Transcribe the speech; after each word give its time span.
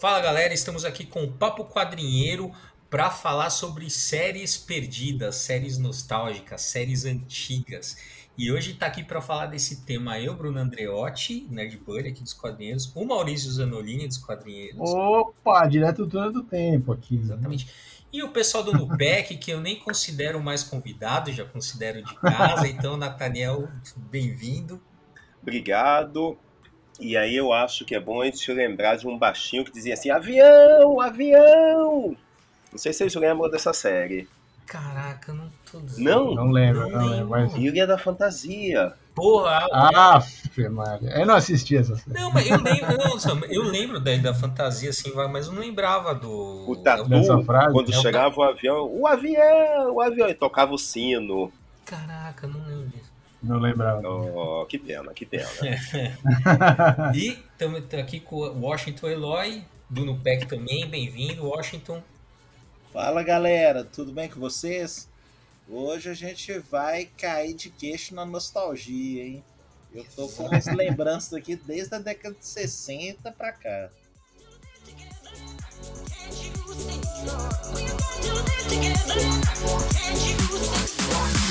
Fala 0.00 0.20
galera, 0.20 0.54
estamos 0.54 0.84
aqui 0.84 1.04
com 1.04 1.24
o 1.24 1.32
Papo 1.32 1.64
Quadrinheiro 1.64 2.52
para 2.88 3.10
falar 3.10 3.50
sobre 3.50 3.90
séries 3.90 4.56
perdidas, 4.56 5.34
séries 5.34 5.76
nostálgicas, 5.76 6.60
séries 6.62 7.04
antigas. 7.04 7.96
E 8.38 8.52
hoje 8.52 8.70
está 8.70 8.86
aqui 8.86 9.02
para 9.02 9.20
falar 9.20 9.46
desse 9.46 9.84
tema 9.84 10.20
eu, 10.20 10.36
Bruno 10.36 10.60
Andreotti, 10.60 11.48
Nerdbuddy 11.50 12.10
aqui 12.10 12.22
dos 12.22 12.32
quadrinheiros, 12.32 12.92
o 12.94 13.04
Maurício 13.04 13.50
Zanolini 13.50 14.06
dos 14.06 14.18
quadrinheiros. 14.18 14.88
Opa, 14.88 15.66
direto 15.66 16.04
do 16.04 16.10
túnel 16.10 16.32
do 16.32 16.44
tempo 16.44 16.92
aqui. 16.92 17.16
Né? 17.16 17.22
Exatamente. 17.24 17.68
E 18.12 18.22
o 18.22 18.28
pessoal 18.28 18.62
do 18.62 18.72
Nupec, 18.72 19.36
que 19.36 19.50
eu 19.50 19.60
nem 19.60 19.80
considero 19.80 20.40
mais 20.40 20.62
convidado, 20.62 21.32
já 21.32 21.44
considero 21.44 22.04
de 22.04 22.14
casa. 22.14 22.68
Então, 22.68 22.96
Nathaniel, 22.96 23.68
bem-vindo. 23.96 24.80
Obrigado. 25.42 26.38
E 26.98 27.16
aí 27.16 27.36
eu 27.36 27.52
acho 27.52 27.84
que 27.84 27.94
é 27.94 28.00
bom 28.00 28.20
a 28.22 28.24
gente 28.24 28.52
lembrar 28.52 28.96
de 28.96 29.06
um 29.06 29.16
baixinho 29.16 29.64
que 29.64 29.72
dizia 29.72 29.94
assim: 29.94 30.10
avião, 30.10 31.00
avião! 31.00 32.16
Não 32.70 32.78
sei 32.78 32.92
se 32.92 32.98
vocês 32.98 33.14
lembram 33.14 33.50
dessa 33.50 33.72
série. 33.72 34.28
Caraca, 34.66 35.32
não 35.32 35.50
tô 35.70 35.80
dizendo. 35.80 36.04
Não? 36.04 36.34
Não 36.34 36.50
lembro, 36.50 36.90
não, 36.90 37.06
lembro. 37.06 37.28
Mas... 37.30 37.54
Ilha 37.54 37.86
da 37.86 37.96
Fantasia. 37.96 38.92
Porra! 39.14 39.66
Ah, 39.72 40.22
Maria. 40.70 41.10
Eu 41.10 41.26
não 41.26 41.34
assisti 41.34 41.76
essa 41.76 41.96
série. 41.96 42.18
Não, 42.18 42.30
mas 42.30 42.48
eu 42.48 42.60
lembro, 42.60 42.98
não, 42.98 43.44
eu 43.46 43.62
lembro 43.62 43.98
da, 43.98 44.14
da 44.16 44.34
fantasia, 44.34 44.90
assim, 44.90 45.12
mas 45.30 45.46
eu 45.46 45.52
não 45.54 45.60
lembrava 45.60 46.14
do. 46.14 46.64
O 46.68 46.76
Tatu, 46.76 47.08
quando 47.72 47.90
é 47.90 47.94
chegava 47.94 48.36
o, 48.36 48.40
o 48.40 48.42
avião, 48.42 48.90
o 48.92 49.06
avião, 49.06 49.94
o 49.94 50.00
avião, 50.00 50.28
e 50.28 50.34
tocava 50.34 50.74
o 50.74 50.78
sino. 50.78 51.50
Caraca, 51.84 52.46
não 52.46 52.60
lembro 52.66 52.88
disso. 52.88 53.07
Não 53.42 53.58
lembrava. 53.58 54.06
Oh, 54.08 54.66
que 54.66 54.78
pena, 54.78 55.12
que 55.14 55.24
pena. 55.24 55.48
e 57.14 57.38
estamos 57.52 57.82
aqui 57.94 58.18
com 58.18 58.36
o 58.36 58.60
Washington 58.60 59.08
Eloy, 59.08 59.64
do 59.88 60.04
Nupec 60.04 60.46
também, 60.46 60.88
bem-vindo, 60.88 61.46
Washington. 61.46 62.02
Fala 62.92 63.22
galera, 63.22 63.84
tudo 63.84 64.12
bem 64.12 64.28
com 64.28 64.40
vocês? 64.40 65.08
Hoje 65.68 66.10
a 66.10 66.14
gente 66.14 66.58
vai 66.58 67.04
cair 67.16 67.54
de 67.54 67.70
queixo 67.70 68.14
na 68.14 68.24
nostalgia, 68.24 69.22
hein? 69.22 69.44
Eu 69.94 70.04
tô 70.16 70.28
com 70.28 70.44
umas 70.44 70.66
lembranças 70.74 71.32
aqui 71.32 71.54
desde 71.54 71.94
a 71.94 71.98
década 71.98 72.34
de 72.34 72.46
60 72.46 73.30
pra 73.32 73.52
cá. 73.52 73.90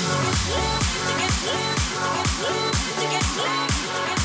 get 0.08 0.36
blue, 0.44 0.78
to 1.06 1.12
get 1.20 1.32
blue, 1.42 1.74
to 1.76 2.04
get 2.16 2.28
blue, 2.38 2.70
to 2.96 3.04
get 3.10 3.24
blue, 3.34 3.66
to 3.68 3.96
get 3.96 4.06
blue. 4.06 4.17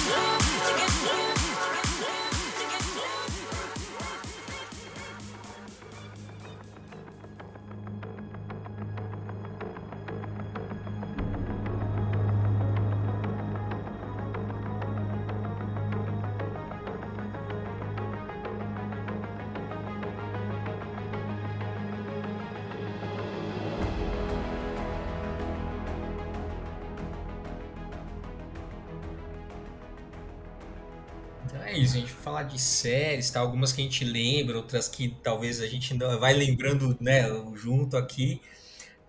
É 31.61 31.77
isso, 31.77 31.95
a 31.95 31.99
gente 31.99 32.13
vai 32.13 32.23
falar 32.23 32.43
de 32.43 32.59
séries, 32.59 33.29
tá? 33.29 33.39
algumas 33.39 33.71
que 33.71 33.81
a 33.81 33.83
gente 33.83 34.03
lembra, 34.03 34.57
outras 34.57 34.87
que 34.87 35.15
talvez 35.21 35.59
a 35.61 35.67
gente 35.67 35.93
ainda 35.93 36.17
vai 36.17 36.33
lembrando 36.33 36.97
né, 36.99 37.23
junto 37.55 37.97
aqui 37.97 38.41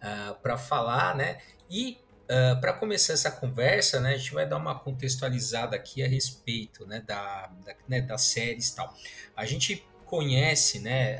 uh, 0.02 0.30
ah, 0.30 0.38
para 0.42 0.56
falar, 0.56 1.16
né? 1.16 1.38
E 1.70 1.98
uh, 2.28 2.52
ah, 2.52 2.56
para 2.56 2.72
começar 2.72 3.12
essa 3.12 3.30
conversa, 3.30 4.00
né, 4.00 4.14
a 4.14 4.16
gente 4.16 4.32
vai 4.32 4.46
dar 4.46 4.56
uma 4.56 4.78
contextualizada 4.78 5.74
aqui 5.76 6.02
a 6.02 6.08
respeito 6.08 6.86
né, 6.86 7.02
da, 7.06 7.46
da, 7.64 7.74
né, 7.88 8.00
das 8.00 8.22
séries 8.22 8.70
tal. 8.70 8.94
A 9.36 9.44
gente 9.44 9.86
conhece, 10.04 10.78
né, 10.78 11.18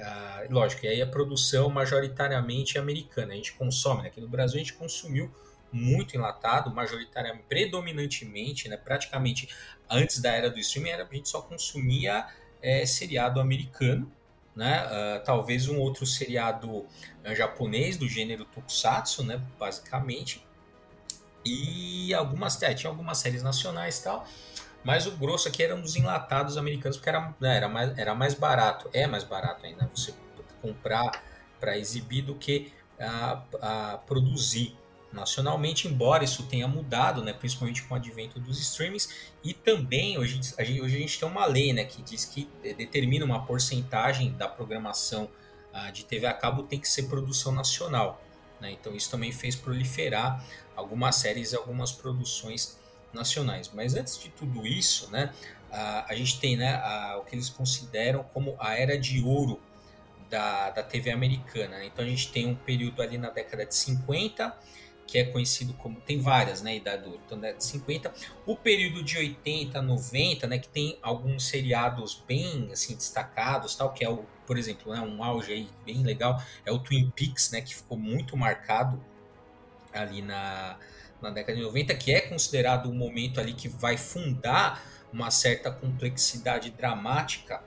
lógico, 0.51 0.85
e 0.87 0.89
aí 0.89 1.03
a 1.03 1.07
produção 1.07 1.69
majoritariamente 1.69 2.79
americana, 2.79 3.33
a 3.33 3.37
gente 3.37 3.55
consome, 3.55 4.03
né, 4.03 4.09
aqui 4.09 4.21
no 4.21 4.29
Brasil 4.29 4.57
a 4.57 4.59
gente 4.59 4.75
consumiu 4.75 5.33
muito 5.75 6.17
enlatado, 6.17 6.73
majoritariamente, 6.73 7.45
predominantemente, 7.49 8.69
né, 8.69 8.77
praticamente 8.77 9.49
antes 9.91 10.21
da 10.21 10.31
era 10.31 10.49
do 10.49 10.59
streaming, 10.59 10.91
era, 10.91 11.05
a 11.11 11.15
gente 11.15 11.29
só 11.29 11.43
consumia 11.43 12.27
é, 12.63 12.87
seriado 12.87 13.41
americano, 13.41 14.11
né? 14.55 14.87
Uh, 14.87 15.25
talvez 15.25 15.69
um 15.69 15.79
outro 15.79 16.07
seriado 16.07 16.71
uh, 16.71 16.87
japonês 17.35 17.97
do 17.97 18.09
gênero 18.09 18.45
tokusatsu, 18.45 19.25
né? 19.25 19.43
Basicamente. 19.59 20.47
E 21.45 22.15
algumas, 22.15 22.63
é, 22.63 22.73
tinha 22.73 22.89
algumas 22.89 23.19
séries 23.19 23.43
nacionais 23.43 23.99
e 23.99 24.05
tal. 24.05 24.27
Mas 24.85 25.07
o 25.07 25.13
grosso 25.13 25.49
aqui 25.49 25.63
eram 25.63 25.81
dos 25.81 25.97
enlatados 25.97 26.57
americanos, 26.57 26.97
porque 26.97 27.09
era, 27.09 27.35
né, 27.41 27.57
era, 27.57 27.69
mais, 27.69 27.99
era 27.99 28.15
mais 28.15 28.35
barato. 28.35 28.89
É 28.93 29.07
mais 29.07 29.25
barato 29.25 29.67
ainda 29.67 29.91
você 29.95 30.15
comprar 30.63 31.23
para 31.59 31.77
exibir 31.77 32.23
do 32.23 32.35
que 32.35 32.73
a, 32.99 33.43
a 33.61 33.99
produzir 33.99 34.77
nacionalmente, 35.15 35.87
embora 35.89 36.25
isso 36.25 36.43
tenha 36.45 36.67
mudado, 36.67 37.23
né, 37.23 37.33
principalmente 37.33 37.83
com 37.83 37.95
o 37.95 37.97
advento 37.97 38.41
dos 38.41 38.61
streamings, 38.61 39.09
e 39.43 39.55
também 39.55 40.19
hoje 40.19 40.41
a 40.59 40.65
gente, 40.65 40.81
hoje 40.81 40.97
a 40.97 40.99
gente 40.99 41.19
tem 41.19 41.29
uma 41.29 41.47
lei 41.47 41.73
né, 41.73 41.85
que 41.85 42.03
diz 42.03 42.25
que 42.25 42.49
determina 42.63 43.25
uma 43.25 43.45
porcentagem 43.47 44.33
da 44.33 44.49
programação 44.49 45.31
uh, 45.73 45.93
de 45.93 46.05
TV 46.05 46.27
a 46.27 46.35
cabo 46.35 46.65
tem 46.65 46.79
que 46.79 46.89
ser 46.89 47.05
produção 47.05 47.53
nacional. 47.53 48.21
Né, 48.61 48.73
então 48.73 48.95
isso 48.95 49.11
também 49.11 49.33
fez 49.33 49.55
proliferar 49.55 50.45
algumas 50.77 51.17
séries 51.17 51.53
e 51.53 51.57
algumas 51.57 51.93
produções 51.93 52.79
nacionais. 53.13 53.71
Mas 53.73 53.95
antes 53.95 54.19
de 54.19 54.29
tudo 54.31 54.67
isso, 54.67 55.11
né, 55.11 55.33
uh, 55.71 56.05
a 56.09 56.15
gente 56.15 56.41
tem 56.41 56.57
né, 56.57 56.83
o 57.17 57.25
que 57.25 57.37
eles 57.37 57.49
consideram 57.49 58.25
como 58.25 58.57
a 58.59 58.75
era 58.75 58.99
de 58.99 59.23
ouro 59.23 59.61
da, 60.29 60.71
da 60.71 60.83
TV 60.83 61.11
americana. 61.11 61.79
Né. 61.79 61.87
Então 61.87 62.05
a 62.05 62.09
gente 62.09 62.33
tem 62.33 62.47
um 62.47 62.55
período 62.55 63.01
ali 63.01 63.17
na 63.17 63.31
década 63.31 63.65
de 63.65 63.75
50 63.75 64.55
que 65.07 65.19
é 65.19 65.25
conhecido 65.25 65.75
como 65.75 66.01
tem 66.01 66.19
várias, 66.21 66.63
né, 66.63 66.77
idade 66.77 67.05
do 67.05 67.17
então, 67.17 67.39
né, 67.39 67.53
de 67.53 67.65
50, 67.65 68.13
o 68.47 68.57
período 68.57 69.03
de 69.03 69.19
80, 69.19 69.81
90, 69.83 70.47
né, 70.47 70.59
que 70.59 70.69
tem 70.69 70.99
alguns 71.03 71.47
seriados 71.47 72.23
bem 72.27 72.69
assim 72.73 72.97
destacados, 72.97 73.75
tal, 73.75 73.93
que 73.93 74.05
é 74.05 74.09
o, 74.09 74.25
por 74.47 74.57
exemplo, 74.57 74.93
né, 74.93 75.01
um 75.01 75.23
auge 75.23 75.53
aí 75.53 75.69
bem 75.85 76.03
legal, 76.03 76.43
é 76.65 76.73
o 76.73 76.79
Twin 76.79 77.11
Peaks, 77.11 77.51
né, 77.51 77.61
que 77.61 77.75
ficou 77.75 77.99
muito 77.99 78.37
marcado 78.37 79.03
ali 79.93 80.23
na 80.23 80.79
na 81.25 81.31
década 81.31 81.57
de 81.57 81.63
90, 81.63 81.95
que 81.95 82.13
é 82.13 82.21
considerado 82.21 82.91
um 82.91 82.95
momento 82.95 83.41
ali 83.41 83.55
que 83.55 83.67
vai 83.67 83.97
fundar 83.97 84.85
uma 85.13 85.31
certa 85.31 85.71
complexidade 85.71 86.71
dramática 86.71 87.63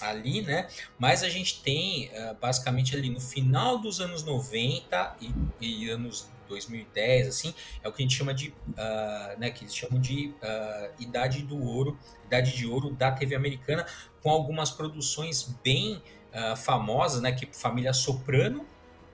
ali, 0.00 0.42
né? 0.42 0.68
Mas 0.98 1.22
a 1.22 1.28
gente 1.28 1.62
tem 1.62 2.08
uh, 2.08 2.34
basicamente 2.40 2.96
ali 2.96 3.10
no 3.10 3.20
final 3.20 3.78
dos 3.78 4.00
anos 4.00 4.24
90 4.24 5.16
e, 5.20 5.32
e 5.60 5.90
anos 5.90 6.28
2010, 6.52 7.28
assim, 7.28 7.54
é 7.82 7.88
o 7.88 7.92
que 7.92 8.02
a 8.02 8.04
gente 8.04 8.16
chama 8.16 8.34
de, 8.34 8.48
uh, 8.50 9.38
né, 9.38 9.50
que 9.50 9.64
eles 9.64 9.74
chamam 9.74 10.00
de 10.00 10.34
uh, 10.42 11.02
idade 11.02 11.42
do 11.42 11.58
ouro, 11.60 11.98
idade 12.26 12.54
de 12.54 12.66
ouro 12.66 12.90
da 12.90 13.10
TV 13.10 13.34
americana, 13.34 13.86
com 14.22 14.30
algumas 14.30 14.70
produções 14.70 15.42
bem 15.64 16.02
uh, 16.32 16.56
famosas, 16.56 17.20
né, 17.20 17.32
que 17.32 17.46
Família 17.56 17.92
Soprano, 17.92 18.66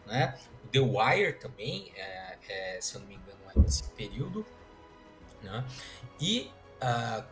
né, 0.06 0.37
The 0.72 0.81
Wire 0.81 1.34
também, 1.34 1.93
é, 1.96 2.37
é, 2.49 2.81
se 2.81 2.96
eu 2.96 3.00
não 3.00 3.08
me 3.08 3.14
engano, 3.14 3.38
é 3.55 3.58
nesse 3.61 3.84
período, 3.91 4.44
né, 5.43 5.64
e 6.20 6.50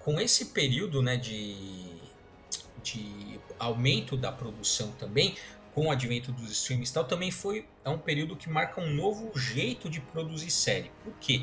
com 0.01 0.21
esse 0.21 0.47
período, 0.47 1.01
né, 1.01 1.17
de, 1.17 2.01
de 2.83 3.41
aumento 3.61 4.17
da 4.17 4.33
produção 4.33 4.91
também, 4.93 5.37
com 5.77 5.89
o 5.89 5.91
advento 5.91 6.33
dos 6.33 6.51
streams 6.51 6.91
e 6.91 6.95
tal, 6.95 7.05
também 7.05 7.31
foi 7.31 7.69
é 7.85 7.91
um 7.91 7.99
período 7.99 8.35
que 8.35 8.49
marca 8.49 8.81
um 8.81 8.89
novo 8.95 9.31
jeito 9.39 9.91
de 9.91 10.01
produzir 10.01 10.51
série. 10.51 10.91
Por 11.05 11.13
quê? 11.21 11.43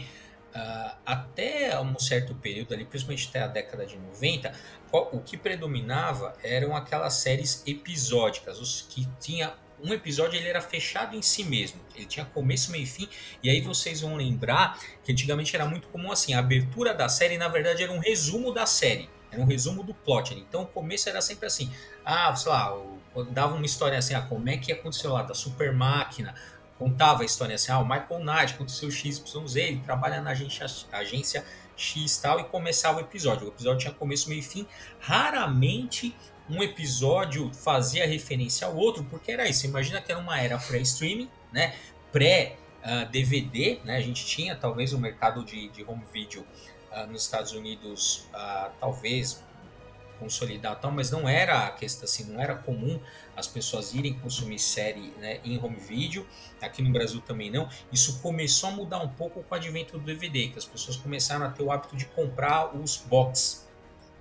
Uh, 0.55 0.95
até 1.05 1.79
um 1.79 1.99
certo 1.99 2.33
período 2.33 2.73
ali, 2.73 2.83
principalmente 2.83 3.29
até 3.29 3.43
a 3.43 3.47
década 3.47 3.85
de 3.85 3.95
90, 3.95 4.51
qual, 4.89 5.09
o 5.13 5.21
que 5.21 5.37
predominava 5.37 6.35
eram 6.43 6.75
aquelas 6.75 7.13
séries 7.13 7.61
episódicas, 7.67 8.59
os 8.59 8.81
que 8.81 9.07
tinha 9.21 9.53
um 9.83 9.93
episódio 9.93 10.39
ele 10.39 10.47
era 10.47 10.61
fechado 10.61 11.15
em 11.15 11.21
si 11.21 11.43
mesmo, 11.43 11.79
ele 11.95 12.05
tinha 12.07 12.25
começo, 12.25 12.71
meio 12.71 12.85
e 12.85 12.87
fim, 12.87 13.07
e 13.43 13.51
aí 13.51 13.61
vocês 13.61 14.01
vão 14.01 14.15
lembrar 14.15 14.79
que 15.03 15.11
antigamente 15.11 15.55
era 15.55 15.65
muito 15.67 15.87
comum 15.89 16.11
assim, 16.11 16.33
a 16.33 16.39
abertura 16.39 16.91
da 16.93 17.07
série 17.07 17.37
na 17.37 17.47
verdade 17.47 17.83
era 17.83 17.91
um 17.91 17.99
resumo 17.99 18.51
da 18.51 18.65
série, 18.65 19.09
era 19.31 19.39
um 19.39 19.45
resumo 19.45 19.83
do 19.83 19.93
plot, 19.93 20.33
então 20.33 20.63
o 20.63 20.67
começo 20.67 21.07
era 21.07 21.21
sempre 21.21 21.45
assim, 21.45 21.71
ah, 22.03 22.35
sei 22.35 22.51
lá, 22.51 22.75
o 22.75 23.02
dava 23.31 23.55
uma 23.55 23.65
história 23.65 23.97
assim, 23.97 24.13
ah, 24.13 24.21
como 24.21 24.49
é 24.49 24.57
que 24.57 24.71
aconteceu 24.71 25.13
lá 25.13 25.23
da 25.23 25.33
super 25.33 25.73
máquina, 25.73 26.33
contava 26.77 27.21
a 27.21 27.25
história 27.25 27.55
assim, 27.55 27.71
ah, 27.71 27.79
o 27.79 27.83
Michael 27.83 28.19
Knight 28.19 28.53
aconteceu 28.55 28.89
XYZ, 28.89 29.55
ele 29.55 29.79
trabalha 29.79 30.21
na 30.21 30.31
agência, 30.31 30.65
agência 30.91 31.45
X 31.75 32.17
tal, 32.17 32.39
e 32.39 32.43
começava 32.45 32.97
o 32.97 33.01
episódio. 33.01 33.47
O 33.47 33.49
episódio 33.49 33.79
tinha 33.79 33.93
começo, 33.93 34.29
meio 34.29 34.39
e 34.39 34.43
fim. 34.43 34.67
Raramente 34.99 36.15
um 36.49 36.61
episódio 36.61 37.51
fazia 37.53 38.05
referência 38.05 38.67
ao 38.67 38.75
outro, 38.75 39.03
porque 39.05 39.31
era 39.31 39.47
isso. 39.47 39.65
Imagina 39.65 40.01
que 40.01 40.11
era 40.11 40.19
uma 40.19 40.39
era 40.39 40.57
pré-streaming, 40.57 41.29
né? 41.51 41.73
Pré-DVD, 42.11 43.79
uh, 43.81 43.87
né? 43.87 43.97
A 43.97 44.01
gente 44.01 44.25
tinha 44.25 44.55
talvez 44.55 44.93
o 44.93 44.99
mercado 44.99 45.43
de, 45.43 45.69
de 45.69 45.83
home 45.83 46.03
video 46.11 46.45
uh, 46.91 47.07
nos 47.07 47.23
Estados 47.23 47.53
Unidos, 47.53 48.27
uh, 48.33 48.71
talvez 48.79 49.43
consolidado, 50.23 50.79
tal, 50.79 50.91
mas 50.91 51.11
não 51.11 51.27
era 51.27 51.67
a 51.67 51.71
questão 51.71 52.05
assim, 52.05 52.23
não 52.31 52.41
era 52.41 52.55
comum 52.55 52.97
as 53.35 53.45
pessoas 53.45 53.93
irem 53.93 54.13
consumir 54.13 54.57
série 54.57 55.13
né, 55.19 55.41
em 55.43 55.61
home 55.61 55.75
video. 55.75 56.25
Aqui 56.61 56.81
no 56.81 56.91
Brasil 56.91 57.19
também 57.21 57.51
não. 57.51 57.67
Isso 57.91 58.21
começou 58.21 58.69
a 58.69 58.71
mudar 58.71 58.99
um 58.99 59.09
pouco 59.09 59.43
com 59.43 59.53
o 59.53 59.57
advento 59.57 59.97
do 59.97 60.05
DVD, 60.05 60.47
que 60.47 60.57
as 60.57 60.65
pessoas 60.65 60.95
começaram 60.95 61.45
a 61.45 61.49
ter 61.49 61.61
o 61.61 61.71
hábito 61.71 61.97
de 61.97 62.05
comprar 62.05 62.73
os 62.73 62.97
box 62.97 63.67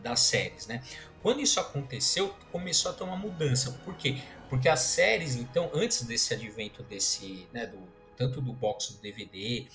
das 0.02 0.18
séries, 0.20 0.66
né? 0.66 0.82
Quando 1.22 1.40
isso 1.40 1.60
aconteceu, 1.60 2.34
começou 2.50 2.90
a 2.90 2.94
ter 2.94 3.04
uma 3.04 3.16
mudança. 3.16 3.70
Por 3.84 3.94
quê? 3.94 4.20
Porque 4.48 4.68
as 4.68 4.80
séries, 4.80 5.36
então, 5.36 5.70
antes 5.72 6.02
desse 6.02 6.34
advento 6.34 6.82
desse, 6.82 7.46
né, 7.52 7.64
do, 7.66 7.78
tanto 8.16 8.40
do 8.40 8.52
box 8.52 8.94
do 8.94 9.00
DVD, 9.00 9.68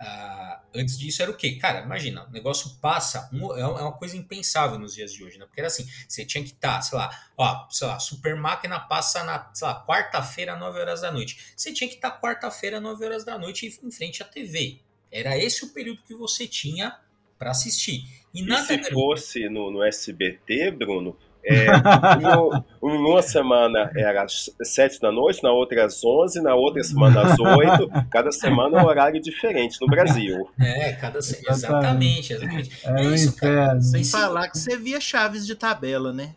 uh, 0.00 0.60
antes 0.74 0.98
disso 0.98 1.22
era 1.22 1.30
o 1.30 1.36
quê? 1.36 1.56
Cara, 1.56 1.80
imagina, 1.80 2.26
o 2.26 2.30
negócio 2.30 2.70
passa, 2.80 3.28
um, 3.32 3.54
é, 3.54 3.60
é 3.60 3.66
uma 3.66 3.92
coisa 3.92 4.16
impensável 4.16 4.78
nos 4.78 4.94
dias 4.94 5.12
de 5.12 5.22
hoje, 5.22 5.38
né? 5.38 5.46
Porque 5.46 5.60
era 5.60 5.68
assim, 5.68 5.86
você 6.06 6.24
tinha 6.24 6.42
que 6.42 6.50
estar, 6.50 6.76
tá, 6.76 6.82
sei 6.82 6.98
lá, 6.98 7.30
ó, 7.36 7.68
sei 7.70 7.86
lá, 7.86 7.98
Super 7.98 8.36
Máquina 8.36 8.78
passa 8.80 9.24
na, 9.24 9.50
sei 9.52 9.66
lá, 9.66 9.84
quarta-feira, 9.84 10.56
9 10.56 10.80
horas 10.80 11.00
da 11.00 11.12
noite. 11.12 11.52
Você 11.56 11.72
tinha 11.72 11.88
que 11.88 11.96
estar 11.96 12.10
tá 12.12 12.20
quarta-feira, 12.20 12.80
9 12.80 13.04
horas 13.04 13.24
da 13.24 13.38
noite 13.38 13.66
em 13.82 13.90
frente 13.90 14.22
à 14.22 14.26
TV. 14.26 14.80
Era 15.10 15.36
esse 15.36 15.64
o 15.64 15.72
período 15.72 16.02
que 16.02 16.14
você 16.14 16.46
tinha 16.46 16.98
para 17.38 17.50
assistir. 17.50 18.04
E, 18.34 18.42
e 18.42 18.56
se 18.58 18.90
fosse 18.90 19.48
no, 19.48 19.70
no 19.70 19.82
SBT, 19.82 20.70
Bruno, 20.72 21.16
é, 21.48 21.66
no, 22.20 22.64
numa 22.82 23.22
semana 23.22 23.90
era 23.96 24.22
às 24.22 24.50
7 24.62 25.00
da 25.00 25.10
noite, 25.10 25.42
na 25.42 25.50
outra 25.50 25.86
às 25.86 26.04
11, 26.04 26.42
na 26.42 26.54
outra 26.54 26.84
semana 26.84 27.22
às 27.22 27.40
8. 27.40 27.88
Cada 28.10 28.30
semana 28.30 28.78
é 28.78 28.82
um 28.82 28.86
horário 28.86 29.20
diferente 29.20 29.80
no 29.80 29.86
Brasil. 29.86 30.48
É, 30.60 30.92
cada 30.92 31.22
semana. 31.22 31.50
Exatamente, 31.50 32.32
exatamente. 32.34 32.78
É, 32.84 33.00
é 33.00 33.04
isso, 33.06 33.34
cara. 33.34 33.80
Sem 33.80 34.04
falar 34.04 34.48
que 34.48 34.58
você 34.58 34.76
via 34.76 35.00
chaves 35.00 35.46
de 35.46 35.54
tabela, 35.54 36.12
né? 36.12 36.34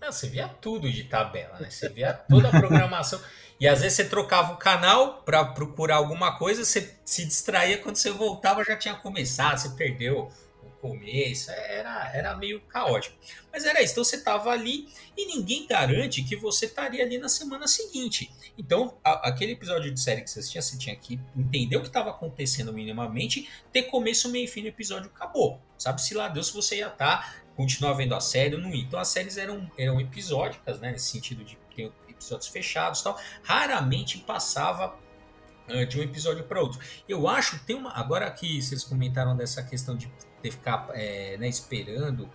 Não, 0.00 0.12
você 0.12 0.28
via 0.28 0.48
tudo 0.48 0.90
de 0.90 1.04
tabela, 1.04 1.58
né? 1.58 1.68
Você 1.70 1.88
via 1.88 2.12
toda 2.12 2.48
a 2.48 2.50
programação. 2.50 3.18
E 3.58 3.68
às 3.68 3.80
vezes 3.80 3.96
você 3.96 4.04
trocava 4.04 4.54
o 4.54 4.56
canal 4.56 5.22
para 5.22 5.44
procurar 5.44 5.96
alguma 5.96 6.38
coisa, 6.38 6.64
você 6.64 6.94
se 7.04 7.26
distraía, 7.26 7.76
quando 7.76 7.96
você 7.96 8.10
voltava 8.10 8.64
já 8.64 8.74
tinha 8.74 8.94
começado, 8.94 9.58
você 9.58 9.68
perdeu 9.70 10.30
começo, 10.80 11.50
era, 11.50 12.10
era 12.14 12.36
meio 12.36 12.60
caótico. 12.62 13.16
Mas 13.52 13.64
era 13.64 13.82
isso, 13.82 13.92
então 13.92 14.04
você 14.04 14.16
estava 14.16 14.50
ali 14.50 14.88
e 15.16 15.26
ninguém 15.26 15.66
garante 15.66 16.22
que 16.22 16.36
você 16.36 16.66
estaria 16.66 17.04
ali 17.04 17.18
na 17.18 17.28
semana 17.28 17.68
seguinte. 17.68 18.30
Então, 18.56 18.96
a, 19.04 19.28
aquele 19.28 19.52
episódio 19.52 19.92
de 19.92 20.00
série 20.00 20.22
que 20.22 20.30
você 20.30 20.42
tinha, 20.42 20.62
você 20.62 20.78
tinha 20.78 20.96
que 20.96 21.20
entender 21.36 21.76
o 21.76 21.80
que 21.80 21.88
estava 21.88 22.10
acontecendo 22.10 22.72
minimamente, 22.72 23.48
ter 23.72 23.84
começo, 23.84 24.28
meio 24.30 24.44
e 24.44 24.48
fim 24.48 24.62
do 24.62 24.68
episódio, 24.68 25.10
acabou. 25.14 25.60
Sabe-se 25.78 26.14
lá 26.14 26.28
Deus 26.28 26.48
se 26.48 26.54
você 26.54 26.76
ia 26.76 26.88
estar, 26.88 27.18
tá, 27.18 27.34
continuar 27.56 27.92
vendo 27.94 28.14
a 28.14 28.20
série 28.20 28.54
ou 28.54 28.60
não 28.60 28.74
ia. 28.74 28.82
Então 28.82 28.98
as 28.98 29.08
séries 29.08 29.36
eram, 29.36 29.70
eram 29.76 30.00
episódicas, 30.00 30.80
né, 30.80 30.92
nesse 30.92 31.10
sentido 31.10 31.44
de 31.44 31.58
ter 31.74 31.92
episódios 32.08 32.48
fechados 32.48 33.02
tal. 33.02 33.18
Raramente 33.42 34.18
passava 34.18 34.98
de 35.88 35.98
um 35.98 36.02
episódio 36.02 36.44
para 36.44 36.60
outro. 36.60 36.80
Eu 37.08 37.28
acho, 37.28 37.58
tem 37.64 37.76
uma. 37.76 37.92
Agora 37.92 38.30
que 38.30 38.60
vocês 38.60 38.84
comentaram 38.84 39.36
dessa 39.36 39.62
questão 39.62 39.96
de 39.96 40.10
ter 40.42 40.50
ficar 40.50 40.88
é, 40.94 41.36
né, 41.36 41.48
esperando 41.48 42.30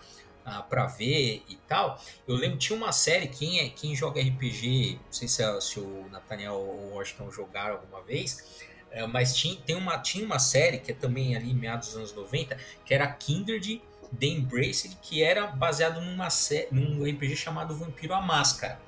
uh, 0.46 0.64
para 0.70 0.86
ver 0.88 1.44
e 1.50 1.56
tal. 1.68 2.00
Eu 2.28 2.36
lembro 2.36 2.58
tinha 2.58 2.78
uma 2.78 2.92
série 2.92 3.28
quem 3.28 3.60
é 3.60 3.70
quem 3.70 3.96
joga 3.96 4.22
RPG, 4.22 5.00
não 5.04 5.14
sei 5.14 5.28
se, 5.28 5.44
é, 5.44 5.62
se 5.62 5.80
o 5.80 6.08
Nathaniel 6.12 6.60
Washington 6.94 7.32
jogaram 7.32 7.76
alguma 7.76 8.02
vez. 8.02 8.64
É, 8.92 9.06
mas 9.06 9.36
tinha, 9.36 9.58
tem 9.58 9.76
uma, 9.76 9.98
tinha 9.98 10.26
uma 10.26 10.40
série 10.40 10.78
que 10.78 10.92
é 10.92 10.96
também 10.96 11.36
ali 11.36 11.54
meados 11.54 11.90
dos 11.90 11.98
anos 11.98 12.14
90, 12.14 12.58
que 12.86 12.94
era 12.94 13.06
Kindred 13.08 13.82
The 14.18 14.28
Embraced, 14.28 14.98
que 15.02 15.22
era 15.22 15.48
baseado 15.48 16.00
numa 16.00 16.30
num 16.72 17.04
RPG 17.04 17.36
chamado 17.36 17.76
Vampiro 17.76 18.14
a 18.14 18.22
Máscara. 18.22 18.80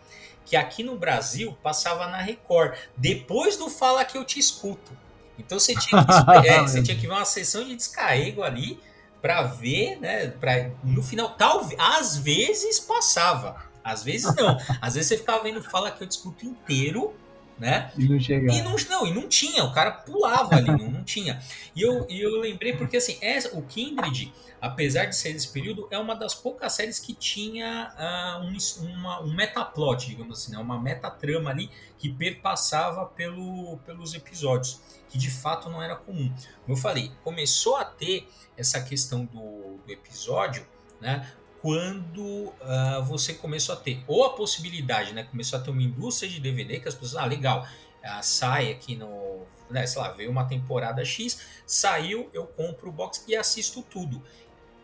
Que 0.47 0.55
aqui 0.55 0.81
no 0.81 0.97
Brasil 0.97 1.55
passava 1.61 2.07
na 2.07 2.17
Record, 2.21 2.75
depois 2.95 3.57
do 3.57 3.69
Fala 3.69 4.05
Que 4.05 4.17
Eu 4.17 4.23
Te 4.23 4.39
Escuto. 4.39 4.91
Então 5.37 5.59
você 5.59 5.75
tinha 5.75 6.03
que, 6.03 6.11
é, 6.47 6.61
você 6.61 6.81
tinha 6.81 6.97
que 6.97 7.05
ver 7.05 7.13
uma 7.13 7.25
sessão 7.25 7.63
de 7.63 7.75
descarrego 7.75 8.41
ali 8.41 8.79
para 9.21 9.43
ver, 9.43 9.99
né? 9.99 10.27
Pra, 10.27 10.71
no 10.83 11.03
final, 11.03 11.31
talvez, 11.31 11.79
às 11.79 12.17
vezes 12.17 12.79
passava, 12.79 13.61
às 13.83 14.03
vezes 14.03 14.33
não. 14.35 14.57
Às 14.81 14.95
vezes 14.95 15.09
você 15.09 15.17
ficava 15.17 15.43
vendo 15.43 15.61
Fala 15.63 15.91
que 15.91 16.01
eu 16.01 16.07
discuto 16.07 16.45
inteiro, 16.45 17.13
né? 17.59 17.91
E 17.97 18.07
não 18.07 18.19
chegava. 18.19 18.57
E 18.57 18.61
não, 18.61 18.75
não, 18.89 19.07
e 19.07 19.13
não 19.13 19.27
tinha, 19.27 19.63
o 19.63 19.73
cara 19.73 19.91
pulava 19.91 20.55
ali, 20.55 20.67
não, 20.67 20.91
não 20.91 21.03
tinha. 21.03 21.41
E 21.75 21.81
eu, 21.81 22.05
e 22.09 22.21
eu 22.21 22.39
lembrei 22.39 22.73
porque 22.73 22.97
assim, 22.97 23.17
essa, 23.21 23.57
o 23.57 23.63
Kindred, 23.63 24.31
apesar 24.61 25.05
de 25.05 25.15
ser 25.15 25.33
desse 25.33 25.47
período, 25.49 25.87
é 25.89 25.97
uma 25.97 26.15
das 26.15 26.35
poucas 26.35 26.73
séries 26.73 26.99
que 26.99 27.13
tinha 27.13 27.91
uh, 27.97 28.43
um, 28.43 28.91
uma, 28.91 29.21
um 29.21 29.33
metaplot, 29.33 30.07
digamos 30.07 30.39
assim, 30.39 30.51
né? 30.51 30.57
uma 30.57 30.79
metatrama 30.79 31.49
ali 31.49 31.69
que 31.97 32.09
perpassava 32.09 33.05
pelo, 33.05 33.77
pelos 33.85 34.13
episódios, 34.13 34.79
que 35.09 35.17
de 35.17 35.31
fato 35.31 35.69
não 35.69 35.81
era 35.81 35.95
comum. 35.95 36.31
Como 36.63 36.77
eu 36.77 36.81
falei, 36.81 37.11
começou 37.23 37.75
a 37.77 37.85
ter 37.85 38.27
essa 38.55 38.81
questão 38.81 39.25
do, 39.25 39.79
do 39.85 39.91
episódio, 39.91 40.65
né? 41.01 41.31
Quando 41.67 42.23
uh, 42.23 43.03
você 43.03 43.33
começou 43.33 43.75
a 43.75 43.77
ter 43.77 44.01
ou 44.07 44.23
a 44.23 44.29
possibilidade, 44.29 45.11
né? 45.11 45.23
Começou 45.23 45.59
a 45.59 45.61
ter 45.61 45.69
uma 45.69 45.81
indústria 45.81 46.31
de 46.31 46.39
DVD 46.39 46.79
que 46.79 46.87
as 46.87 46.95
pessoas, 46.95 47.21
ah, 47.21 47.25
legal, 47.25 47.67
uh, 48.05 48.23
sai 48.23 48.71
aqui 48.71 48.95
no, 48.95 49.41
né, 49.69 49.85
sei 49.85 50.01
lá, 50.01 50.13
veio 50.13 50.31
uma 50.31 50.45
temporada 50.45 51.03
X, 51.03 51.41
saiu, 51.65 52.29
eu 52.33 52.45
compro 52.47 52.87
o 52.87 52.91
box 52.93 53.25
e 53.27 53.35
assisto 53.35 53.81
tudo. 53.81 54.23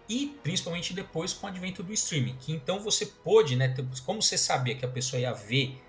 E 0.09 0.37
principalmente 0.43 0.93
depois 0.93 1.31
com 1.31 1.47
o 1.47 1.49
advento 1.49 1.81
do 1.81 1.93
streaming, 1.93 2.35
que 2.35 2.51
então 2.51 2.81
você 2.81 3.05
pôde, 3.05 3.55
né, 3.55 3.69
ter, 3.69 3.85
como 4.05 4.21
você 4.21 4.37
sabia 4.37 4.75
que 4.75 4.83
a 4.83 4.89
pessoa 4.89 5.21
ia 5.21 5.31
ver 5.31 5.81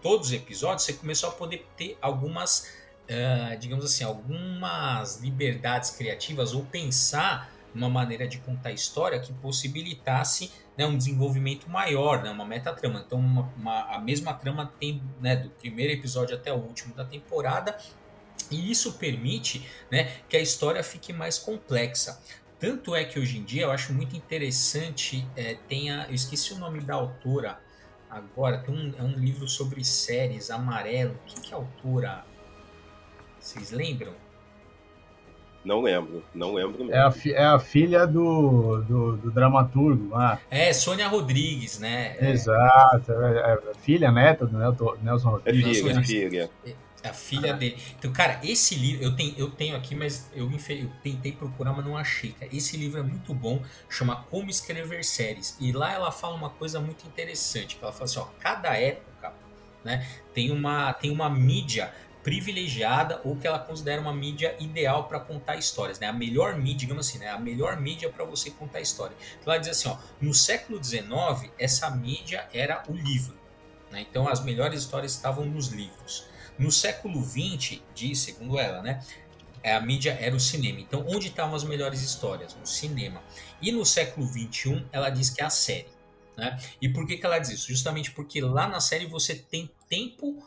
todos 0.00 0.28
os 0.28 0.32
episódios, 0.32 0.84
você 0.84 0.92
começou 0.92 1.30
a 1.30 1.32
poder 1.32 1.66
ter 1.76 1.98
algumas 2.00 2.68
uh, 3.10 3.58
digamos 3.58 3.84
assim, 3.84 4.04
algumas 4.04 5.20
liberdades 5.20 5.90
criativas 5.90 6.54
ou 6.54 6.64
pensar 6.64 7.52
uma 7.74 7.88
maneira 7.88 8.26
de 8.26 8.38
contar 8.38 8.72
história 8.72 9.20
que 9.20 9.32
possibilitasse 9.34 10.50
né, 10.76 10.86
um 10.86 10.96
desenvolvimento 10.96 11.68
maior, 11.68 12.22
né, 12.22 12.30
uma 12.30 12.44
metatrama. 12.44 13.04
Então, 13.06 13.18
uma, 13.18 13.42
uma, 13.56 13.80
a 13.94 13.98
mesma 14.00 14.34
trama 14.34 14.72
tem 14.78 15.02
né, 15.20 15.36
do 15.36 15.50
primeiro 15.50 15.92
episódio 15.92 16.34
até 16.34 16.52
o 16.52 16.56
último 16.56 16.94
da 16.94 17.04
temporada, 17.04 17.76
e 18.50 18.70
isso 18.70 18.94
permite 18.94 19.66
né, 19.90 20.16
que 20.28 20.36
a 20.36 20.40
história 20.40 20.82
fique 20.82 21.12
mais 21.12 21.38
complexa. 21.38 22.20
Tanto 22.58 22.94
é 22.94 23.04
que 23.04 23.18
hoje 23.18 23.38
em 23.38 23.44
dia 23.44 23.62
eu 23.62 23.70
acho 23.70 23.92
muito 23.92 24.16
interessante, 24.16 25.26
é, 25.36 25.54
tem 25.68 25.90
a, 25.90 26.06
eu 26.08 26.14
esqueci 26.14 26.52
o 26.52 26.58
nome 26.58 26.80
da 26.80 26.94
autora 26.94 27.58
agora, 28.08 28.58
tem 28.58 28.74
um, 28.74 28.94
é 28.98 29.02
um 29.02 29.14
livro 29.14 29.48
sobre 29.48 29.84
séries, 29.84 30.50
amarelo, 30.50 31.14
o 31.14 31.24
que, 31.24 31.40
que 31.40 31.52
é 31.52 31.56
a 31.56 31.58
autora? 31.58 32.24
Vocês 33.38 33.70
lembram? 33.70 34.14
Não 35.64 35.82
lembro, 35.82 36.24
não 36.34 36.54
lembro 36.54 36.78
mesmo. 36.84 36.94
É 36.94 37.00
a, 37.00 37.10
fi, 37.10 37.32
é 37.34 37.44
a 37.44 37.58
filha 37.58 38.06
do, 38.06 38.82
do, 38.82 39.16
do 39.18 39.30
dramaturgo 39.30 40.08
lá. 40.08 40.40
É, 40.50 40.72
Sônia 40.72 41.06
Rodrigues, 41.06 41.78
né? 41.78 42.16
Exato, 42.18 43.12
é, 43.12 43.58
é 43.68 43.74
filha, 43.82 44.10
neta 44.10 44.46
do 44.46 44.56
Nelson 45.02 45.30
Rodrigues. 45.30 45.78
É 45.78 45.82
filha, 45.82 46.00
é 46.00 46.02
filha. 46.02 46.50
É 47.02 47.08
a 47.08 47.12
filha 47.12 47.52
ah. 47.52 47.56
dele. 47.56 47.76
Então, 47.98 48.12
cara, 48.12 48.40
esse 48.42 48.74
livro, 48.74 49.02
eu 49.02 49.14
tenho, 49.16 49.34
eu 49.36 49.50
tenho 49.50 49.76
aqui, 49.76 49.94
mas 49.94 50.30
eu, 50.34 50.50
eu 50.50 50.90
tentei 51.02 51.32
procurar, 51.32 51.72
mas 51.72 51.84
não 51.84 51.96
achei, 51.96 52.32
cara. 52.32 52.54
Esse 52.54 52.76
livro 52.76 53.00
é 53.00 53.02
muito 53.02 53.32
bom, 53.32 53.62
chama 53.88 54.16
Como 54.30 54.50
Escrever 54.50 55.04
Séries. 55.04 55.56
E 55.60 55.72
lá 55.72 55.92
ela 55.92 56.12
fala 56.12 56.34
uma 56.36 56.50
coisa 56.50 56.80
muito 56.80 57.06
interessante, 57.06 57.76
que 57.76 57.84
ela 57.84 57.92
fala 57.92 58.04
assim, 58.04 58.18
ó, 58.18 58.26
cada 58.38 58.76
época, 58.76 59.32
né, 59.82 60.06
tem 60.34 60.50
uma, 60.50 60.92
tem 60.92 61.10
uma 61.10 61.30
mídia 61.30 61.92
privilegiada 62.22 63.20
ou 63.24 63.36
que 63.36 63.46
ela 63.46 63.58
considera 63.58 64.00
uma 64.00 64.12
mídia 64.12 64.54
ideal 64.60 65.04
para 65.04 65.20
contar 65.20 65.56
histórias, 65.56 65.98
né? 65.98 66.06
A 66.06 66.12
melhor 66.12 66.56
mídia, 66.56 66.80
digamos 66.80 67.08
assim, 67.08 67.18
né? 67.18 67.30
A 67.30 67.38
melhor 67.38 67.80
mídia 67.80 68.10
para 68.10 68.24
você 68.24 68.50
contar 68.50 68.80
história. 68.80 69.16
Então 69.40 69.52
ela 69.52 69.60
diz 69.60 69.70
assim, 69.70 69.88
ó, 69.88 69.96
no 70.20 70.34
século 70.34 70.82
XIX 70.82 71.50
essa 71.58 71.90
mídia 71.90 72.48
era 72.52 72.82
o 72.88 72.92
livro, 72.92 73.34
né? 73.90 74.04
Então 74.08 74.28
as 74.28 74.42
melhores 74.44 74.80
histórias 74.80 75.12
estavam 75.12 75.46
nos 75.46 75.68
livros. 75.68 76.26
No 76.58 76.70
século 76.70 77.22
XX, 77.22 77.80
diz 77.94 78.18
segundo 78.18 78.58
ela, 78.58 78.82
né? 78.82 79.02
A 79.64 79.80
mídia 79.80 80.16
era 80.20 80.34
o 80.34 80.40
cinema. 80.40 80.80
Então 80.80 81.04
onde 81.08 81.28
estavam 81.28 81.54
as 81.54 81.64
melhores 81.64 82.02
histórias? 82.02 82.54
No 82.54 82.66
cinema. 82.66 83.22
E 83.62 83.72
no 83.72 83.84
século 83.84 84.26
XXI 84.26 84.84
ela 84.92 85.08
diz 85.08 85.30
que 85.30 85.40
é 85.40 85.44
a 85.44 85.50
série. 85.50 85.88
Né? 86.36 86.58
E 86.80 86.88
por 86.88 87.06
que, 87.06 87.18
que 87.18 87.26
ela 87.26 87.38
diz 87.38 87.50
isso? 87.50 87.68
Justamente 87.68 88.10
porque 88.12 88.40
lá 88.40 88.66
na 88.66 88.80
série 88.80 89.06
você 89.06 89.34
tem 89.34 89.70
tempo 89.88 90.42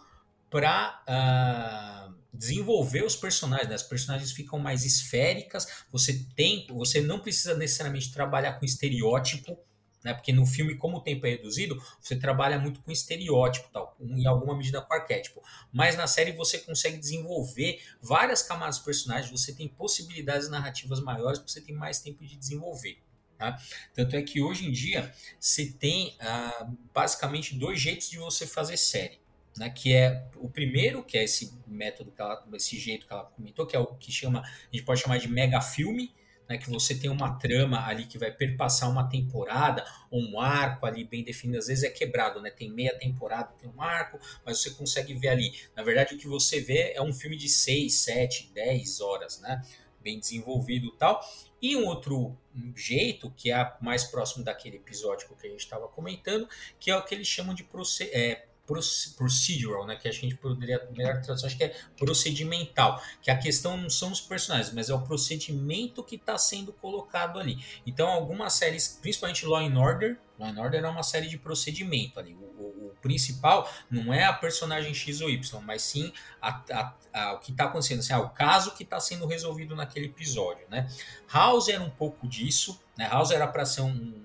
para 0.53 1.01
uh, 1.01 1.03
ah, 1.07 2.13
desenvolver 2.31 3.03
os 3.03 3.15
personagens. 3.15 3.67
Né? 3.67 3.73
As 3.73 3.81
personagens 3.81 4.31
ficam 4.31 4.59
mais 4.59 4.85
esféricas. 4.85 5.65
Você 5.91 6.27
tem, 6.35 6.67
você 6.69 7.01
não 7.01 7.19
precisa 7.19 7.55
necessariamente 7.55 8.13
trabalhar 8.13 8.59
com 8.59 8.63
estereótipo. 8.63 9.57
né? 10.03 10.13
Porque 10.13 10.31
no 10.31 10.45
filme, 10.45 10.75
como 10.75 10.97
o 10.97 11.01
tempo 11.01 11.25
é 11.25 11.31
reduzido, 11.31 11.81
você 11.99 12.15
trabalha 12.15 12.59
muito 12.59 12.81
com 12.83 12.91
estereótipo, 12.91 13.67
tal, 13.73 13.97
em 13.99 14.27
alguma 14.27 14.55
medida 14.55 14.79
com 14.79 14.93
arquétipo. 14.93 15.41
Mas 15.71 15.97
na 15.97 16.05
série 16.05 16.33
você 16.33 16.59
consegue 16.59 16.97
desenvolver 16.97 17.81
várias 17.99 18.43
camadas 18.43 18.77
de 18.77 18.83
personagens, 18.83 19.31
você 19.31 19.55
tem 19.55 19.67
possibilidades 19.67 20.49
narrativas 20.49 20.99
maiores, 20.99 21.39
você 21.39 21.61
tem 21.61 21.73
mais 21.73 21.99
tempo 21.99 22.23
de 22.23 22.35
desenvolver. 22.35 23.01
Tá? 23.39 23.57
Tanto 23.95 24.15
é 24.15 24.21
que 24.21 24.39
hoje 24.39 24.67
em 24.67 24.71
dia 24.71 25.11
você 25.39 25.65
tem 25.65 26.15
ah, 26.19 26.67
basicamente 26.93 27.55
dois 27.55 27.81
jeitos 27.81 28.07
de 28.07 28.19
você 28.19 28.45
fazer 28.45 28.77
série. 28.77 29.22
Né, 29.57 29.69
que 29.69 29.93
é 29.93 30.27
o 30.37 30.49
primeiro, 30.49 31.03
que 31.03 31.15
é 31.15 31.23
esse 31.23 31.53
método, 31.67 32.11
que 32.11 32.19
ela, 32.19 32.43
esse 32.53 32.79
jeito 32.79 33.05
que 33.05 33.13
ela 33.13 33.25
comentou, 33.25 33.67
que 33.67 33.75
é 33.75 33.79
o 33.79 33.85
que 33.85 34.11
chama, 34.11 34.39
a 34.41 34.75
gente 34.75 34.83
pode 34.83 34.99
chamar 34.99 35.19
de 35.19 35.27
mega 35.27 35.61
filme, 35.61 36.11
né, 36.47 36.57
que 36.57 36.69
você 36.69 36.95
tem 36.95 37.09
uma 37.09 37.37
trama 37.37 37.85
ali 37.85 38.05
que 38.05 38.17
vai 38.17 38.31
perpassar 38.31 38.89
uma 38.89 39.07
temporada, 39.09 39.85
um 40.11 40.39
arco 40.39 40.85
ali 40.85 41.03
bem 41.03 41.23
definido, 41.23 41.59
às 41.59 41.67
vezes 41.67 41.83
é 41.83 41.89
quebrado, 41.89 42.41
né? 42.41 42.49
Tem 42.49 42.69
meia 42.69 42.97
temporada, 42.97 43.53
tem 43.59 43.69
um 43.69 43.81
arco, 43.81 44.19
mas 44.45 44.61
você 44.61 44.71
consegue 44.71 45.13
ver 45.13 45.29
ali. 45.29 45.53
Na 45.75 45.83
verdade, 45.83 46.15
o 46.15 46.17
que 46.17 46.27
você 46.27 46.59
vê 46.59 46.93
é 46.93 47.01
um 47.01 47.13
filme 47.13 47.37
de 47.37 47.49
6, 47.49 47.93
7, 47.93 48.51
10 48.53 49.01
horas, 49.01 49.39
né? 49.39 49.61
Bem 50.01 50.19
desenvolvido 50.19 50.87
e 50.87 50.97
tal. 50.97 51.21
E 51.61 51.77
um 51.77 51.85
outro 51.85 52.37
jeito, 52.75 53.31
que 53.31 53.51
é 53.51 53.73
mais 53.81 54.03
próximo 54.03 54.43
daquele 54.43 54.75
episódio 54.77 55.27
que 55.29 55.47
a 55.47 55.49
gente 55.49 55.61
estava 55.61 55.87
comentando, 55.87 56.47
que 56.77 56.91
é 56.91 56.97
o 56.97 57.01
que 57.01 57.15
eles 57.15 57.27
chamam 57.27 57.55
de 57.55 57.65
é, 58.11 58.45
procedural, 58.65 59.85
né? 59.85 59.95
Que 59.95 60.07
a 60.07 60.11
gente 60.11 60.35
poderia, 60.35 60.87
melhor 60.95 61.21
tradução 61.21 61.47
acho 61.47 61.57
que 61.57 61.65
é 61.65 61.75
procedimental, 61.97 63.01
que 63.21 63.29
a 63.29 63.37
questão 63.37 63.75
não 63.77 63.89
são 63.89 64.11
os 64.11 64.21
personagens, 64.21 64.73
mas 64.73 64.89
é 64.89 64.93
o 64.93 65.01
procedimento 65.01 66.03
que 66.03 66.15
está 66.15 66.37
sendo 66.37 66.71
colocado 66.71 67.39
ali. 67.39 67.63
Então, 67.85 68.07
algumas 68.07 68.53
séries, 68.53 68.99
principalmente 69.01 69.45
Law 69.45 69.59
and 69.59 69.77
Order, 69.77 70.17
Law 70.39 70.49
and 70.49 70.59
Order 70.59 70.83
é 70.83 70.89
uma 70.89 71.03
série 71.03 71.27
de 71.27 71.37
procedimento 71.37 72.19
ali. 72.19 72.33
O, 72.33 72.63
o, 72.63 72.87
o 72.87 72.95
principal 73.01 73.69
não 73.89 74.13
é 74.13 74.23
a 74.23 74.33
personagem 74.33 74.93
X 74.93 75.21
ou 75.21 75.29
Y, 75.29 75.61
mas 75.61 75.81
sim 75.81 76.11
a, 76.41 76.63
a, 76.71 76.93
a, 77.13 77.33
o 77.33 77.39
que 77.39 77.51
está 77.51 77.65
acontecendo, 77.65 77.99
assim, 77.99 78.13
o 78.13 78.29
caso 78.29 78.71
que 78.71 78.83
está 78.83 78.99
sendo 78.99 79.25
resolvido 79.25 79.75
naquele 79.75 80.07
episódio, 80.07 80.65
né? 80.69 80.89
House 81.31 81.67
era 81.67 81.83
um 81.83 81.89
pouco 81.89 82.27
disso, 82.27 82.79
né? 82.97 83.07
House 83.07 83.31
era 83.31 83.47
para 83.47 83.65
ser 83.65 83.81
um 83.81 84.23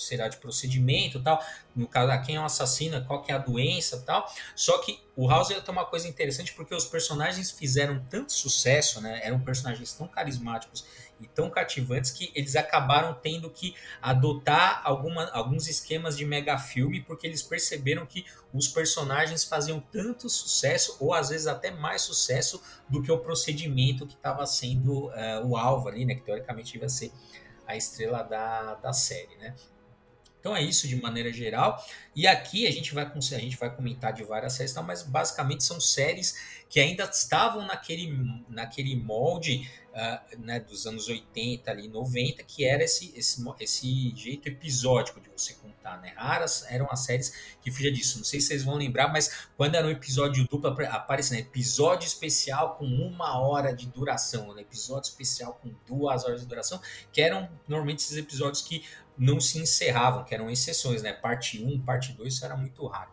será 0.00 0.28
de 0.28 0.36
procedimento 0.38 1.20
tal, 1.22 1.42
no 1.74 1.86
caso, 1.86 2.10
quem 2.24 2.36
é 2.36 2.40
o 2.40 2.44
assassino, 2.44 3.04
qual 3.04 3.22
que 3.22 3.30
é 3.30 3.34
a 3.34 3.38
doença 3.38 4.02
tal. 4.04 4.30
Só 4.56 4.78
que 4.78 5.00
o 5.16 5.28
House 5.28 5.48
tem 5.48 5.62
uma 5.68 5.84
coisa 5.84 6.08
interessante 6.08 6.52
porque 6.54 6.74
os 6.74 6.84
personagens 6.84 7.50
fizeram 7.50 8.04
tanto 8.08 8.32
sucesso, 8.32 9.00
né? 9.00 9.20
Eram 9.22 9.40
personagens 9.40 9.92
tão 9.92 10.08
carismáticos 10.08 10.84
e 11.20 11.26
tão 11.26 11.50
cativantes 11.50 12.10
que 12.10 12.32
eles 12.34 12.56
acabaram 12.56 13.14
tendo 13.14 13.50
que 13.50 13.74
adotar 14.00 14.80
alguma, 14.84 15.28
alguns 15.30 15.68
esquemas 15.68 16.16
de 16.16 16.24
mega 16.24 16.58
filme 16.58 17.02
porque 17.02 17.26
eles 17.26 17.42
perceberam 17.42 18.06
que 18.06 18.24
os 18.52 18.66
personagens 18.66 19.44
faziam 19.44 19.80
tanto 19.92 20.28
sucesso 20.28 20.96
ou 20.98 21.12
às 21.12 21.28
vezes 21.28 21.46
até 21.46 21.70
mais 21.70 22.02
sucesso 22.02 22.62
do 22.88 23.02
que 23.02 23.12
o 23.12 23.18
procedimento 23.18 24.06
que 24.06 24.14
estava 24.14 24.46
sendo 24.46 25.08
uh, 25.08 25.46
o 25.46 25.56
alvo 25.56 25.88
ali, 25.88 26.04
né? 26.04 26.14
Que 26.14 26.22
teoricamente 26.22 26.78
ia 26.78 26.88
ser 26.88 27.12
a 27.66 27.76
estrela 27.76 28.22
da, 28.22 28.74
da 28.76 28.92
série, 28.92 29.36
né? 29.36 29.54
Então 30.40 30.56
é 30.56 30.62
isso 30.62 30.88
de 30.88 30.96
maneira 30.96 31.30
geral. 31.30 31.84
E 32.16 32.26
aqui 32.26 32.66
a 32.66 32.70
gente 32.70 32.92
vai, 32.94 33.04
a 33.04 33.38
gente 33.38 33.56
vai 33.56 33.74
comentar 33.74 34.12
de 34.12 34.24
várias 34.24 34.54
séries, 34.54 34.74
mas 34.74 35.02
basicamente 35.02 35.62
são 35.62 35.78
séries 35.78 36.34
que 36.68 36.80
ainda 36.80 37.04
estavam 37.04 37.66
naquele, 37.66 38.16
naquele 38.48 38.96
molde 38.96 39.68
uh, 39.90 40.40
né, 40.40 40.60
dos 40.60 40.86
anos 40.86 41.08
80 41.08 41.70
ali, 41.70 41.88
90, 41.88 42.42
que 42.44 42.64
era 42.64 42.82
esse, 42.84 43.12
esse, 43.16 43.44
esse 43.58 44.16
jeito 44.16 44.48
episódico 44.48 45.20
de 45.20 45.28
você 45.28 45.54
contar. 45.54 46.00
Né? 46.00 46.12
Raras 46.16 46.64
eram 46.68 46.88
as 46.90 47.00
séries 47.00 47.56
que 47.60 47.70
fugia 47.70 47.92
disso. 47.92 48.18
Não 48.18 48.24
sei 48.24 48.40
se 48.40 48.48
vocês 48.48 48.62
vão 48.62 48.76
lembrar, 48.76 49.08
mas 49.08 49.48
quando 49.56 49.74
era 49.74 49.86
um 49.86 49.90
episódio 49.90 50.46
duplo, 50.46 50.68
aparece 50.88 51.32
né, 51.32 51.40
episódio 51.40 52.06
especial 52.06 52.76
com 52.76 52.84
uma 52.86 53.38
hora 53.38 53.74
de 53.74 53.86
duração, 53.86 54.54
né? 54.54 54.62
episódio 54.62 55.08
especial 55.08 55.58
com 55.60 55.74
duas 55.86 56.24
horas 56.24 56.40
de 56.40 56.46
duração, 56.46 56.80
que 57.12 57.20
eram 57.20 57.50
normalmente 57.66 57.98
esses 57.98 58.16
episódios 58.16 58.62
que 58.62 58.84
não 59.20 59.38
se 59.38 59.58
encerravam, 59.58 60.24
que 60.24 60.34
eram 60.34 60.50
exceções, 60.50 61.02
né? 61.02 61.12
Parte 61.12 61.62
1, 61.62 61.80
parte 61.80 62.12
2, 62.12 62.32
isso 62.32 62.44
era 62.44 62.56
muito 62.56 62.86
raro. 62.86 63.10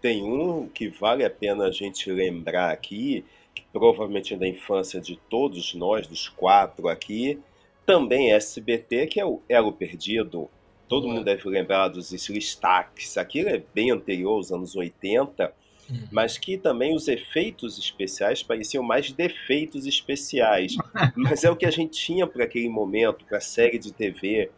Tem 0.00 0.24
um 0.24 0.68
que 0.68 0.88
vale 0.88 1.24
a 1.24 1.30
pena 1.30 1.66
a 1.66 1.70
gente 1.70 2.10
lembrar 2.10 2.72
aqui, 2.72 3.24
que 3.54 3.62
provavelmente 3.72 4.34
é 4.34 4.36
da 4.36 4.48
infância 4.48 5.00
de 5.00 5.16
todos 5.30 5.72
nós, 5.72 6.08
dos 6.08 6.28
quatro 6.28 6.88
aqui, 6.88 7.40
também 7.86 8.32
é 8.32 8.36
SBT, 8.36 9.06
que 9.06 9.20
é 9.20 9.24
o 9.24 9.40
Elo 9.48 9.72
Perdido. 9.72 10.50
Todo 10.88 11.06
mundo 11.06 11.22
deve 11.22 11.48
lembrar 11.48 11.88
dos 11.88 12.10
destaques. 12.10 13.16
Aquilo 13.16 13.50
é 13.50 13.62
bem 13.72 13.92
anterior 13.92 14.32
aos 14.32 14.50
anos 14.50 14.74
80, 14.74 15.54
Uhum. 15.90 16.08
mas 16.10 16.38
que 16.38 16.56
também 16.56 16.94
os 16.94 17.08
efeitos 17.08 17.78
especiais 17.78 18.42
pareciam 18.42 18.82
mais 18.82 19.12
defeitos 19.12 19.86
especiais. 19.86 20.76
mas 21.14 21.44
é 21.44 21.50
o 21.50 21.56
que 21.56 21.66
a 21.66 21.70
gente 21.70 21.92
tinha 21.92 22.26
para 22.26 22.44
aquele 22.44 22.68
momento, 22.68 23.24
para 23.24 23.38
a 23.38 23.40
série 23.40 23.78
de 23.78 23.92
TV. 23.92 24.50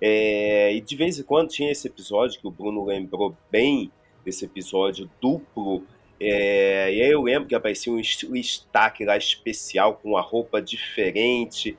É, 0.00 0.74
e 0.74 0.80
de 0.80 0.96
vez 0.96 1.18
em 1.18 1.22
quando 1.22 1.50
tinha 1.50 1.70
esse 1.70 1.86
episódio 1.86 2.40
que 2.40 2.46
o 2.46 2.50
Bruno 2.50 2.84
lembrou 2.84 3.36
bem, 3.50 3.90
esse 4.26 4.44
episódio 4.44 5.10
duplo. 5.20 5.84
É, 6.18 6.92
e 6.92 7.02
aí 7.02 7.10
eu 7.10 7.22
lembro 7.22 7.48
que 7.48 7.54
aparecia 7.54 7.92
um 7.92 8.00
destaque 8.00 9.04
lá 9.04 9.16
especial 9.16 9.94
com 9.94 10.10
uma 10.10 10.20
roupa 10.20 10.60
diferente. 10.60 11.76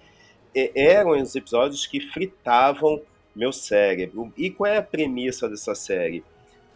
E, 0.56 0.72
eram 0.76 1.12
os 1.12 1.36
episódios 1.36 1.86
que 1.86 2.00
fritavam 2.00 3.02
meu 3.36 3.52
cérebro. 3.52 4.32
E 4.38 4.50
qual 4.50 4.72
é 4.72 4.78
a 4.78 4.84
premissa 4.84 5.50
dessa 5.50 5.74
série? 5.76 6.24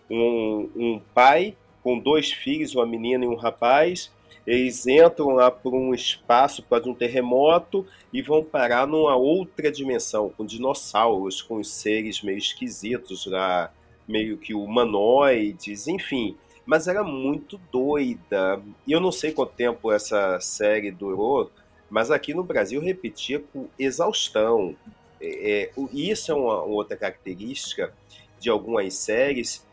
Um, 0.10 0.70
um 0.76 1.02
pai 1.14 1.56
com 1.88 1.98
dois 1.98 2.34
filhos, 2.34 2.76
uma 2.76 2.86
menina 2.86 3.24
e 3.24 3.30
um 3.30 3.36
rapaz. 3.36 4.12
Eles 4.46 4.86
entram 4.86 5.30
lá 5.30 5.50
por 5.50 5.74
um 5.74 5.94
espaço, 5.94 6.62
por 6.62 6.86
um 6.86 6.94
terremoto, 6.94 7.88
e 8.12 8.22
vão 8.22 8.44
parar 8.44 8.86
numa 8.86 9.16
outra 9.16 9.72
dimensão, 9.72 10.30
com 10.36 10.46
dinossauros, 10.46 11.42
com 11.42 11.64
seres 11.64 12.22
meio 12.22 12.38
esquisitos 12.38 13.26
lá, 13.26 13.72
meio 14.06 14.38
que 14.38 14.54
humanoides, 14.54 15.88
enfim. 15.88 16.36
Mas 16.66 16.90
era 16.90 17.06
muito 17.06 17.58
doida. 17.72 18.62
E 18.86 18.92
eu 18.92 19.00
não 19.00 19.14
sei 19.14 19.32
quanto 19.32 19.54
tempo 19.54 19.90
essa 19.90 20.42
série 20.42 20.92
durou, 20.92 21.50
mas 21.90 22.12
aqui 22.12 22.34
no 22.34 22.44
Brasil 22.44 22.82
repetia 22.82 23.40
com 23.40 23.70
exaustão. 23.80 24.76
É, 25.22 25.62
é 25.64 25.72
isso 25.94 26.34
é 26.34 26.36
uma 26.36 26.62
outra 26.64 26.98
característica 26.98 27.94
de 28.38 28.50
algumas 28.50 28.94
séries 28.94 29.66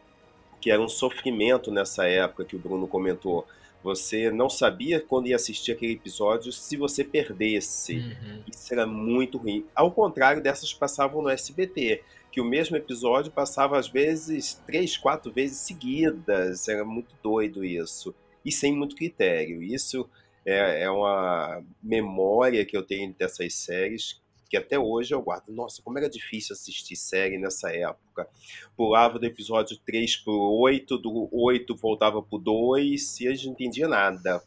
que 0.65 0.71
era 0.71 0.81
um 0.81 0.89
sofrimento 0.89 1.71
nessa 1.71 2.07
época 2.07 2.43
que 2.43 2.57
o 2.57 2.59
Bruno 2.59 2.89
comentou. 2.89 3.47
Você 3.83 4.31
não 4.31 4.49
sabia 4.49 4.99
quando 4.99 5.27
ia 5.27 5.37
assistir 5.37 5.73
aquele 5.73 5.93
episódio 5.93 6.51
se 6.51 6.75
você 6.75 7.05
perdesse. 7.05 7.99
Uhum. 7.99 8.43
Isso 8.51 8.73
era 8.73 8.87
muito 8.87 9.37
ruim. 9.37 9.67
Ao 9.75 9.93
contrário 9.93 10.43
dessas 10.43 10.73
passavam 10.73 11.21
no 11.21 11.29
SBT, 11.29 12.03
que 12.33 12.41
o 12.41 12.47
mesmo 12.47 12.79
episódio 12.79 13.31
passava 13.31 13.79
às 13.79 13.89
vezes 13.89 14.55
três, 14.67 14.97
quatro 14.97 15.31
vezes 15.31 15.59
seguidas. 15.59 16.67
Era 16.67 16.83
muito 16.83 17.15
doido 17.23 17.63
isso. 17.63 18.15
E 18.43 18.51
sem 18.51 18.75
muito 18.75 18.97
critério. 18.97 19.63
Isso 19.63 20.09
é, 20.47 20.85
é 20.85 20.91
uma 20.91 21.63
memória 21.83 22.65
que 22.65 22.75
eu 22.75 22.83
tenho 22.83 23.13
dessas 23.13 23.53
séries 23.53 24.19
que 24.55 24.59
até 24.59 24.79
hoje 24.79 25.13
eu 25.13 25.21
guardo. 25.21 25.49
Nossa, 25.49 25.83
como 25.83 25.99
era 25.99 26.09
difícil 26.09 26.55
assistir 26.55 26.95
série 26.95 27.39
nessa 27.39 27.71
época. 27.75 28.29
Pulava 28.77 29.19
do 29.19 29.27
episódio 29.27 29.77
3 29.85 30.17
pro 30.19 30.33
8, 30.33 30.97
do 30.99 31.29
8 31.33 31.75
voltava 31.75 32.23
pro 32.23 32.39
2 32.39 33.21
e 33.21 33.29
a 33.29 33.31
gente 33.33 33.47
não 33.47 33.53
entendia 33.55 33.89
nada. 33.89 34.43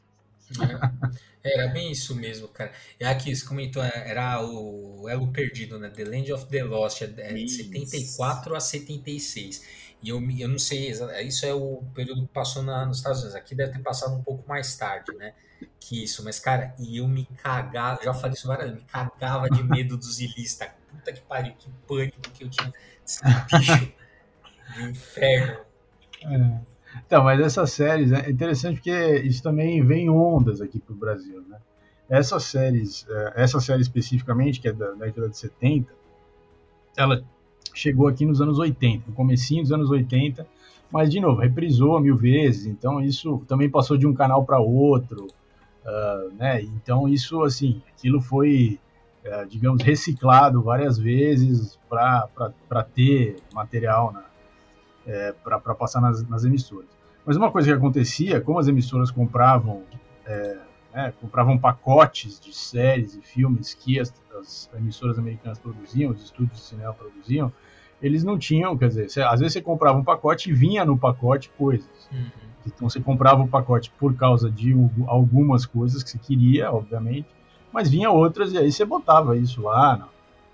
É, 1.43 1.53
era 1.59 1.67
bem 1.67 1.91
isso 1.91 2.15
mesmo, 2.15 2.47
cara. 2.47 2.71
E 2.97 3.03
aqui, 3.03 3.35
você 3.35 3.45
comentou, 3.45 3.83
é, 3.83 4.09
era 4.09 4.41
o 4.41 5.09
Elo 5.09 5.31
Perdido, 5.31 5.77
né? 5.77 5.89
The 5.89 6.05
Land 6.05 6.31
of 6.31 6.45
the 6.45 6.63
Lost, 6.63 7.01
é 7.01 7.07
de 7.07 7.21
é 7.21 7.47
74 7.47 8.55
a 8.55 8.59
76. 8.61 9.65
E 10.01 10.09
eu, 10.09 10.21
eu 10.39 10.47
não 10.47 10.59
sei, 10.59 10.91
isso 11.25 11.45
é 11.45 11.53
o 11.53 11.83
período 11.93 12.21
que 12.21 12.33
passou 12.33 12.63
na, 12.63 12.85
nos 12.85 12.97
Estados 12.97 13.19
Unidos. 13.19 13.35
Aqui 13.35 13.53
deve 13.53 13.73
ter 13.73 13.79
passado 13.79 14.15
um 14.15 14.23
pouco 14.23 14.47
mais 14.47 14.75
tarde, 14.77 15.11
né? 15.17 15.33
Que 15.79 16.03
isso, 16.03 16.23
mas, 16.23 16.39
cara, 16.39 16.75
e 16.79 16.97
eu 16.97 17.07
me 17.07 17.25
cagava, 17.41 18.03
já 18.03 18.13
falei 18.13 18.33
isso 18.33 18.47
várias 18.47 18.69
vezes, 18.69 18.83
me 18.83 18.89
cagava 18.89 19.49
de 19.49 19.63
medo 19.67 19.97
dos 19.97 20.19
ilícitos, 20.19 20.67
puta 20.89 21.13
que 21.13 21.21
pariu, 21.21 21.53
que 21.57 21.69
pânico 21.87 22.19
que 22.33 22.43
eu 22.43 22.49
tinha 22.49 22.73
esse 23.05 23.21
bicho 23.23 23.93
do 24.75 24.89
inferno. 24.89 25.59
É. 26.23 26.59
Então, 27.05 27.23
mas 27.23 27.39
essas 27.39 27.71
séries, 27.71 28.11
é 28.11 28.29
interessante 28.29 28.75
porque 28.75 29.17
isso 29.19 29.41
também 29.43 29.85
vem 29.85 30.09
ondas 30.09 30.61
aqui 30.61 30.79
pro 30.79 30.95
Brasil, 30.95 31.41
né? 31.47 31.57
Essas 32.09 32.43
séries, 32.43 33.05
é, 33.09 33.33
essa 33.43 33.59
série 33.59 33.81
especificamente, 33.81 34.59
que 34.59 34.67
é 34.67 34.73
da 34.73 34.91
década 34.91 35.29
de 35.29 35.37
70, 35.37 35.93
ela 36.95 37.23
chegou 37.73 38.07
aqui 38.07 38.25
nos 38.25 38.41
anos 38.41 38.57
80, 38.57 39.03
no 39.07 39.13
comecinho 39.13 39.61
dos 39.61 39.71
anos 39.71 39.89
80, 39.89 40.47
mas, 40.91 41.11
de 41.11 41.19
novo, 41.19 41.41
reprisou 41.41 41.99
mil 41.99 42.15
vezes, 42.15 42.65
então 42.65 43.01
isso 43.01 43.43
também 43.47 43.69
passou 43.69 43.97
de 43.97 44.07
um 44.07 44.13
canal 44.13 44.45
para 44.45 44.59
outro, 44.59 45.27
Uh, 45.88 46.34
né? 46.34 46.62
Então 46.62 47.08
isso 47.08 47.44
assim, 47.44 47.82
aquilo 47.96 48.20
foi 48.20 48.77
é, 49.27 49.44
digamos, 49.46 49.84
reciclado 49.84 50.62
várias 50.62 50.98
vezes 50.98 51.77
para 51.89 52.84
ter 52.94 53.36
material 53.53 54.13
é, 55.06 55.34
para 55.44 55.75
passar 55.75 56.00
nas, 56.00 56.25
nas, 56.29 56.46
emissoras. 56.46 56.89
Mas 57.25 57.36
uma 57.36 57.51
coisa 57.51 57.67
que 57.67 57.74
acontecia, 57.74 58.39
como 58.39 58.58
as 58.58 58.70
emissoras 58.70 59.12
compravam, 59.12 59.84
é, 60.25 60.58
né, 60.94 61.13
compravam 61.20 61.58
pacotes 61.58 62.39
de 62.39 62.53
séries 62.53 63.15
e 63.15 63.22
filmes 63.22 63.74
que 63.74 64.00
as, 64.00 64.13
as, 64.39 64.70
emissoras 64.74 65.20
americanas 65.20 65.60
produziam, 65.60 66.12
os 66.12 66.24
estúdios 66.24 66.60
de 66.60 66.63
cinema 66.63 66.94
produziam, 66.94 67.51
eles 68.01 68.24
não 68.24 68.38
tinham, 68.38 68.77
quer 68.77 68.88
dizer, 68.88 69.24
às 69.25 69.41
vezes 69.41 69.53
você 69.53 69.62
comprava 69.62 69.98
um 69.98 70.03
pacote 70.06 70.50
e 70.50 70.53
vinha 70.53 70.86
no 70.86 70.98
pacote 70.98 71.50
coisas. 71.58 72.10
Uhum. 72.13 72.47
Então 72.67 72.89
você 72.89 73.00
comprava 73.00 73.41
o 73.41 73.47
pacote 73.47 73.91
por 74.00 74.15
causa 74.15 74.50
de 74.51 74.74
algumas 75.07 75.65
coisas 75.65 76.03
que 76.03 76.09
você 76.09 76.17
queria, 76.17 76.71
obviamente, 76.71 77.27
mas 77.71 77.89
vinha 77.89 78.12
outras 78.12 78.53
e 78.53 78.57
aí 78.57 78.71
você 78.71 78.86
botava 78.86 79.38
isso 79.38 79.62
lá 79.62 80.07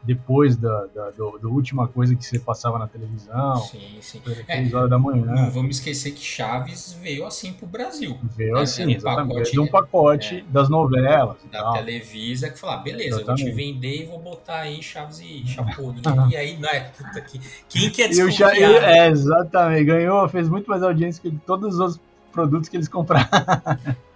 depois 0.03 0.57
da, 0.57 0.85
da, 0.93 1.09
do, 1.11 1.37
da, 1.37 1.47
última 1.47 1.87
coisa 1.87 2.15
que 2.15 2.25
você 2.25 2.37
passava 2.37 2.77
na 2.77 2.87
televisão. 2.87 3.55
Sim, 3.57 3.97
sim. 4.01 4.21
É, 4.47 4.75
horas 4.75 4.89
da 4.89 4.99
manhã. 4.99 5.25
Não 5.25 5.49
vamos 5.49 5.77
esquecer 5.77 6.11
que 6.11 6.23
Chaves 6.23 6.97
veio 7.01 7.25
assim 7.25 7.53
pro 7.53 7.65
Brasil. 7.65 8.17
Veio 8.35 8.55
né? 8.55 8.61
assim, 8.61 8.91
exatamente. 8.93 9.33
Pacote, 9.33 9.51
de 9.51 9.59
um 9.59 9.67
pacote 9.67 10.35
é, 10.35 10.51
das 10.51 10.69
novelas. 10.69 11.37
Da 11.51 11.61
tal. 11.61 11.73
Televisa, 11.73 12.49
que 12.49 12.59
falar, 12.59 12.77
beleza, 12.77 13.21
exatamente. 13.21 13.47
eu 13.47 13.47
vou 13.47 13.55
te 13.55 13.65
vender 13.65 14.01
e 14.01 14.05
vou 14.05 14.19
botar 14.19 14.59
aí 14.59 14.83
Chaves 14.83 15.21
e 15.21 15.47
Chapolin. 15.47 16.01
e 16.29 16.35
aí, 16.35 16.57
não 16.57 16.69
é, 16.69 16.81
puta, 16.81 17.21
que, 17.21 17.39
quem 17.69 17.89
quer 17.89 18.09
desconfiar? 18.09 18.57
Eu, 18.57 18.77
é, 18.77 19.07
exatamente, 19.07 19.85
ganhou, 19.85 20.27
fez 20.27 20.49
muito 20.49 20.69
mais 20.69 20.83
audiência 20.83 21.21
que 21.21 21.31
todos 21.45 21.75
os 21.75 21.79
outros 21.79 21.99
produtos 22.31 22.67
que 22.67 22.75
eles 22.75 22.89
compraram. 22.89 23.27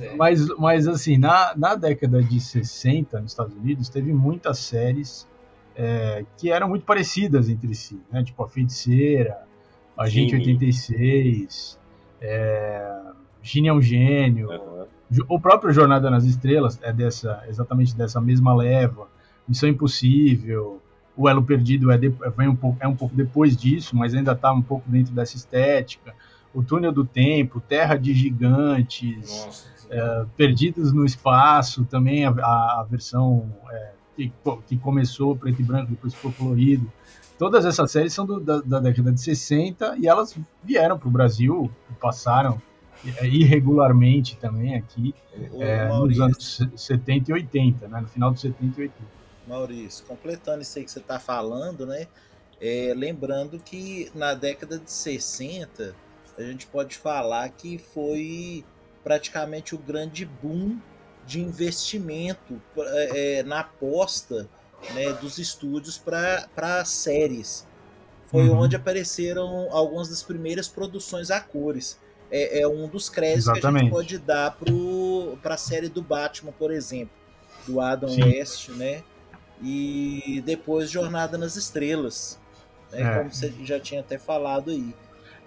É. 0.00 0.14
Mas, 0.16 0.46
mas 0.58 0.86
assim, 0.86 1.18
na, 1.18 1.54
na 1.56 1.74
década 1.74 2.22
de 2.22 2.40
60, 2.40 3.20
nos 3.20 3.32
Estados 3.32 3.54
Unidos, 3.54 3.88
teve 3.88 4.12
muitas 4.12 4.58
séries 4.58 5.26
é, 5.74 6.24
que 6.36 6.50
eram 6.50 6.68
muito 6.68 6.84
parecidas 6.84 7.48
entre 7.48 7.74
si, 7.74 8.00
né? 8.10 8.22
Tipo 8.22 8.44
A 8.44 8.48
Feiticeira, 8.48 9.38
Agente 9.96 10.30
Gini. 10.30 10.52
86, 10.52 11.78
é, 12.20 13.00
Gini 13.42 13.68
é 13.68 13.72
um 13.72 13.82
Gênio, 13.82 14.48
uhum. 14.50 14.86
o 15.28 15.40
próprio 15.40 15.72
Jornada 15.72 16.10
nas 16.10 16.24
Estrelas 16.24 16.78
é 16.82 16.92
dessa, 16.92 17.42
exatamente 17.48 17.96
dessa 17.96 18.20
mesma 18.20 18.54
leva, 18.54 19.08
Missão 19.46 19.68
Impossível, 19.68 20.82
o 21.16 21.28
Elo 21.28 21.42
Perdido 21.42 21.90
é, 21.90 21.96
de, 21.96 22.08
vem 22.36 22.48
um 22.48 22.56
pouco, 22.56 22.78
é 22.80 22.88
um 22.88 22.94
pouco 22.94 23.14
depois 23.14 23.56
disso, 23.56 23.96
mas 23.96 24.14
ainda 24.14 24.32
está 24.32 24.52
um 24.52 24.62
pouco 24.62 24.88
dentro 24.88 25.14
dessa 25.14 25.36
estética 25.36 26.14
o 26.56 26.62
Túnel 26.62 26.90
do 26.90 27.04
Tempo, 27.04 27.60
Terra 27.60 27.96
de 27.96 28.14
Gigantes, 28.14 29.44
Nossa, 29.44 29.68
é, 29.90 30.26
Perdidos 30.38 30.90
no 30.90 31.04
Espaço, 31.04 31.84
também 31.84 32.24
a, 32.24 32.30
a 32.30 32.86
versão 32.88 33.54
é, 33.70 33.90
que, 34.16 34.32
que, 34.66 34.78
começou 34.78 35.36
preto 35.36 35.60
e 35.60 35.62
branco, 35.62 35.90
depois 35.90 36.14
ficou 36.14 36.32
colorido. 36.32 36.90
Todas 37.38 37.66
essas 37.66 37.90
séries 37.90 38.14
são 38.14 38.24
do, 38.24 38.40
da, 38.40 38.62
da, 38.62 38.80
década 38.80 39.12
de 39.12 39.20
60 39.20 39.98
e 39.98 40.08
elas 40.08 40.34
vieram 40.64 40.98
para 40.98 41.08
o 41.08 41.10
Brasil, 41.10 41.70
passaram 42.00 42.60
é, 43.18 43.26
irregularmente 43.28 44.38
também 44.38 44.76
aqui 44.76 45.14
é, 45.60 45.88
nos 45.88 46.18
anos 46.18 46.62
70 46.74 47.32
e 47.32 47.34
80, 47.34 47.88
né, 47.88 48.00
no 48.00 48.08
final 48.08 48.30
dos 48.30 48.40
70 48.40 48.80
e 48.80 48.84
80. 48.84 49.16
Maurício, 49.46 50.06
completando 50.06 50.62
isso 50.62 50.78
aí 50.78 50.86
que 50.86 50.90
você 50.90 51.00
está 51.00 51.20
falando, 51.20 51.84
né? 51.84 52.06
É, 52.58 52.94
lembrando 52.96 53.58
que 53.58 54.10
na 54.14 54.32
década 54.32 54.78
de 54.78 54.90
60 54.90 55.94
a 56.38 56.42
gente 56.42 56.66
pode 56.66 56.96
falar 56.96 57.48
que 57.50 57.78
foi 57.78 58.64
praticamente 59.02 59.74
o 59.74 59.78
grande 59.78 60.24
boom 60.24 60.78
de 61.26 61.40
investimento 61.40 62.60
é, 62.78 63.38
é 63.38 63.42
na 63.42 63.60
aposta 63.60 64.48
né, 64.94 65.12
dos 65.14 65.38
estúdios 65.38 65.98
para 65.98 66.84
séries. 66.84 67.66
Foi 68.26 68.48
uhum. 68.48 68.60
onde 68.60 68.76
apareceram 68.76 69.68
algumas 69.70 70.08
das 70.08 70.22
primeiras 70.22 70.68
produções 70.68 71.30
a 71.30 71.40
cores. 71.40 71.98
É, 72.30 72.60
é 72.60 72.68
um 72.68 72.88
dos 72.88 73.08
créditos 73.08 73.46
Exatamente. 73.46 73.72
que 73.72 73.78
a 73.78 73.82
gente 73.82 73.90
pode 73.92 74.18
dar 74.18 74.56
para 75.40 75.54
a 75.54 75.58
série 75.58 75.88
do 75.88 76.02
Batman, 76.02 76.52
por 76.52 76.72
exemplo, 76.72 77.14
do 77.66 77.80
Adam 77.80 78.08
Sim. 78.08 78.24
West, 78.24 78.68
né? 78.70 79.02
E 79.62 80.42
depois 80.44 80.90
Jornada 80.90 81.38
nas 81.38 81.56
Estrelas, 81.56 82.38
né, 82.90 83.02
é. 83.02 83.18
como 83.18 83.32
você 83.32 83.52
já 83.62 83.80
tinha 83.80 84.00
até 84.00 84.18
falado 84.18 84.70
aí. 84.70 84.94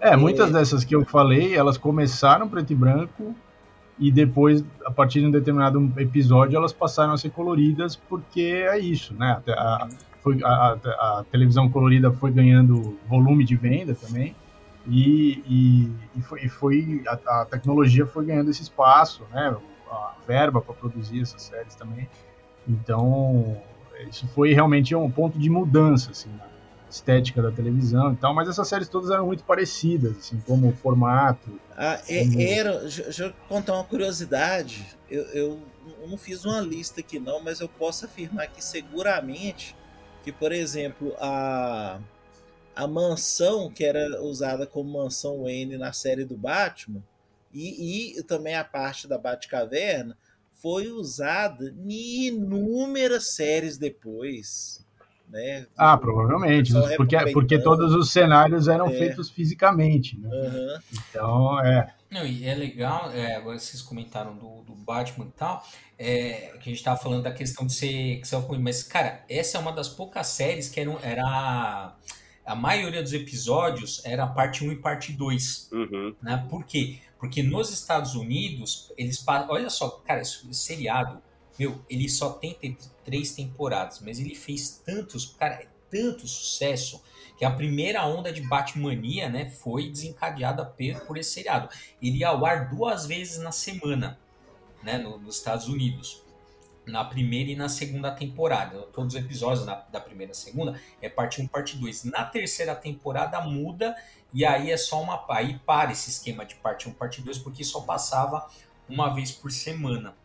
É, 0.00 0.16
muitas 0.16 0.50
dessas 0.50 0.82
que 0.82 0.96
eu 0.96 1.04
falei, 1.04 1.54
elas 1.54 1.76
começaram 1.76 2.48
preto 2.48 2.72
e 2.72 2.76
branco 2.76 3.34
e 3.98 4.10
depois, 4.10 4.64
a 4.86 4.90
partir 4.90 5.20
de 5.20 5.26
um 5.26 5.30
determinado 5.30 5.92
episódio, 5.98 6.56
elas 6.56 6.72
passaram 6.72 7.12
a 7.12 7.18
ser 7.18 7.30
coloridas 7.30 7.96
porque 7.96 8.40
é 8.40 8.78
isso, 8.78 9.12
né? 9.12 9.42
A, 9.46 9.52
a, 9.52 9.88
foi, 10.22 10.42
a, 10.42 10.72
a 10.72 11.24
televisão 11.30 11.68
colorida 11.68 12.10
foi 12.10 12.30
ganhando 12.30 12.96
volume 13.06 13.44
de 13.44 13.56
venda 13.56 13.94
também 13.94 14.34
e, 14.86 15.44
e, 15.46 15.92
e 16.18 16.22
foi, 16.22 16.40
e 16.44 16.48
foi 16.48 17.02
a, 17.06 17.44
tecnologia 17.44 18.06
foi 18.06 18.24
ganhando 18.24 18.50
esse 18.50 18.62
espaço, 18.62 19.22
né? 19.30 19.54
A 19.90 20.14
verba 20.26 20.62
para 20.62 20.74
produzir 20.74 21.20
essas 21.20 21.42
séries 21.42 21.74
também. 21.74 22.08
Então, 22.66 23.56
isso 24.08 24.26
foi 24.28 24.54
realmente 24.54 24.94
um 24.94 25.10
ponto 25.10 25.38
de 25.38 25.50
mudança, 25.50 26.12
assim, 26.12 26.30
né? 26.30 26.49
Estética 26.90 27.40
da 27.40 27.50
televisão 27.50 28.12
e 28.12 28.16
tal, 28.16 28.34
mas 28.34 28.48
essas 28.48 28.66
séries 28.68 28.88
todas 28.88 29.10
eram 29.10 29.26
muito 29.26 29.44
parecidas, 29.44 30.16
assim, 30.18 30.40
como 30.46 30.72
formato. 30.72 31.50
Ah, 31.76 32.00
como... 32.06 32.40
era. 32.40 32.80
Deixa 32.80 33.24
eu 33.24 33.32
contar 33.48 33.74
uma 33.74 33.84
curiosidade. 33.84 34.86
Eu, 35.08 35.22
eu, 35.28 35.60
eu, 36.00 36.08
não 36.08 36.16
fiz 36.16 36.44
uma 36.44 36.60
lista 36.60 37.00
aqui 37.00 37.18
não, 37.18 37.40
mas 37.40 37.60
eu 37.60 37.68
posso 37.68 38.04
afirmar 38.04 38.48
que 38.48 38.64
seguramente 38.64 39.76
que, 40.22 40.32
por 40.32 40.52
exemplo, 40.52 41.14
a, 41.18 41.98
a 42.74 42.86
mansão 42.86 43.70
que 43.70 43.84
era 43.84 44.22
usada 44.22 44.66
como 44.66 44.98
mansão 44.98 45.42
Wayne 45.42 45.78
na 45.78 45.92
série 45.92 46.24
do 46.24 46.36
Batman 46.36 47.02
e, 47.52 48.18
e 48.18 48.22
também 48.24 48.54
a 48.54 48.64
parte 48.64 49.08
da 49.08 49.16
Batcaverna 49.16 50.16
foi 50.54 50.88
usada 50.88 51.74
em 51.86 52.26
inúmeras 52.26 53.28
séries 53.28 53.78
depois 53.78 54.84
né? 55.30 55.66
Ah, 55.76 55.96
provavelmente, 55.96 56.72
porque, 56.96 57.16
porque 57.32 57.58
todos 57.58 57.94
os 57.94 58.10
cenários 58.10 58.68
eram 58.68 58.88
é. 58.88 58.98
feitos 58.98 59.30
fisicamente, 59.30 60.18
né? 60.18 60.28
Uhum. 60.28 60.78
Então, 60.92 61.60
é... 61.60 61.94
Não, 62.10 62.26
e 62.26 62.44
é 62.44 62.54
legal, 62.54 63.10
é, 63.12 63.36
agora 63.36 63.58
vocês 63.58 63.80
comentaram 63.80 64.36
do, 64.36 64.62
do 64.62 64.74
Batman 64.74 65.26
e 65.26 65.38
tal, 65.38 65.64
é, 65.96 66.56
que 66.60 66.68
a 66.68 66.72
gente 66.72 66.82
tava 66.82 67.00
falando 67.00 67.22
da 67.22 67.30
questão 67.30 67.64
de 67.64 67.72
ser, 67.72 68.20
mas, 68.58 68.82
cara, 68.82 69.24
essa 69.28 69.58
é 69.58 69.60
uma 69.60 69.72
das 69.72 69.88
poucas 69.88 70.26
séries 70.26 70.68
que 70.68 70.80
eram, 70.80 70.98
era... 71.02 71.94
A 72.44 72.54
maioria 72.56 73.00
dos 73.00 73.12
episódios 73.12 74.04
era 74.04 74.26
parte 74.26 74.64
1 74.64 74.72
e 74.72 74.76
parte 74.76 75.12
2. 75.12 75.68
Uhum. 75.70 76.16
Né? 76.20 76.44
Por 76.50 76.64
quê? 76.64 76.98
Porque 77.16 77.44
nos 77.44 77.70
Estados 77.70 78.16
Unidos, 78.16 78.92
eles... 78.96 79.24
Olha 79.48 79.70
só, 79.70 79.88
cara, 80.04 80.22
esse 80.22 80.52
seriado 80.52 81.22
meu, 81.60 81.78
ele 81.90 82.08
só 82.08 82.30
tem 82.30 82.56
três 83.04 83.32
temporadas, 83.32 84.00
mas 84.00 84.18
ele 84.18 84.34
fez 84.34 84.82
tantos, 84.82 85.26
cara, 85.38 85.56
é 85.56 85.68
tanto 85.90 86.26
sucesso 86.26 87.04
que 87.36 87.44
a 87.44 87.50
primeira 87.50 88.06
onda 88.06 88.32
de 88.32 88.40
Batmania, 88.40 89.28
né, 89.28 89.50
foi 89.50 89.90
desencadeada 89.90 90.64
por 91.06 91.18
esse 91.18 91.34
seriado. 91.34 91.68
Ele 92.00 92.20
ia 92.20 92.28
ao 92.28 92.46
ar 92.46 92.70
duas 92.70 93.04
vezes 93.04 93.36
na 93.42 93.52
semana, 93.52 94.18
né, 94.82 94.96
nos 94.96 95.36
Estados 95.36 95.68
Unidos. 95.68 96.22
Na 96.86 97.04
primeira 97.04 97.50
e 97.50 97.56
na 97.56 97.68
segunda 97.68 98.10
temporada. 98.10 98.80
Todos 98.94 99.14
os 99.14 99.20
episódios 99.20 99.66
na, 99.66 99.74
da 99.74 100.00
primeira 100.00 100.32
e 100.32 100.36
segunda 100.36 100.80
é 101.02 101.10
parte 101.10 101.42
1, 101.42 101.46
parte 101.46 101.76
2. 101.76 102.04
Na 102.04 102.24
terceira 102.24 102.74
temporada 102.74 103.38
muda 103.42 103.94
e 104.32 104.46
aí 104.46 104.70
é 104.70 104.78
só 104.78 105.02
uma. 105.02 105.26
Aí 105.28 105.58
para 105.58 105.92
esse 105.92 106.08
esquema 106.08 106.46
de 106.46 106.54
parte 106.54 106.88
1, 106.88 106.94
parte 106.94 107.20
2, 107.20 107.36
porque 107.38 107.62
só 107.62 107.82
passava 107.82 108.48
uma 108.88 109.14
vez 109.14 109.30
por 109.30 109.52
semana. 109.52 110.16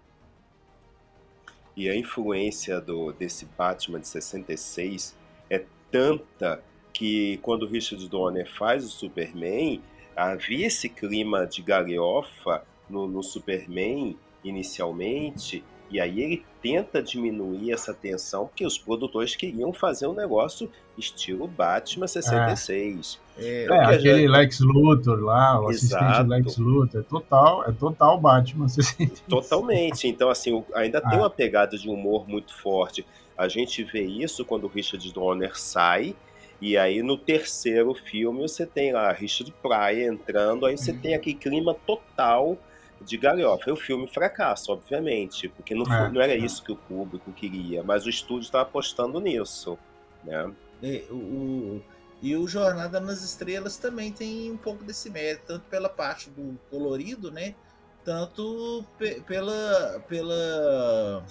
E 1.75 1.89
a 1.89 1.95
influência 1.95 2.79
do, 2.79 3.11
desse 3.11 3.45
Batman 3.57 3.99
de 3.99 4.07
66 4.07 5.15
é 5.49 5.63
tanta 5.91 6.63
que 6.93 7.37
quando 7.41 7.67
Richard 7.67 8.07
Donner 8.07 8.49
faz 8.49 8.85
o 8.85 8.89
Superman, 8.89 9.81
havia 10.15 10.67
esse 10.67 10.87
clima 10.87 11.45
de 11.45 11.61
galhofa 11.61 12.65
no, 12.89 13.07
no 13.07 13.21
Superman 13.21 14.17
inicialmente, 14.43 15.63
e 15.89 15.99
aí 15.99 16.21
ele 16.21 16.45
tenta 16.61 17.01
diminuir 17.01 17.71
essa 17.71 17.93
tensão, 17.93 18.47
porque 18.47 18.65
os 18.65 18.77
produtores 18.77 19.35
queriam 19.35 19.71
fazer 19.71 20.07
um 20.07 20.13
negócio 20.13 20.69
estilo 20.97 21.47
Batman 21.47 22.07
66. 22.07 23.19
É, 23.37 23.65
é 23.65 23.85
aquele 23.85 24.23
já... 24.23 24.31
Lex 24.31 24.59
Luthor 24.61 25.19
lá, 25.19 25.61
o 25.61 25.69
Exato. 25.69 26.03
assistente 26.03 26.29
Lex 26.29 26.57
Luthor, 26.57 27.01
é 27.01 27.03
total, 27.03 27.63
é 27.65 27.71
total 27.71 28.19
Batman 28.19 28.67
66. 28.67 29.23
Totalmente. 29.29 30.07
Então, 30.07 30.29
assim, 30.29 30.63
ainda 30.73 30.99
ah. 30.99 31.09
tem 31.09 31.19
uma 31.19 31.29
pegada 31.29 31.77
de 31.77 31.87
humor 31.87 32.27
muito 32.27 32.53
forte. 32.53 33.05
A 33.37 33.47
gente 33.47 33.83
vê 33.83 34.01
isso 34.01 34.43
quando 34.45 34.63
o 34.63 34.67
Richard 34.67 35.13
Donner 35.13 35.57
sai, 35.59 36.15
e 36.61 36.77
aí 36.77 37.03
no 37.03 37.17
terceiro 37.17 37.93
filme 37.93 38.41
você 38.41 38.65
tem 38.65 38.93
lá 38.93 39.11
Richard 39.11 39.53
Pryor 39.61 40.13
entrando, 40.13 40.65
aí 40.65 40.77
você 40.77 40.91
uhum. 40.91 40.99
tem 40.99 41.13
aquele 41.13 41.35
clima 41.35 41.75
total 41.85 42.57
de 43.01 43.17
galhofa. 43.17 43.69
E 43.69 43.73
o 43.73 43.75
filme 43.75 44.07
fracassa, 44.07 44.71
obviamente, 44.71 45.49
porque 45.49 45.75
não, 45.75 45.85
é, 45.93 46.11
não 46.11 46.21
era 46.21 46.33
é. 46.33 46.37
isso 46.37 46.63
que 46.63 46.71
o 46.71 46.75
público 46.75 47.31
queria, 47.31 47.83
mas 47.83 48.05
o 48.05 48.09
estúdio 48.09 48.45
estava 48.45 48.63
apostando 48.63 49.19
nisso, 49.19 49.77
né? 50.23 50.51
E 50.81 51.03
o, 51.09 51.81
e 52.21 52.35
o 52.35 52.47
Jornada 52.47 52.99
nas 52.99 53.23
Estrelas 53.23 53.77
também 53.77 54.11
tem 54.11 54.51
um 54.51 54.57
pouco 54.57 54.83
desse 54.83 55.09
mérito, 55.09 55.45
tanto 55.47 55.65
pela 55.69 55.89
parte 55.89 56.29
do 56.29 56.57
colorido, 56.69 57.31
né? 57.31 57.55
Tanto 58.03 58.85
pela, 59.25 60.03
pela 60.07 61.25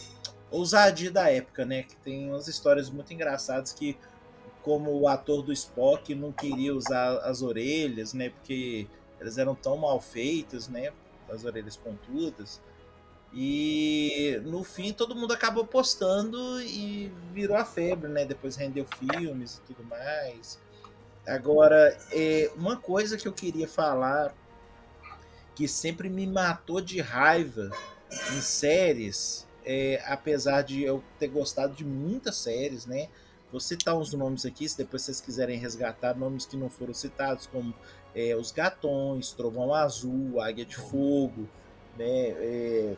ousadia 0.50 1.10
da 1.10 1.30
época, 1.30 1.64
né? 1.64 1.82
Que 1.82 1.96
tem 1.96 2.28
umas 2.30 2.48
histórias 2.48 2.90
muito 2.90 3.12
engraçadas 3.12 3.72
que, 3.72 3.96
como 4.62 4.90
o 4.92 5.08
ator 5.08 5.42
do 5.42 5.52
Spock 5.52 6.14
não 6.14 6.32
queria 6.32 6.74
usar 6.74 7.18
as 7.18 7.42
orelhas, 7.42 8.12
né? 8.12 8.30
Porque 8.30 8.86
elas 9.20 9.38
eram 9.38 9.54
tão 9.54 9.76
mal 9.76 10.00
feitas, 10.00 10.68
né? 10.68 10.92
As 11.28 11.44
orelhas 11.44 11.76
pontudas. 11.76 12.60
E 13.32 14.40
no 14.44 14.62
fim 14.62 14.92
todo 14.92 15.14
mundo 15.14 15.32
acabou 15.32 15.66
postando 15.66 16.60
e 16.62 17.12
virou 17.32 17.56
a 17.56 17.64
febre, 17.64 18.08
né? 18.08 18.24
Depois 18.24 18.54
rendeu 18.54 18.86
filmes 18.98 19.56
e 19.58 19.60
tudo 19.62 19.84
mais. 19.84 20.58
Agora, 21.26 21.98
é, 22.12 22.50
uma 22.54 22.76
coisa 22.76 23.16
que 23.16 23.26
eu 23.26 23.32
queria 23.32 23.66
falar 23.66 24.32
que 25.54 25.66
sempre 25.66 26.08
me 26.08 26.26
matou 26.26 26.80
de 26.80 27.00
raiva 27.00 27.70
em 28.36 28.40
séries, 28.40 29.46
é, 29.64 30.02
apesar 30.06 30.62
de 30.62 30.82
eu 30.82 31.02
ter 31.18 31.28
gostado 31.28 31.74
de 31.74 31.84
muitas 31.84 32.36
séries, 32.36 32.86
né? 32.86 33.08
Vou 33.50 33.60
citar 33.60 33.96
uns 33.96 34.12
nomes 34.12 34.44
aqui, 34.44 34.68
se 34.68 34.76
depois 34.76 35.02
vocês 35.02 35.20
quiserem 35.20 35.58
resgatar 35.58 36.16
nomes 36.16 36.44
que 36.44 36.56
não 36.56 36.68
foram 36.68 36.92
citados, 36.92 37.46
como 37.46 37.74
é, 38.14 38.36
Os 38.36 38.50
Gatões, 38.52 39.32
Trovão 39.32 39.74
Azul, 39.74 40.40
Águia 40.40 40.64
de 40.64 40.76
Fogo, 40.76 41.48
né? 41.98 42.06
É, 42.06 42.94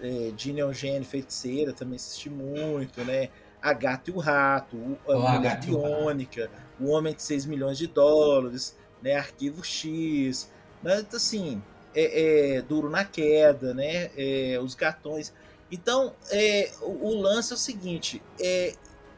é, 0.00 0.32
Gina 0.36 0.60
Eugênio 0.60 1.04
Feiticeira, 1.04 1.72
também 1.72 1.96
assisti 1.96 2.28
muito, 2.28 3.02
né? 3.04 3.30
A 3.62 3.72
Gata 3.72 4.10
e 4.10 4.12
o 4.12 4.18
Rato, 4.18 4.76
a 5.08 5.12
oh, 5.12 5.28
Mulher 5.28 5.60
Biônica, 5.60 6.50
O 6.78 6.90
Homem 6.90 7.14
de 7.14 7.22
6 7.22 7.46
milhões 7.46 7.78
de 7.78 7.86
dólares, 7.86 8.76
né? 9.02 9.14
Arquivo 9.14 9.64
X, 9.64 10.50
né? 10.82 11.00
Então, 11.00 11.16
assim, 11.16 11.62
é, 11.94 12.56
é, 12.56 12.62
Duro 12.62 12.90
na 12.90 13.04
Queda, 13.04 13.72
né? 13.72 14.10
É, 14.16 14.58
os 14.62 14.74
Gatões. 14.74 15.32
Então, 15.70 16.14
é, 16.30 16.70
o, 16.82 17.08
o, 17.08 17.20
lance 17.20 17.52
é 17.52 17.56
o 17.56 17.58
seguinte, 17.58 18.22
é, 18.40 18.74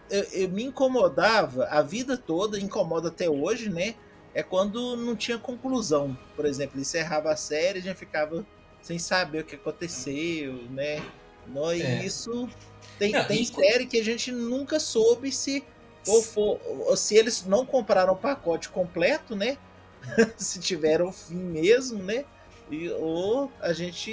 eu, 0.09 0.23
eu, 0.33 0.49
me 0.49 0.65
incomodava 0.65 1.67
a 1.67 1.83
vida 1.83 2.17
toda, 2.17 2.59
incomoda 2.59 3.09
até 3.09 3.29
hoje, 3.29 3.69
né? 3.69 3.95
É 4.35 4.43
quando 4.43 4.97
não 4.97 5.17
tinha 5.17 5.39
conclusão. 5.39 6.17
Por 6.37 6.45
exemplo, 6.45 6.81
encerrava 6.81 7.33
a 7.33 7.37
série 7.37 7.81
e 7.81 7.83
já 7.83 7.95
ficava 7.95 8.47
sem 8.83 8.99
saber 8.99 9.41
o 9.41 9.45
que 9.45 9.57
aconteceu, 9.57 10.55
né? 10.71 11.03
E 11.75 11.83
é. 11.83 12.05
isso 12.05 12.49
tem, 12.99 13.13
não, 13.13 13.25
tem 13.25 13.45
série 13.45 13.87
que 13.87 13.99
a 13.99 14.05
gente 14.05 14.31
nunca 14.31 14.79
soube 14.79 15.33
se 15.33 15.65
ou 16.07 16.23
for, 16.23 16.61
ou 16.65 16.97
se 16.97 17.17
eles 17.17 17.45
não 17.45 17.65
compraram 17.67 18.13
o 18.13 18.17
pacote 18.17 18.69
completo, 18.69 19.37
né? 19.37 19.59
se 20.37 20.59
tiveram 20.61 21.13
fim 21.13 21.37
mesmo, 21.37 22.03
né? 22.03 22.25
E, 22.71 22.91
ou 22.91 23.51
a 23.61 23.73
gente 23.73 24.11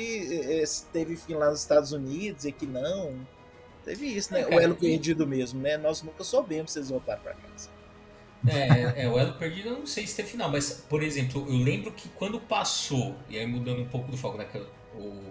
é, 0.61 0.63
teve 0.91 1.15
fim 1.15 1.33
lá 1.33 1.49
nos 1.49 1.61
Estados 1.61 1.91
Unidos 1.91 2.45
e 2.45 2.51
que 2.51 2.65
não. 2.65 3.15
Teve 3.83 4.07
isso, 4.07 4.33
né? 4.33 4.41
É, 4.41 4.47
o 4.47 4.59
elo 4.59 4.75
perdido 4.75 5.27
mesmo, 5.27 5.61
né? 5.61 5.77
Nós 5.77 6.01
nunca 6.01 6.23
soubemos 6.23 6.71
se 6.71 6.79
eles 6.79 6.89
voltaram 6.89 7.21
para 7.21 7.33
casa. 7.33 7.69
É, 8.47 9.03
é, 9.03 9.09
o 9.09 9.17
elo 9.17 9.33
perdido 9.33 9.69
eu 9.69 9.79
não 9.79 9.85
sei 9.85 10.05
se 10.05 10.15
teve 10.15 10.29
final, 10.29 10.49
mas, 10.49 10.85
por 10.89 11.03
exemplo, 11.03 11.45
eu 11.47 11.57
lembro 11.57 11.91
que 11.91 12.09
quando 12.09 12.39
passou, 12.39 13.15
e 13.29 13.37
aí 13.37 13.45
mudando 13.45 13.81
um 13.81 13.87
pouco 13.87 14.11
do 14.11 14.17
foco, 14.17 14.37
né? 14.37 14.47
O, 14.95 15.21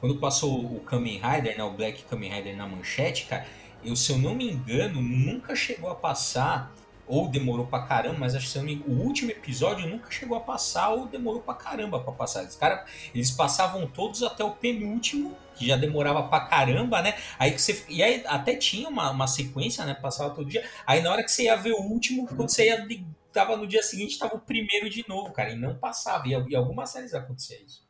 quando 0.00 0.16
passou 0.16 0.64
o 0.64 0.80
Kamen 0.80 1.20
Rider, 1.20 1.56
né? 1.56 1.64
O 1.64 1.70
Black 1.70 2.04
Kamen 2.04 2.30
Rider 2.30 2.56
na 2.56 2.66
manchete, 2.66 3.26
cara, 3.26 3.46
eu, 3.84 3.94
se 3.96 4.12
eu 4.12 4.18
não 4.18 4.34
me 4.34 4.50
engano, 4.50 5.00
nunca 5.00 5.54
chegou 5.54 5.90
a 5.90 5.94
passar 5.94 6.74
ou 7.06 7.28
demorou 7.28 7.66
pra 7.66 7.82
caramba, 7.82 8.18
mas 8.18 8.34
acho 8.34 8.52
que 8.52 8.82
o 8.86 8.92
último 8.92 9.30
episódio 9.30 9.88
nunca 9.88 10.10
chegou 10.10 10.36
a 10.36 10.40
passar 10.40 10.90
ou 10.90 11.06
demorou 11.06 11.40
pra 11.40 11.54
caramba 11.54 12.00
pra 12.00 12.12
passar. 12.12 12.44
Os 12.44 12.56
cara, 12.56 12.84
eles 13.14 13.30
passavam 13.30 13.86
todos 13.86 14.22
até 14.22 14.42
o 14.42 14.52
penúltimo, 14.52 15.36
que 15.54 15.66
já 15.66 15.76
demorava 15.76 16.22
pra 16.28 16.40
caramba, 16.40 17.02
né? 17.02 17.14
Aí 17.38 17.52
que 17.52 17.60
você. 17.60 17.84
E 17.88 18.02
aí 18.02 18.24
até 18.26 18.56
tinha 18.56 18.88
uma, 18.88 19.10
uma 19.10 19.26
sequência, 19.26 19.84
né? 19.84 19.94
Passava 19.94 20.34
todo 20.34 20.48
dia. 20.48 20.64
Aí 20.86 21.00
na 21.02 21.12
hora 21.12 21.22
que 21.22 21.30
você 21.30 21.44
ia 21.44 21.56
ver 21.56 21.72
o 21.72 21.82
último, 21.82 22.26
quando 22.26 22.48
você 22.48 22.66
ia. 22.66 22.86
Tava 23.32 23.56
no 23.56 23.66
dia 23.66 23.82
seguinte, 23.82 24.16
tava 24.16 24.36
o 24.36 24.40
primeiro 24.40 24.88
de 24.88 25.04
novo, 25.08 25.32
cara. 25.32 25.50
E 25.50 25.56
não 25.56 25.76
passava. 25.76 26.26
E, 26.28 26.30
e 26.30 26.56
algumas 26.56 26.90
séries 26.90 27.14
acontecia 27.14 27.60
isso. 27.62 27.83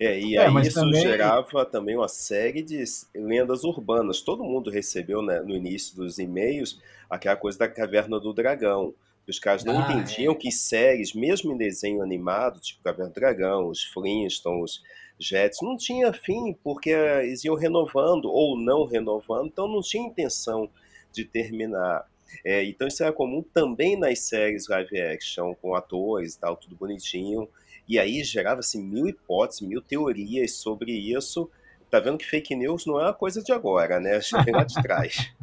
É, 0.00 0.18
e 0.18 0.34
é, 0.36 0.46
aí 0.46 0.66
isso 0.66 0.80
também... 0.80 1.02
gerava 1.02 1.64
também 1.66 1.94
uma 1.94 2.08
série 2.08 2.62
de 2.62 2.82
lendas 3.14 3.64
urbanas. 3.64 4.22
Todo 4.22 4.42
mundo 4.42 4.70
recebeu 4.70 5.20
né, 5.20 5.40
no 5.40 5.54
início 5.54 5.94
dos 5.94 6.18
e-mails 6.18 6.80
aquela 7.08 7.36
coisa 7.36 7.58
da 7.58 7.68
caverna 7.68 8.18
do 8.18 8.32
dragão. 8.32 8.94
Os 9.28 9.38
caras 9.38 9.62
não 9.62 9.78
ah, 9.78 9.92
entendiam 9.92 10.32
é. 10.32 10.36
que 10.36 10.50
séries, 10.50 11.12
mesmo 11.12 11.52
em 11.52 11.56
desenho 11.56 12.02
animado, 12.02 12.58
tipo 12.58 12.82
Caverna 12.82 13.10
do 13.10 13.14
Dragão, 13.14 13.68
os 13.68 13.84
Flintstones, 13.84 14.80
os 15.18 15.26
Jets, 15.26 15.58
não 15.62 15.76
tinha 15.76 16.12
fim, 16.12 16.52
porque 16.64 16.90
eles 16.90 17.44
iam 17.44 17.54
renovando 17.54 18.24
ou 18.24 18.58
não 18.58 18.86
renovando, 18.86 19.46
então 19.46 19.68
não 19.68 19.82
tinha 19.82 20.04
intenção 20.04 20.68
de 21.12 21.24
terminar. 21.24 22.08
É, 22.44 22.64
então 22.64 22.88
isso 22.88 23.02
era 23.02 23.12
comum 23.12 23.42
também 23.42 23.96
nas 23.96 24.20
séries 24.20 24.66
live 24.66 25.00
action, 25.00 25.54
com 25.54 25.74
atores 25.74 26.34
e 26.34 26.40
tal, 26.40 26.56
tudo 26.56 26.74
bonitinho. 26.74 27.48
E 27.90 27.98
aí 27.98 28.22
gerava-se 28.22 28.80
mil 28.80 29.08
hipóteses, 29.08 29.66
mil 29.66 29.82
teorias 29.82 30.52
sobre 30.52 30.92
isso. 30.92 31.50
Tá 31.90 31.98
vendo 31.98 32.18
que 32.18 32.24
fake 32.24 32.54
news 32.54 32.86
não 32.86 33.00
é 33.00 33.06
uma 33.06 33.12
coisa 33.12 33.42
de 33.42 33.50
agora, 33.50 33.98
né? 33.98 34.20
Vem 34.44 34.54
lá 34.54 34.62
de 34.62 34.74
trás. 34.80 35.34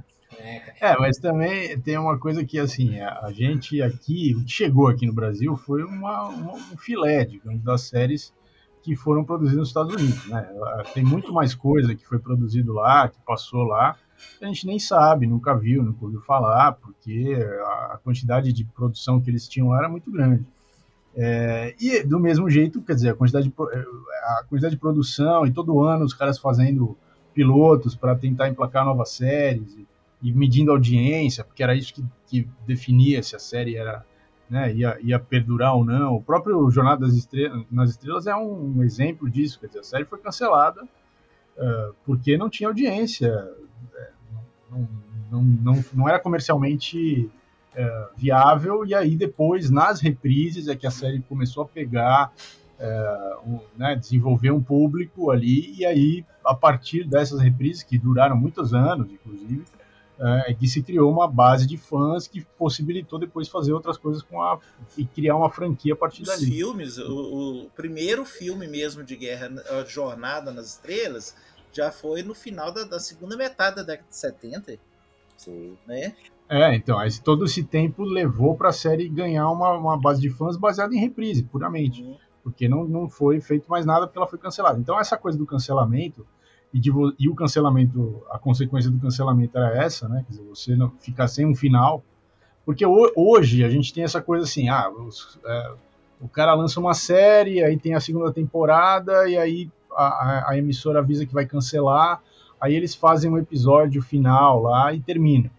É, 0.80 0.98
mas 0.98 1.18
também 1.18 1.78
tem 1.82 1.98
uma 1.98 2.18
coisa 2.18 2.46
que, 2.46 2.58
assim, 2.58 3.02
a 3.02 3.30
gente 3.34 3.82
aqui, 3.82 4.34
o 4.34 4.46
que 4.46 4.52
chegou 4.52 4.88
aqui 4.88 5.06
no 5.06 5.12
Brasil 5.12 5.58
foi 5.58 5.84
uma, 5.84 6.30
uma, 6.30 6.54
um 6.54 6.78
filé, 6.78 7.26
digamos, 7.26 7.62
das 7.62 7.82
séries 7.82 8.34
que 8.82 8.96
foram 8.96 9.26
produzidas 9.26 9.60
nos 9.60 9.68
Estados 9.68 9.94
Unidos, 9.96 10.26
né? 10.28 10.50
Tem 10.94 11.04
muito 11.04 11.34
mais 11.34 11.54
coisa 11.54 11.94
que 11.94 12.06
foi 12.06 12.18
produzido 12.18 12.72
lá, 12.72 13.10
que 13.10 13.20
passou 13.26 13.64
lá, 13.64 13.98
a 14.42 14.46
gente 14.46 14.66
nem 14.66 14.80
sabe, 14.80 15.28
nunca 15.28 15.54
viu, 15.54 15.84
nunca 15.84 16.06
ouviu 16.06 16.22
falar, 16.22 16.72
porque 16.74 17.36
a 17.92 18.00
quantidade 18.02 18.54
de 18.54 18.64
produção 18.64 19.20
que 19.20 19.30
eles 19.30 19.50
tinham 19.50 19.68
lá 19.68 19.80
era 19.80 19.90
muito 19.90 20.10
grande. 20.10 20.46
É, 21.20 21.74
e 21.80 22.04
do 22.04 22.20
mesmo 22.20 22.48
jeito, 22.48 22.80
quer 22.84 22.94
dizer, 22.94 23.10
a 23.10 23.16
quantidade, 23.16 23.48
de, 23.48 23.54
a 23.58 24.44
quantidade 24.48 24.76
de 24.76 24.80
produção 24.80 25.48
e 25.48 25.52
todo 25.52 25.82
ano 25.84 26.06
os 26.06 26.14
caras 26.14 26.38
fazendo 26.38 26.96
pilotos 27.34 27.96
para 27.96 28.16
tentar 28.16 28.50
emplacar 28.50 28.86
novas 28.86 29.10
séries 29.10 29.76
e, 29.76 29.88
e, 30.22 30.32
medindo 30.32 30.72
audiência, 30.72 31.44
porque 31.44 31.64
era 31.64 31.74
isso 31.74 31.92
que, 31.96 32.06
que 32.28 32.48
definia 32.68 33.24
se 33.24 33.36
a 33.36 33.40
série 33.40 33.76
era, 33.76 34.06
né, 34.48 34.72
ia, 34.76 35.00
ia 35.02 35.20
perdurar 35.20 35.76
ou 35.76 35.84
não. 35.84 36.14
O 36.14 36.22
próprio 36.22 36.70
Jornada 36.70 37.08
das 37.08 37.16
Estrelas, 37.16 37.66
nas 37.72 37.90
Estrelas 37.90 38.28
é 38.28 38.36
um, 38.36 38.78
um 38.78 38.84
exemplo 38.84 39.28
disso, 39.28 39.60
quer 39.60 39.68
dizer, 39.68 39.80
a 39.80 39.84
série 39.84 40.06
foi 40.06 40.20
cancelada 40.20 40.84
uh, 40.84 41.96
porque 42.06 42.38
não 42.38 42.48
tinha 42.48 42.70
audiência, 42.70 43.28
é, 43.96 44.10
não, 44.70 44.88
não, 45.32 45.42
não, 45.42 45.86
não 45.96 46.10
era 46.10 46.20
comercialmente 46.20 47.28
é, 47.78 48.08
viável, 48.18 48.84
e 48.84 48.96
aí 48.96 49.16
depois, 49.16 49.70
nas 49.70 50.02
reprises, 50.02 50.68
é 50.68 50.76
que 50.76 50.88
a 50.88 50.92
série 50.92 51.22
começou 51.22 51.62
a 51.62 51.68
pegar, 51.68 52.34
é, 52.80 53.36
um, 53.46 53.60
né, 53.78 53.96
desenvolver 53.96 54.50
um 54.50 54.62
público 54.62 55.30
ali, 55.30 55.76
e 55.78 55.86
aí, 55.86 56.26
a 56.44 56.56
partir 56.56 57.04
dessas 57.04 57.40
reprises, 57.40 57.84
que 57.84 57.96
duraram 57.96 58.36
muitos 58.36 58.74
anos, 58.74 59.08
inclusive, 59.12 59.64
é, 60.20 60.52
é 60.52 60.54
que 60.56 60.68
se 60.68 60.82
criou 60.82 61.12
uma 61.12 61.28
base 61.28 61.68
de 61.68 61.78
fãs 61.78 62.28
que 62.28 62.44
possibilitou 62.58 63.20
depois 63.20 63.48
fazer 63.48 63.74
outras 63.74 63.96
coisas 63.96 64.24
com 64.24 64.42
a 64.42 64.60
e 64.98 65.06
criar 65.06 65.36
uma 65.36 65.52
franquia 65.52 65.94
a 65.94 65.96
partir 65.96 66.24
Os 66.24 66.30
dali. 66.30 66.48
filmes, 66.48 66.98
o, 66.98 67.66
o, 67.66 67.70
primeiro 67.76 68.26
filme 68.26 68.68
mesmo 68.68 69.04
de 69.04 69.16
guerra, 69.16 69.52
Jornada 69.88 70.52
nas 70.52 70.72
Estrelas, 70.72 71.36
já 71.72 71.92
foi 71.92 72.24
no 72.24 72.34
final 72.34 72.72
da, 72.72 72.86
da 72.86 73.00
segunda 73.00 73.38
metade 73.38 73.76
da 73.76 73.84
década 73.84 74.10
de 74.10 74.18
70. 74.18 74.80
Sim. 75.38 75.78
Né? 75.86 76.16
É, 76.50 76.74
então, 76.76 76.98
aí 76.98 77.10
todo 77.20 77.46
esse 77.46 77.64
tempo 77.64 78.04
levou 78.04 78.56
para 78.56 78.70
a 78.70 78.74
série 78.74 79.10
ganhar 79.10 79.50
uma, 79.50 79.74
uma 79.74 80.00
base 80.00 80.22
de 80.22 80.30
fãs 80.30 80.56
baseada 80.56 80.96
em 80.96 81.00
reprise, 81.00 81.44
puramente. 81.44 82.04
Uhum. 82.04 82.16
Porque 82.44 82.70
não, 82.70 82.86
não 82.86 83.10
foi 83.10 83.42
feito 83.42 83.70
mais 83.70 83.86
nada 83.86 84.08
porque 84.08 84.18
ela 84.18 84.28
foi 84.28 84.40
cancelada. 84.40 84.80
Então, 84.80 84.98
essa 85.00 85.18
coisa 85.18 85.38
do 85.38 85.46
cancelamento, 85.46 86.26
e, 86.74 86.80
de, 86.80 86.90
e 87.20 87.30
o 87.30 87.36
cancelamento, 87.36 88.24
a 88.30 88.40
consequência 88.40 88.90
do 88.90 89.00
cancelamento 89.00 89.58
era 89.58 89.76
essa, 89.84 90.08
né? 90.08 90.24
Quer 90.26 90.32
dizer, 90.32 90.44
você 90.48 90.76
não, 90.76 90.90
ficar 91.00 91.28
sem 91.28 91.46
um 91.46 91.56
final. 91.56 92.04
Porque 92.66 92.86
hoje 92.86 93.64
a 93.64 93.70
gente 93.70 93.94
tem 93.94 94.04
essa 94.04 94.22
coisa 94.22 94.46
assim, 94.46 94.70
ah, 94.70 94.90
os, 94.90 95.40
é, 95.46 95.74
o 96.20 96.28
cara 96.28 96.54
lança 96.54 96.80
uma 96.80 96.94
série, 96.94 97.64
aí 97.64 97.78
tem 97.78 97.94
a 97.94 98.00
segunda 98.00 98.32
temporada, 98.32 99.30
e 99.30 99.38
aí 99.38 99.72
a, 99.92 100.04
a, 100.04 100.52
a 100.52 100.58
emissora 100.58 101.00
avisa 101.00 101.26
que 101.26 101.34
vai 101.34 101.46
cancelar, 101.46 102.22
aí 102.60 102.76
eles 102.76 102.94
fazem 102.94 103.32
um 103.32 103.38
episódio 103.38 104.02
final 104.02 104.62
lá 104.62 104.94
e 104.94 105.00
termina. 105.00 105.50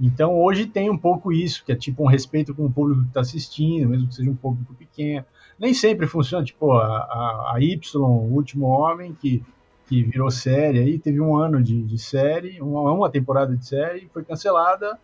Então 0.00 0.40
hoje 0.40 0.66
tem 0.66 0.90
um 0.90 0.96
pouco 0.96 1.32
isso, 1.32 1.64
que 1.64 1.72
é 1.72 1.76
tipo 1.76 2.02
um 2.02 2.06
respeito 2.06 2.54
com 2.54 2.66
o 2.66 2.72
público 2.72 3.02
que 3.02 3.08
está 3.08 3.20
assistindo, 3.20 3.88
mesmo 3.88 4.08
que 4.08 4.14
seja 4.14 4.30
um 4.30 4.36
público 4.36 4.74
pequeno. 4.74 5.24
Nem 5.58 5.72
sempre 5.72 6.06
funciona, 6.06 6.44
tipo 6.44 6.72
a, 6.72 6.86
a, 6.86 7.52
a 7.54 7.60
Y, 7.60 8.00
o 8.00 8.34
último 8.34 8.66
homem, 8.66 9.14
que, 9.14 9.42
que 9.86 10.02
virou 10.02 10.30
série 10.30 10.78
aí, 10.78 10.98
teve 10.98 11.20
um 11.20 11.36
ano 11.36 11.62
de, 11.62 11.82
de 11.82 11.98
série, 11.98 12.60
uma, 12.60 12.92
uma 12.92 13.10
temporada 13.10 13.56
de 13.56 13.66
série, 13.66 14.08
foi 14.12 14.24
cancelada 14.24 14.98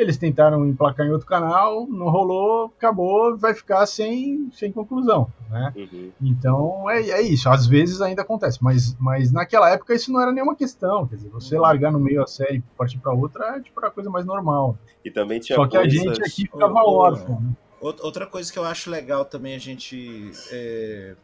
eles 0.00 0.16
tentaram 0.16 0.66
emplacar 0.66 1.06
em 1.06 1.10
outro 1.10 1.26
canal, 1.26 1.86
não 1.86 2.08
rolou, 2.08 2.72
acabou, 2.76 3.36
vai 3.36 3.54
ficar 3.54 3.84
sem, 3.86 4.50
sem 4.52 4.72
conclusão, 4.72 5.32
né? 5.48 5.72
Uhum. 5.76 6.12
Então 6.22 6.90
é, 6.90 7.00
é 7.10 7.22
isso. 7.22 7.48
Às 7.48 7.66
vezes 7.66 8.00
ainda 8.00 8.22
acontece, 8.22 8.58
mas, 8.62 8.96
mas 8.98 9.30
naquela 9.32 9.70
época 9.70 9.94
isso 9.94 10.12
não 10.12 10.20
era 10.20 10.32
nenhuma 10.32 10.54
questão. 10.54 11.06
Quer 11.06 11.16
dizer, 11.16 11.28
você 11.28 11.56
uhum. 11.56 11.62
largar 11.62 11.92
no 11.92 12.00
meio 12.00 12.22
a 12.22 12.26
série 12.26 12.58
e 12.58 12.62
partir 12.76 12.98
para 12.98 13.12
outra 13.12 13.56
é 13.56 13.60
tipo 13.60 13.84
a 13.84 13.90
coisa 13.90 14.08
mais 14.10 14.24
normal. 14.24 14.76
E 15.04 15.10
também 15.10 15.40
tinha 15.40 15.56
Só 15.56 15.66
que 15.66 15.76
coisas... 15.76 16.00
a 16.00 16.04
gente 16.04 16.22
aqui 16.22 16.42
ficava 16.42 16.82
órfão. 16.84 17.40
Né? 17.40 17.52
Outra 17.80 18.26
coisa 18.26 18.52
que 18.52 18.58
eu 18.58 18.64
acho 18.64 18.90
legal 18.90 19.24
também 19.24 19.54
a 19.54 19.58
gente 19.58 20.30
é, 20.52 21.14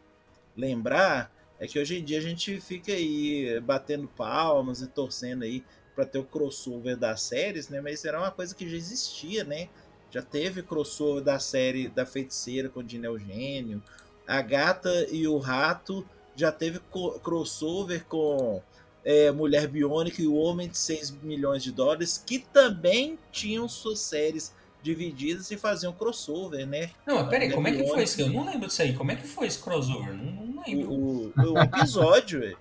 lembrar 0.55 1.31
é 1.59 1.67
que 1.67 1.79
hoje 1.79 1.99
em 1.99 2.03
dia 2.03 2.17
a 2.17 2.21
gente 2.21 2.59
fica 2.59 2.91
aí 2.91 3.59
batendo 3.61 4.07
palmas 4.07 4.81
e 4.81 4.87
torcendo 4.87 5.43
aí 5.43 5.63
para 5.97 6.05
ter 6.05 6.19
o 6.19 6.23
crossover 6.23 6.95
das 6.95 7.23
séries, 7.23 7.69
né? 7.69 7.81
Mas 7.81 8.05
era 8.05 8.19
uma 8.19 8.29
coisa 8.29 8.53
que 8.53 8.69
já 8.69 8.77
existia, 8.77 9.43
né? 9.43 9.67
Já 10.11 10.21
teve 10.21 10.61
crossover 10.61 11.23
da 11.23 11.39
série 11.39 11.87
da 11.87 12.05
Feiticeira 12.05 12.69
com 12.69 12.81
o 12.81 12.83
Dino 12.83 13.05
Eugênio. 13.05 13.81
A 14.27 14.39
Gata 14.43 15.07
e 15.09 15.27
o 15.27 15.39
Rato 15.39 16.07
já 16.35 16.51
teve 16.51 16.79
crossover 17.23 18.05
com 18.05 18.61
é, 19.03 19.31
Mulher 19.31 19.67
Biônica 19.67 20.21
e 20.21 20.27
o 20.27 20.35
Homem 20.35 20.69
de 20.69 20.77
6 20.77 21.11
milhões 21.23 21.63
de 21.63 21.71
dólares, 21.71 22.23
que 22.23 22.37
também 22.37 23.17
tinham 23.31 23.67
suas 23.67 23.99
séries 23.99 24.53
divididas 24.83 25.49
e 25.49 25.57
faziam 25.57 25.91
crossover, 25.91 26.67
né? 26.67 26.91
Não, 27.07 27.27
peraí, 27.27 27.51
como 27.51 27.67
é 27.67 27.71
que 27.71 27.87
foi 27.87 28.03
isso? 28.03 28.21
Eu 28.21 28.29
não 28.29 28.45
lembro 28.45 28.67
disso 28.67 28.83
aí. 28.83 28.93
Como 28.93 29.11
é 29.11 29.15
que 29.15 29.27
foi 29.27 29.47
esse 29.47 29.57
crossover? 29.57 30.13
Não, 30.13 30.45
não 30.45 30.63
lembro. 30.63 30.91
O, 30.91 31.33
o, 31.35 31.53
o 31.53 31.59
episódio, 31.59 32.55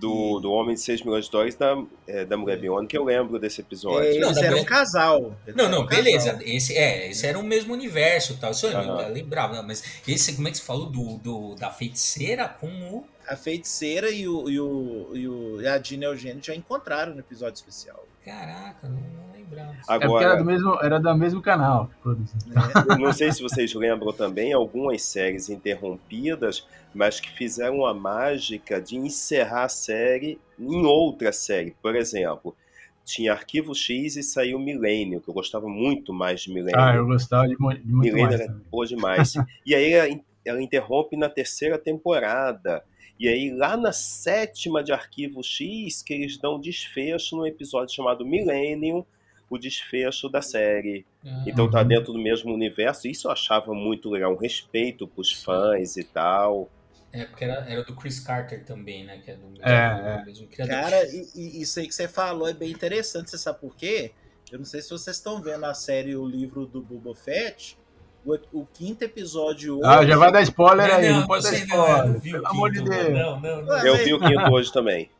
do, 0.00 0.40
do 0.40 0.50
Homem 0.50 0.74
de 0.74 0.80
6 0.80 1.02
milhões 1.02 1.26
de 1.26 1.30
dólares 1.30 1.54
da, 1.54 1.76
é, 2.06 2.24
da 2.24 2.36
Mulher 2.36 2.58
Biônica, 2.58 2.96
eu 2.96 3.04
lembro 3.04 3.38
desse 3.38 3.60
episódio. 3.60 4.08
É, 4.08 4.14
eles 4.14 4.36
eram 4.38 4.58
um 4.58 4.64
casal. 4.64 5.36
Eles 5.46 5.54
não, 5.54 5.68
não, 5.68 5.86
beleza. 5.86 6.32
Casal. 6.32 6.46
Esse, 6.46 6.76
é, 6.76 7.10
esse 7.10 7.26
era 7.26 7.38
o 7.38 7.42
mesmo 7.42 7.74
universo 7.74 8.38
tal. 8.38 8.52
Isso 8.52 8.66
eu, 8.66 8.72
eu 8.72 9.12
lembrava, 9.12 9.56
não, 9.56 9.62
mas 9.62 10.00
esse, 10.08 10.32
como 10.34 10.48
é 10.48 10.50
que 10.50 10.56
você 10.56 10.64
falou 10.64 10.86
do, 10.86 11.18
do, 11.18 11.54
da 11.54 11.70
feiticeira 11.70 12.48
com 12.48 12.66
o. 12.66 13.04
A 13.28 13.36
feiticeira 13.36 14.10
e, 14.10 14.26
o, 14.26 14.50
e, 14.50 14.58
o, 14.58 15.10
e, 15.14 15.28
o, 15.28 15.60
e 15.60 15.66
a 15.68 15.78
Dina 15.78 16.06
Eugênio 16.06 16.42
já 16.42 16.54
encontraram 16.54 17.12
no 17.14 17.20
episódio 17.20 17.54
especial. 17.54 18.04
Caraca, 18.24 18.88
não, 18.88 18.96
não. 18.96 19.29
Agora, 19.88 20.24
é 20.24 20.28
era 20.28 20.36
do 20.36 20.44
mesmo, 20.44 20.78
era 20.82 20.98
do 20.98 21.14
mesmo 21.16 21.42
canal. 21.42 21.90
É. 22.04 22.96
não 22.98 23.12
sei 23.12 23.32
se 23.32 23.42
vocês 23.42 23.74
lembram 23.74 24.12
também 24.12 24.52
algumas 24.52 25.02
séries 25.02 25.48
interrompidas 25.48 26.66
mas 26.94 27.20
que 27.20 27.30
fizeram 27.30 27.86
a 27.86 27.94
mágica 27.94 28.80
de 28.80 28.96
encerrar 28.96 29.64
a 29.64 29.68
série 29.68 30.38
em 30.58 30.84
outra 30.84 31.32
série. 31.32 31.74
Por 31.82 31.94
exemplo, 31.94 32.54
tinha 33.04 33.32
Arquivo 33.32 33.74
X 33.74 34.16
e 34.16 34.22
saiu 34.22 34.58
Milênio, 34.58 35.20
que 35.20 35.28
eu 35.28 35.34
gostava 35.34 35.68
muito 35.68 36.12
mais 36.12 36.42
de 36.42 36.52
Milênio. 36.52 36.80
Ah, 36.80 36.94
eu 36.94 37.06
gostava 37.06 37.46
de, 37.46 37.54
de 37.54 37.60
muito 37.60 37.86
Milênio 37.86 38.22
mais. 38.22 38.40
Era 38.40 38.56
boa 38.70 38.86
demais. 38.86 39.34
e 39.64 39.74
aí 39.74 39.92
ela, 39.92 40.20
ela 40.44 40.62
interrompe 40.62 41.16
na 41.16 41.28
terceira 41.28 41.78
temporada. 41.78 42.84
E 43.18 43.28
aí, 43.28 43.50
lá 43.50 43.76
na 43.76 43.92
sétima 43.92 44.82
de 44.82 44.92
Arquivo 44.92 45.42
X, 45.44 46.02
que 46.02 46.14
eles 46.14 46.38
dão 46.38 46.58
desfecho 46.58 47.36
num 47.36 47.46
episódio 47.46 47.94
chamado 47.94 48.24
Millennium, 48.24 49.04
o 49.50 49.58
desfecho 49.58 50.28
da 50.28 50.40
série. 50.40 51.04
Ah. 51.26 51.42
Então 51.44 51.68
tá 51.68 51.82
dentro 51.82 52.12
do 52.12 52.18
mesmo 52.18 52.54
universo. 52.54 53.08
Isso 53.08 53.26
eu 53.26 53.32
achava 53.32 53.74
muito 53.74 54.08
legal, 54.08 54.32
um 54.32 54.38
respeito 54.38 55.08
pros 55.08 55.32
fãs 55.32 55.96
e 55.96 56.04
tal. 56.04 56.70
É, 57.12 57.24
porque 57.24 57.42
era, 57.42 57.68
era 57.68 57.82
do 57.82 57.96
Chris 57.96 58.20
Carter 58.20 58.64
também, 58.64 59.04
né? 59.04 59.18
Que 59.18 59.32
é 59.32 59.34
do, 59.34 59.52
é, 59.60 60.18
do 60.18 60.26
mesmo 60.26 60.46
criador. 60.46 60.76
Cara, 60.76 61.04
e, 61.12 61.28
e, 61.34 61.62
isso 61.62 61.80
aí 61.80 61.88
que 61.88 61.94
você 61.94 62.06
falou 62.06 62.48
é 62.48 62.54
bem 62.54 62.70
interessante, 62.70 63.28
você 63.28 63.36
sabe 63.36 63.58
por 63.58 63.74
quê? 63.74 64.12
Eu 64.52 64.58
não 64.58 64.64
sei 64.64 64.80
se 64.80 64.90
vocês 64.90 65.16
estão 65.16 65.42
vendo 65.42 65.64
a 65.64 65.74
série 65.74 66.14
O 66.14 66.24
Livro 66.24 66.66
do 66.66 66.80
Boba 66.80 67.14
Fett. 67.14 67.76
O, 68.24 68.60
o 68.60 68.66
quinto 68.66 69.02
episódio 69.02 69.78
hoje. 69.78 69.86
Ah, 69.86 70.04
já 70.04 70.16
vai 70.16 70.30
dar 70.30 70.42
spoiler 70.42 70.86
não, 70.86 70.94
aí, 70.94 71.08
não, 71.08 71.20
não 71.20 71.26
pode 71.26 71.44
dar 71.44 71.54
spoiler. 71.54 72.20
Pelo 72.20 72.46
amor 72.46 72.70
de 72.70 72.82
Deus. 72.82 73.10
Não, 73.10 73.40
não, 73.40 73.62
não. 73.62 73.86
Eu 73.86 73.96
vi 73.96 74.12
o 74.12 74.20
quinto 74.20 74.52
hoje 74.52 74.72
também. 74.72 75.10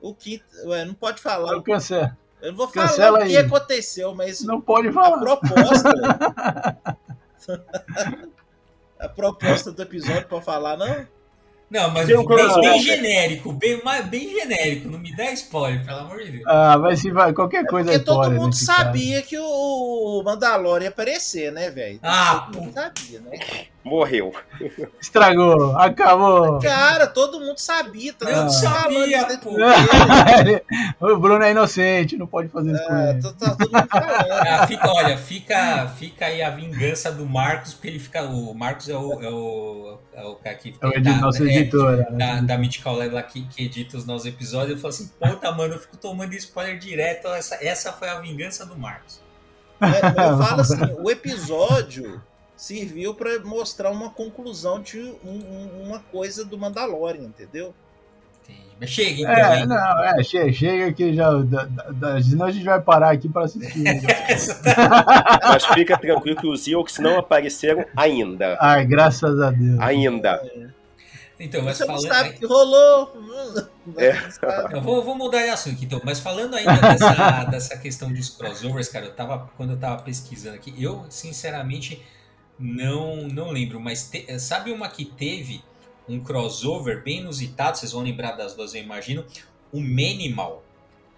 O 0.00 0.14
quinto. 0.14 0.44
Ué, 0.66 0.84
não 0.84 0.94
pode 0.94 1.20
falar. 1.20 1.52
Eu 1.52 1.62
cancelo. 1.62 2.16
Eu 2.44 2.50
não 2.50 2.58
vou 2.58 2.68
falar 2.68 3.14
o 3.14 3.26
que 3.26 3.36
aconteceu, 3.38 4.14
mas. 4.14 4.42
Não 4.42 4.60
pode 4.60 4.92
falar. 4.92 5.16
A 5.16 5.36
proposta. 5.36 5.90
a 9.00 9.08
proposta 9.08 9.72
do 9.72 9.80
episódio 9.80 10.28
para 10.28 10.42
falar, 10.42 10.76
não? 10.76 11.06
Não, 11.70 11.90
mas 11.90 12.06
bem, 12.06 12.26
bem, 12.26 12.80
genérico, 12.80 13.50
bem, 13.52 13.80
bem 14.10 14.30
genérico, 14.30 14.88
não 14.90 14.98
me 14.98 15.16
dá 15.16 15.32
spoiler, 15.32 15.84
pelo 15.84 16.00
amor 16.00 16.22
de 16.22 16.32
Deus. 16.32 16.44
Ah, 16.46 16.76
mas 16.78 17.00
se 17.00 17.10
vai, 17.10 17.32
qualquer 17.32 17.66
coisa 17.66 17.90
é, 17.90 17.98
porque 17.98 18.04
todo 18.04 18.30
mundo 18.30 18.54
sabia 18.54 19.16
caso. 19.16 19.28
que 19.28 19.38
o 19.38 20.22
Mandalorian 20.22 20.84
ia 20.84 20.90
aparecer, 20.90 21.50
né, 21.50 21.70
velho? 21.70 21.98
Ah, 22.02 22.48
todo 22.52 22.62
mundo 22.62 22.74
sabia, 22.74 23.20
né? 23.20 23.38
Morreu. 23.84 24.32
Estragou, 24.98 25.76
acabou. 25.76 26.58
Cara, 26.58 27.06
todo 27.06 27.38
mundo 27.38 27.58
sabia, 27.58 28.14
todo 28.14 28.28
mundo 28.28 28.46
ah. 28.46 28.48
sabia. 28.48 29.26
o 30.98 31.18
Bruno 31.18 31.44
é 31.44 31.50
inocente, 31.50 32.16
não 32.16 32.26
pode 32.26 32.48
fazer 32.48 32.72
isso 32.72 32.86
com 32.86 32.94
é, 32.94 33.10
ele. 33.10 33.22
Tá, 33.22 33.32
tá 33.32 33.56
todo 33.56 33.70
mundo 33.70 33.88
ah, 33.90 34.64
fica, 34.66 34.90
olha, 34.90 35.18
fica, 35.18 35.88
fica 35.98 36.24
aí 36.24 36.40
a 36.40 36.48
vingança 36.48 37.12
do 37.12 37.26
Marcos, 37.26 37.74
porque 37.74 37.88
ele 37.88 37.98
fica. 37.98 38.22
O 38.22 38.54
Marcos 38.54 38.88
é 38.88 38.96
o, 38.96 39.22
é 39.22 39.28
o, 39.28 39.98
é 40.14 40.24
o 40.24 40.34
cara 40.36 40.56
que 40.56 40.72
fica. 40.72 40.86
É 40.86 40.98
o 40.98 41.20
nosso 41.20 41.44
é, 41.44 41.54
editor. 41.54 41.98
Né? 41.98 42.06
Da, 42.12 42.40
da 42.40 42.58
Mythical 42.58 42.96
Lab 42.96 43.22
que, 43.24 43.42
que 43.42 43.66
edita 43.66 43.98
os 43.98 44.06
nossos 44.06 44.26
episódios. 44.26 44.70
Eu 44.70 44.78
falo 44.78 44.94
assim, 44.94 45.10
puta, 45.20 45.52
mano, 45.52 45.74
eu 45.74 45.78
fico 45.78 45.98
tomando 45.98 46.32
spoiler 46.32 46.78
direto. 46.78 47.28
Essa, 47.28 47.58
essa 47.62 47.92
foi 47.92 48.08
a 48.08 48.18
vingança 48.18 48.64
do 48.64 48.78
Marcos. 48.78 49.22
É, 49.78 50.30
eu 50.30 50.38
falo 50.38 50.60
assim, 50.62 50.80
o 51.02 51.10
episódio 51.10 52.22
serviu 52.56 53.14
para 53.14 53.38
mostrar 53.40 53.90
uma 53.90 54.10
conclusão 54.10 54.80
de 54.80 55.00
um, 55.24 55.82
uma 55.82 55.98
coisa 55.98 56.44
do 56.44 56.56
Mandalorian, 56.56 57.24
entendeu? 57.24 57.74
Mas 58.80 58.90
chega, 58.90 59.22
então. 59.22 59.32
É, 59.32 59.66
não, 59.66 60.04
é, 60.04 60.22
chega, 60.22 60.52
chega 60.52 60.92
que 60.92 61.14
já. 61.14 61.30
Da, 61.42 61.64
da, 61.64 62.22
senão 62.22 62.46
a 62.46 62.50
gente 62.50 62.64
vai 62.64 62.80
parar 62.80 63.12
aqui 63.12 63.28
para 63.28 63.44
assistir. 63.44 63.84
Mas 65.42 65.64
fica 65.66 65.96
tranquilo 65.96 66.36
que 66.36 66.46
os 66.46 66.66
Ewoks 66.66 66.98
não 66.98 67.18
apareceram 67.18 67.84
ainda. 67.96 68.58
Ai, 68.60 68.84
graças 68.84 69.40
a 69.40 69.50
Deus. 69.50 69.78
Ainda. 69.78 70.42
Então, 71.38 71.62
mas 71.62 71.76
Você 71.76 71.86
falando. 71.86 72.06
sabe 72.06 72.32
que 72.34 72.46
rolou. 72.46 73.12
É. 73.96 74.14
Eu 74.72 74.80
vou, 74.80 75.02
vou 75.02 75.16
mudar 75.16 75.42
de 75.42 75.50
assunto 75.50 75.74
aqui, 75.74 75.84
então. 75.84 76.00
Mas 76.04 76.20
falando 76.20 76.54
ainda 76.54 76.76
dessa, 76.76 77.44
dessa 77.50 77.78
questão 77.78 78.12
dos 78.12 78.30
crossovers, 78.30 78.88
cara, 78.88 79.06
eu 79.06 79.12
tava, 79.12 79.50
quando 79.56 79.70
eu 79.70 79.76
tava 79.76 80.00
pesquisando 80.02 80.54
aqui, 80.54 80.72
eu, 80.78 81.04
sinceramente 81.10 82.00
não, 82.58 83.28
não 83.28 83.50
lembro, 83.50 83.80
mas 83.80 84.08
te, 84.08 84.38
sabe 84.38 84.70
uma 84.70 84.88
que 84.88 85.04
teve 85.04 85.62
um 86.08 86.20
crossover 86.20 87.02
bem 87.02 87.20
inusitado, 87.20 87.78
vocês 87.78 87.92
vão 87.92 88.02
lembrar 88.02 88.32
das 88.32 88.54
duas, 88.54 88.74
eu 88.74 88.82
imagino. 88.82 89.24
O 89.72 89.80
Manimal 89.80 90.62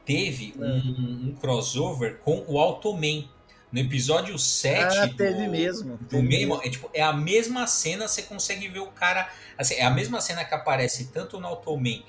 teve 0.05 0.55
um, 0.57 0.65
hum. 0.65 1.29
um 1.29 1.35
crossover 1.35 2.19
com 2.19 2.45
o 2.47 2.59
Automan. 2.59 3.29
No 3.73 3.81
episódio 3.81 4.39
7 4.39 4.97
ah, 4.97 5.09
teve 5.09 5.45
do, 5.45 5.51
mesmo. 5.51 5.99
Do 6.09 6.23
Manimal, 6.23 6.63
é, 6.63 6.71
tipo, 6.71 6.89
é 6.95 7.03
a 7.03 7.13
mesma 7.13 7.67
cena, 7.67 8.07
você 8.07 8.23
consegue 8.23 8.69
ver 8.69 8.79
o 8.79 8.87
cara. 8.87 9.31
Assim, 9.59 9.75
é 9.75 9.85
a 9.85 9.91
mesma 9.91 10.21
cena 10.21 10.45
que 10.45 10.55
aparece 10.55 11.09
tanto 11.13 11.41
no 11.41 11.47
Automan 11.49 12.03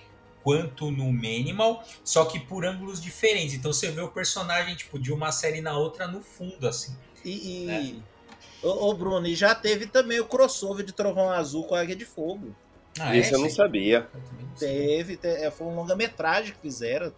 quanto 0.43 0.91
no 0.91 1.11
Manimal, 1.11 1.83
só 2.05 2.23
que 2.23 2.39
por 2.39 2.65
ângulos 2.65 3.01
diferentes. 3.01 3.55
Então 3.55 3.73
você 3.73 3.91
vê 3.91 3.99
o 3.99 4.07
personagem, 4.07 4.75
tipo, 4.75 4.97
de 4.97 5.11
uma 5.11 5.31
série 5.31 5.59
na 5.59 5.77
outra 5.77 6.07
no 6.07 6.21
fundo, 6.21 6.67
assim. 6.67 6.95
E, 7.25 7.63
e, 7.63 7.65
né? 7.65 7.95
Ô, 8.63 8.89
ô, 8.89 8.93
Bruno, 8.93 9.27
e 9.27 9.35
já 9.35 9.53
teve 9.53 9.85
também 9.87 10.19
o 10.19 10.25
crossover 10.25 10.85
de 10.85 10.91
Trovão 10.91 11.29
Azul 11.29 11.63
com 11.65 11.75
a 11.75 11.81
Águia 11.81 11.95
de 11.95 12.05
Fogo. 12.05 12.55
Ah, 12.99 13.15
Isso 13.15 13.33
é? 13.33 13.37
eu 13.37 13.41
não 13.41 13.49
sabia. 13.49 14.07
Teve, 14.57 15.17
teve 15.17 15.43
é, 15.43 15.51
foi 15.51 15.67
um 15.67 15.75
longa-metragem 15.75 16.53
que 16.53 16.59
fizeram. 16.59 17.13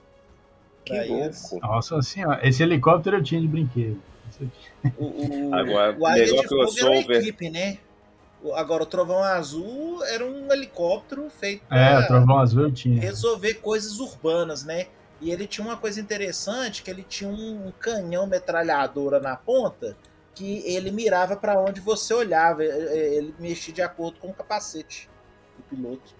Que 0.83 0.99
louco. 1.05 1.59
Nossa 1.61 2.01
senhora, 2.01 2.45
esse 2.47 2.61
helicóptero 2.63 3.17
eu 3.17 3.23
tinha 3.23 3.39
de 3.39 3.47
brinquedo. 3.47 4.01
O, 4.97 5.05
o, 5.05 5.53
Agora, 5.55 5.95
o 5.97 6.05
Águia 6.05 6.25
de 6.25 6.47
Fogo 6.47 6.73
era 6.77 6.89
uma 6.89 7.15
equipe, 7.15 7.49
né? 7.49 7.77
Agora, 8.55 8.83
o 8.83 8.85
Trovão 8.85 9.21
Azul 9.21 10.03
era 10.05 10.25
um 10.25 10.51
helicóptero 10.51 11.29
feito 11.29 11.63
É, 11.69 12.01
Trovão 12.07 12.39
Azul 12.39 12.63
eu 12.63 12.71
tinha. 12.71 12.99
resolver 13.01 13.55
coisas 13.55 13.99
urbanas, 13.99 14.63
né? 14.63 14.87
E 15.21 15.31
ele 15.31 15.45
tinha 15.45 15.65
uma 15.65 15.75
coisa 15.75 15.99
interessante, 15.99 16.81
que 16.81 16.89
ele 16.89 17.03
tinha 17.03 17.29
um 17.29 17.71
canhão 17.79 18.25
metralhadora 18.25 19.19
na 19.19 19.35
ponta, 19.35 19.95
que 20.39 20.63
ele 20.65 20.89
mirava 20.89 21.35
para 21.35 21.59
onde 21.59 21.81
você 21.81 22.13
olhava. 22.13 22.63
Ele 22.63 23.35
mexia 23.37 23.73
de 23.73 23.81
acordo 23.81 24.17
com 24.19 24.29
o 24.29 24.33
capacete 24.33 25.09
do 25.57 25.63
piloto. 25.63 26.15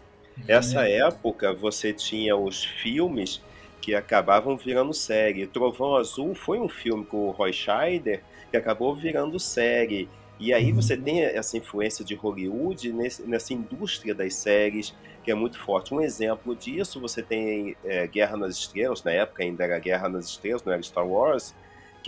Nessa 0.45 0.86
é. 0.86 0.97
época, 0.97 1.53
você 1.53 1.93
tinha 1.93 2.36
os 2.36 2.65
filmes 2.65 3.41
que 3.82 3.95
acabavam 3.95 4.58
virando 4.58 4.93
série. 4.93 5.47
Trovão 5.47 5.95
Azul 5.95 6.36
foi 6.36 6.60
um 6.60 6.67
filme 6.67 7.05
com 7.05 7.29
o 7.29 7.32
Roy 7.32 7.53
Scheider 7.53 8.21
que 8.51 8.58
acabou 8.58 8.93
virando 8.93 9.39
série. 9.39 10.10
E 10.38 10.53
aí 10.53 10.73
você 10.73 10.95
uhum. 10.95 11.01
tem 11.01 11.23
essa 11.23 11.58
influência 11.58 12.03
de 12.03 12.13
Hollywood 12.13 12.91
nesse, 12.91 13.23
nessa 13.23 13.53
indústria 13.53 14.13
das 14.13 14.36
séries 14.36 14.93
que 15.23 15.32
é 15.32 15.36
muito 15.36 15.58
forte. 15.60 15.93
Um 15.93 16.01
exemplo 16.01 16.53
disso, 16.55 16.99
você 16.99 17.23
tem 17.23 17.75
é, 17.86 18.05
Guerra 18.08 18.36
nas 18.36 18.58
Estrelas, 18.58 19.01
na 19.01 19.12
época 19.12 19.43
ainda 19.43 19.63
era 19.63 19.79
Guerra 19.79 20.10
nas 20.10 20.25
Estrelas, 20.25 20.63
não 20.63 20.73
era 20.73 20.82
Star 20.82 21.08
Wars, 21.08 21.55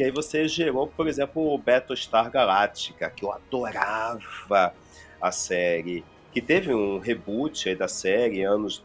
que 0.02 0.06
aí 0.06 0.12
você 0.12 0.48
gerou, 0.48 0.88
por 0.88 1.08
exemplo, 1.08 1.54
o 1.54 1.58
Battlestar 1.60 2.32
Galactica, 2.32 3.08
que 3.12 3.24
eu 3.24 3.32
adorava 3.32 4.74
a 5.22 5.32
série, 5.32 6.04
que 6.34 6.42
teve 6.42 6.74
um 6.74 6.98
reboot 6.98 7.70
aí 7.70 7.76
da 7.76 7.88
série, 7.88 8.42
anos, 8.42 8.84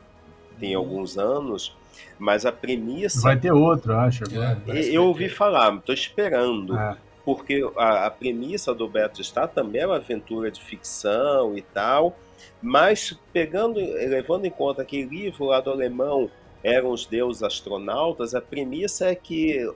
tem 0.60 0.76
uhum. 0.76 0.82
alguns 0.82 1.16
anos, 1.16 1.74
mas 2.18 2.44
a 2.44 2.52
premissa... 2.52 3.22
Vai 3.22 3.40
ter 3.40 3.50
outro, 3.50 3.94
acho. 3.96 4.24
Agora. 4.24 4.62
É, 4.66 4.84
eu 4.90 5.04
ouvi 5.04 5.30
falar, 5.30 5.74
estou 5.74 5.94
esperando. 5.94 6.76
É 6.76 6.98
porque 7.24 7.66
a, 7.78 8.06
a 8.06 8.10
premissa 8.10 8.74
do 8.74 8.86
Battlestar 8.86 9.48
também 9.48 9.80
é 9.80 9.86
uma 9.86 9.96
aventura 9.96 10.50
de 10.50 10.60
ficção 10.60 11.56
e 11.56 11.62
tal, 11.62 12.14
mas 12.60 13.18
pegando, 13.32 13.80
levando 13.80 14.44
em 14.44 14.50
conta 14.50 14.84
que 14.84 15.04
o 15.04 15.08
livro 15.08 15.46
lá 15.46 15.60
do 15.60 15.70
alemão 15.70 16.30
eram 16.62 16.90
os 16.90 17.06
deuses 17.06 17.42
astronautas, 17.42 18.34
a 18.34 18.40
premissa 18.40 19.06
é 19.06 19.14
que 19.14 19.66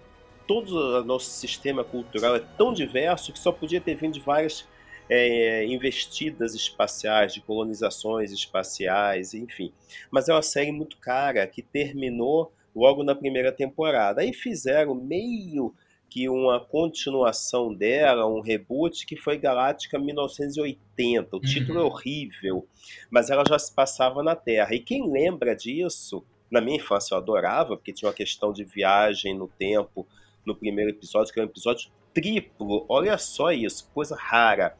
todo 0.47 1.01
o 1.01 1.05
nosso 1.05 1.31
sistema 1.31 1.85
cultural 1.85 2.37
é 2.37 2.41
tão 2.57 2.73
diverso 2.73 3.33
que 3.33 3.39
só 3.39 3.53
podia 3.53 3.81
ter 3.81 3.95
vindo 3.95 4.15
de 4.15 4.21
várias 4.21 4.67
é, 5.09 5.65
investidas 5.67 6.55
espaciais, 6.55 7.35
de 7.35 7.41
colonizações 7.41 8.31
espaciais, 8.31 9.35
enfim. 9.35 9.73
Mas 10.11 10.29
é 10.29 10.33
uma 10.33 10.43
série 10.43 10.71
muito 10.71 10.97
cara 10.99 11.47
que 11.47 11.63
terminou 11.63 12.53
logo 12.75 13.03
na 13.03 13.15
primeira 13.15 13.51
temporada. 13.51 14.21
Aí 14.21 14.33
fizeram 14.33 14.95
meio 14.95 15.75
que 16.09 16.29
uma 16.29 16.59
continuação 16.59 17.73
dela, 17.73 18.27
um 18.27 18.41
reboot, 18.41 19.07
que 19.07 19.17
foi 19.17 19.39
Galáctica 19.39 19.99
1980. 19.99 21.37
O 21.37 21.41
título 21.41 21.79
é 21.79 21.83
uhum. 21.83 21.89
é 21.89 21.91
horrível, 21.91 22.67
mas 23.09 23.31
ela 23.31 23.45
já 23.49 23.59
se 23.59 23.73
passava 23.73 24.23
na 24.23 24.35
Terra. 24.35 24.75
E 24.75 24.81
quem 24.81 25.11
lembra 25.11 25.55
disso, 25.55 26.25
na 26.51 26.61
minha 26.61 26.79
infância 26.79 27.15
eu 27.15 27.19
adorava, 27.19 27.77
porque 27.77 27.93
tinha 27.93 28.09
uma 28.09 28.15
questão 28.15 28.53
de 28.53 28.65
viagem 28.65 29.37
no 29.37 29.47
tempo 29.47 30.07
no 30.45 30.55
primeiro 30.55 30.91
episódio, 30.91 31.33
que 31.33 31.41
é 31.41 31.43
um 31.43 31.47
episódio 31.47 31.91
triplo. 32.13 32.85
Olha 32.89 33.17
só 33.19 33.53
isso, 33.53 33.89
coisa 33.95 34.17
rara. 34.17 34.77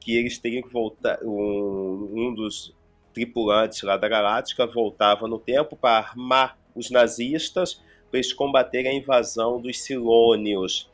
Que 0.00 0.16
eles 0.16 0.38
teriam 0.38 0.62
que 0.62 0.72
voltar. 0.72 1.18
Um, 1.22 2.10
um 2.14 2.34
dos 2.34 2.74
tripulantes 3.12 3.82
lá 3.82 3.96
da 3.96 4.08
Galáctica 4.08 4.66
voltava 4.66 5.28
no 5.28 5.38
tempo 5.38 5.76
para 5.76 5.98
armar 5.98 6.58
os 6.74 6.90
nazistas 6.90 7.74
para 8.10 8.18
eles 8.18 8.32
combaterem 8.32 8.90
a 8.90 8.94
invasão 8.94 9.60
dos 9.60 9.80
Silônios. 9.82 10.90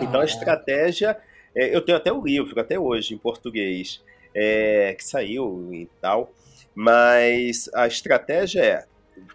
Então 0.00 0.20
a 0.20 0.24
estratégia. 0.24 1.18
É, 1.54 1.74
eu 1.74 1.80
tenho 1.80 1.98
até 1.98 2.12
o 2.12 2.22
livro, 2.22 2.60
até 2.60 2.78
hoje, 2.78 3.12
em 3.12 3.18
português, 3.18 4.00
é, 4.32 4.94
que 4.96 5.02
saiu 5.02 5.68
e 5.72 5.86
tal. 6.00 6.32
Mas 6.74 7.68
a 7.74 7.88
estratégia 7.88 8.60
é 8.60 8.86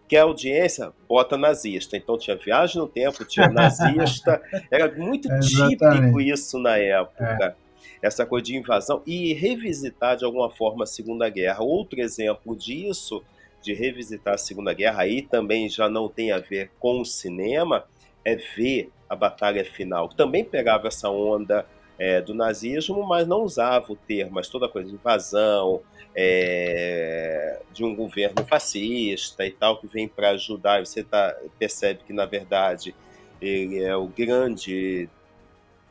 que 0.07 0.15
a 0.15 0.23
audiência 0.23 0.91
bota 1.07 1.37
nazista. 1.37 1.97
Então 1.97 2.17
tinha 2.17 2.35
viagem 2.35 2.81
no 2.81 2.87
tempo, 2.87 3.25
tinha 3.25 3.47
nazista. 3.47 4.41
Era 4.71 4.93
muito 4.93 5.31
é, 5.31 5.39
típico 5.39 6.21
isso 6.21 6.59
na 6.59 6.77
época. 6.77 7.55
É. 7.61 7.65
Essa 8.01 8.25
coisa 8.25 8.45
de 8.45 8.55
invasão 8.55 9.01
e 9.05 9.33
revisitar 9.33 10.15
de 10.15 10.25
alguma 10.25 10.49
forma 10.49 10.83
a 10.83 10.87
Segunda 10.87 11.27
Guerra. 11.29 11.63
Outro 11.63 11.99
exemplo 11.99 12.55
disso 12.55 13.23
de 13.61 13.73
revisitar 13.73 14.35
a 14.35 14.37
Segunda 14.37 14.73
Guerra, 14.73 15.01
aí 15.01 15.23
também 15.23 15.67
já 15.67 15.89
não 15.89 16.07
tem 16.07 16.31
a 16.31 16.37
ver 16.37 16.69
com 16.79 17.01
o 17.01 17.05
cinema, 17.05 17.83
é 18.23 18.35
ver 18.35 18.91
a 19.09 19.15
batalha 19.15 19.65
final. 19.65 20.07
Também 20.09 20.43
pegava 20.43 20.87
essa 20.87 21.09
onda 21.09 21.65
é, 21.97 22.21
do 22.21 22.33
nazismo, 22.33 23.05
mas 23.05 23.27
não 23.27 23.41
usava 23.43 23.91
o 23.91 23.95
termo, 23.95 24.33
mas 24.33 24.49
toda 24.49 24.67
coisa 24.67 24.89
de 24.89 24.95
invasão, 24.95 25.81
é, 26.15 27.61
de 27.73 27.83
um 27.83 27.95
governo 27.95 28.45
fascista 28.45 29.45
e 29.45 29.51
tal, 29.51 29.77
que 29.77 29.87
vem 29.87 30.07
para 30.07 30.29
ajudar. 30.31 30.85
Você 30.85 31.03
tá, 31.03 31.35
percebe 31.57 32.01
que, 32.05 32.13
na 32.13 32.25
verdade, 32.25 32.95
ele 33.41 33.83
é 33.83 33.95
o 33.95 34.07
grande 34.07 35.09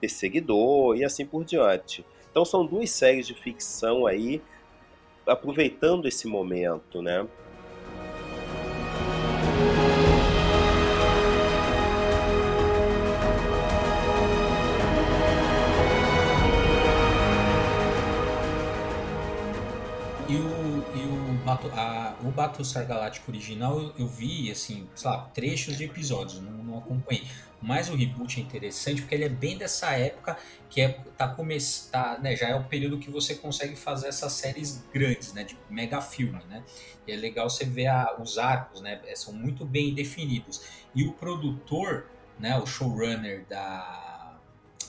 perseguidor 0.00 0.96
e 0.96 1.04
assim 1.04 1.24
por 1.24 1.44
diante. 1.44 2.04
Então 2.30 2.44
são 2.44 2.66
duas 2.66 2.90
séries 2.90 3.26
de 3.26 3.34
ficção 3.34 4.06
aí, 4.06 4.42
aproveitando 5.26 6.06
esse 6.06 6.26
momento, 6.26 7.00
né? 7.00 7.26
A, 21.72 22.16
o 22.22 22.30
Battlestar 22.30 22.86
Galactica 22.86 23.30
original 23.30 23.80
eu, 23.80 23.94
eu, 23.98 24.06
vi, 24.06 24.50
assim, 24.50 24.88
sei 24.94 25.10
lá, 25.10 25.18
trechos 25.34 25.76
de 25.76 25.84
episódios, 25.84 26.40
não, 26.40 26.52
não, 26.52 26.78
acompanhei. 26.78 27.26
Mas 27.60 27.88
o 27.88 27.96
reboot 27.96 28.38
é 28.38 28.42
interessante 28.42 29.00
porque 29.00 29.14
ele 29.14 29.24
é 29.24 29.28
bem 29.28 29.56
dessa 29.56 29.92
época 29.92 30.36
que 30.68 30.80
é, 30.80 30.88
tá 31.16 31.28
começando, 31.28 31.90
tá, 31.90 32.18
né, 32.18 32.36
já 32.36 32.48
é 32.48 32.54
o 32.54 32.64
período 32.64 32.98
que 32.98 33.10
você 33.10 33.34
consegue 33.34 33.74
fazer 33.74 34.08
essas 34.08 34.32
séries 34.32 34.84
grandes, 34.92 35.32
né, 35.32 35.44
de 35.44 35.56
mega 35.70 36.00
filme, 36.00 36.40
né. 36.48 36.62
E 37.06 37.12
é 37.12 37.16
legal 37.16 37.48
você 37.48 37.64
ver 37.64 37.86
a, 37.86 38.16
os 38.18 38.38
arcos, 38.38 38.80
né, 38.80 39.00
é, 39.06 39.16
são 39.16 39.32
muito 39.32 39.64
bem 39.64 39.94
definidos. 39.94 40.62
E 40.94 41.04
o 41.04 41.12
produtor, 41.12 42.06
né, 42.38 42.58
o 42.58 42.66
showrunner 42.66 43.46
da 43.48 44.13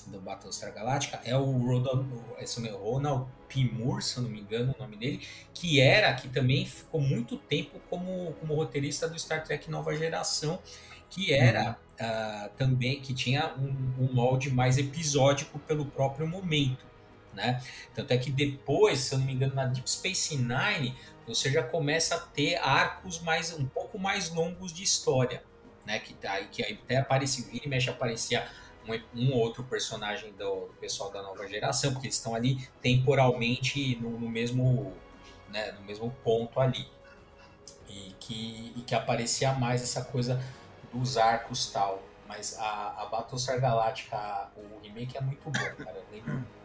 do 0.10 0.20
Battlestar 0.20 0.74
Galactica 0.74 1.20
é 1.24 1.36
o 1.36 1.44
Ronald, 1.44 2.08
é 2.38 2.74
o 2.74 2.78
Ronald 2.78 3.28
P. 3.48 3.66
Moore, 3.66 4.04
se 4.04 4.18
eu 4.18 4.24
não 4.24 4.30
me 4.30 4.42
engano 4.42 4.76
o 4.78 4.82
nome 4.82 4.98
dele, 4.98 5.26
que 5.54 5.80
era, 5.80 6.14
que 6.14 6.28
também 6.28 6.66
ficou 6.66 7.00
muito 7.02 7.38
tempo 7.38 7.80
como, 7.90 8.34
como 8.40 8.56
roteirista 8.56 9.08
do 9.08 9.18
Star 9.18 9.44
Trek 9.44 9.70
Nova 9.70 9.96
Geração, 9.96 10.60
que 11.10 11.34
era 11.34 11.78
uhum. 12.00 12.06
uh, 12.06 12.50
também, 12.58 13.00
que 13.02 13.14
tinha 13.14 13.54
um, 13.56 14.04
um 14.04 14.14
molde 14.14 14.50
mais 14.50 14.78
episódico 14.78 15.60
pelo 15.60 15.86
próprio 15.86 16.28
momento. 16.28 16.86
Né? 17.34 17.62
Tanto 17.94 18.12
é 18.12 18.18
que 18.18 18.32
depois, 18.32 19.00
se 19.00 19.14
eu 19.14 19.20
não 19.20 19.26
me 19.26 19.34
engano, 19.34 19.56
na 19.56 19.66
Deep 19.66 19.90
Space 19.90 20.38
Nine, 20.38 20.96
você 21.28 21.52
já 21.52 21.64
começa 21.64 22.16
a 22.16 22.20
ter 22.20 22.56
arcos 22.56 23.20
mais 23.20 23.52
um 23.54 23.66
pouco 23.66 24.00
mais 24.00 24.30
longos 24.30 24.74
de 24.74 24.84
história, 24.84 25.44
né? 25.86 26.00
Que, 26.00 26.14
tá, 26.14 26.40
que 26.46 26.64
aí 26.64 26.80
até 26.82 26.98
aparecia, 26.98 27.46
vira 27.46 27.66
e 27.66 27.68
mexe, 27.68 27.90
aparecia 27.90 28.48
um, 29.16 29.34
outro 29.34 29.64
personagem 29.64 30.32
do, 30.34 30.68
do, 30.68 30.74
pessoal 30.80 31.12
da 31.12 31.22
nova 31.22 31.48
geração, 31.48 31.92
porque 31.92 32.08
eles 32.08 32.16
estão 32.16 32.36
ali 32.36 32.68
temporalmente 32.82 33.96
no, 34.02 34.12
no 34.12 34.30
mesmo, 34.30 34.94
né, 35.50 35.72
no 35.74 35.82
mesmo 35.82 36.12
ponto 36.24 36.60
ali. 36.60 36.88
E 37.88 38.16
que, 38.20 38.74
e 38.76 38.82
que 38.82 38.96
aparecia 38.96 39.54
mais 39.54 39.82
essa 39.82 40.04
coisa 40.04 40.42
dos 40.92 41.18
arcos 41.18 41.72
tal. 41.72 42.02
Mas 42.28 42.58
a, 42.58 43.02
a 43.02 43.06
Battlestar 43.06 43.60
Galactica, 43.62 44.50
o 44.58 44.82
remake 44.82 45.18
é 45.18 45.22
muito 45.22 45.44
bom, 45.46 45.84
cara. 45.84 46.04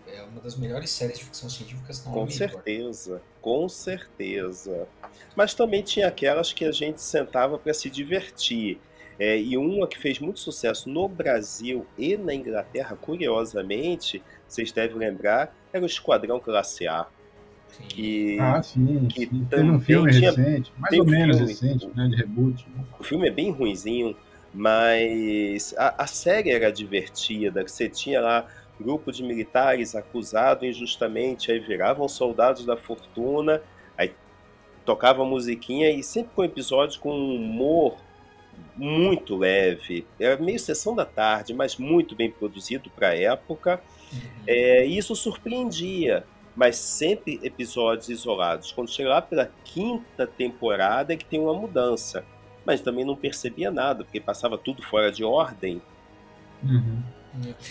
É 0.07 0.23
uma 0.23 0.41
das 0.41 0.57
melhores 0.57 0.91
séries 0.91 1.19
de 1.19 1.25
ficção 1.25 1.49
científica, 1.49 1.93
não 2.07 2.13
Com 2.13 2.31
certeza, 2.31 3.23
com 3.41 3.69
certeza. 3.69 4.89
Mas 5.37 5.55
também 5.55 5.83
tinha 5.83 6.09
aquelas 6.09 6.53
que 6.53 6.65
a 6.65 6.73
gente 6.73 7.01
sentava 7.01 7.59
para 7.59 7.73
se 7.75 7.89
divertir. 7.89 8.81
É, 9.21 9.39
e 9.39 9.55
uma 9.59 9.87
que 9.87 9.99
fez 9.99 10.19
muito 10.19 10.41
sucesso 10.41 10.89
no 10.89 11.07
Brasil 11.07 11.87
e 11.99 12.17
na 12.17 12.35
Inglaterra, 12.35 12.97
curiosamente, 12.99 14.23
vocês 14.49 14.73
devem 14.73 14.97
lembrar, 14.97 15.55
era 15.71 15.83
o 15.83 15.87
Esquadrão 15.87 16.41
Classe 16.41 16.89
A. 16.89 17.07
Que, 17.91 18.39
ah, 18.41 18.63
sim. 18.63 19.07
Que 19.09 19.27
sim. 19.27 19.47
Tem 19.51 19.71
um 19.71 19.79
filme 19.79 20.11
tinha, 20.11 20.31
recente, 20.31 20.73
mais 20.79 20.99
ou 20.99 21.05
menos 21.05 21.37
filme, 21.37 21.53
recente, 21.53 21.91
né, 21.95 22.09
de 22.09 22.17
reboot. 22.17 22.67
O 22.99 23.05
filme 23.05 23.29
é 23.29 23.31
bem 23.31 23.51
ruinzinho, 23.51 24.17
mas 24.55 25.75
a, 25.77 26.03
a 26.03 26.07
série 26.07 26.51
era 26.51 26.73
divertida. 26.73 27.63
Você 27.63 27.91
tinha 27.91 28.23
lá 28.23 28.47
grupo 28.81 29.13
de 29.13 29.23
militares 29.23 29.95
acusado 29.95 30.65
injustamente, 30.65 31.53
aí 31.53 31.59
viravam 31.59 32.09
soldados 32.09 32.65
da 32.65 32.75
fortuna, 32.75 33.61
aí 33.99 34.15
tocava 34.83 35.27
musiquinha 35.27 35.91
e 35.91 36.03
sempre 36.03 36.33
com 36.35 36.43
episódios 36.43 36.97
com 36.97 37.11
humor 37.11 37.99
muito 38.77 39.37
leve. 39.37 40.07
Era 40.19 40.35
é 40.35 40.43
meio 40.43 40.59
sessão 40.59 40.95
da 40.95 41.05
tarde, 41.05 41.53
mas 41.53 41.77
muito 41.77 42.15
bem 42.15 42.31
produzido 42.31 42.91
para 42.91 43.09
a 43.09 43.17
época. 43.17 43.81
Uhum. 44.13 44.21
É, 44.47 44.85
isso 44.85 45.15
surpreendia, 45.15 46.25
mas 46.55 46.77
sempre 46.77 47.41
episódios 47.43 48.09
isolados. 48.09 48.73
Quando 48.73 48.91
chega 48.91 49.09
lá 49.09 49.23
pela 49.23 49.51
quinta 49.65 50.27
temporada 50.27 51.13
é 51.13 51.17
que 51.17 51.25
tem 51.25 51.41
uma 51.41 51.55
mudança. 51.55 52.25
Mas 52.65 52.81
também 52.81 53.05
não 53.05 53.17
percebia 53.17 53.71
nada, 53.71 54.05
porque 54.05 54.21
passava 54.21 54.59
tudo 54.59 54.83
fora 54.83 55.11
de 55.11 55.25
ordem. 55.25 55.81
Uhum. 56.63 57.03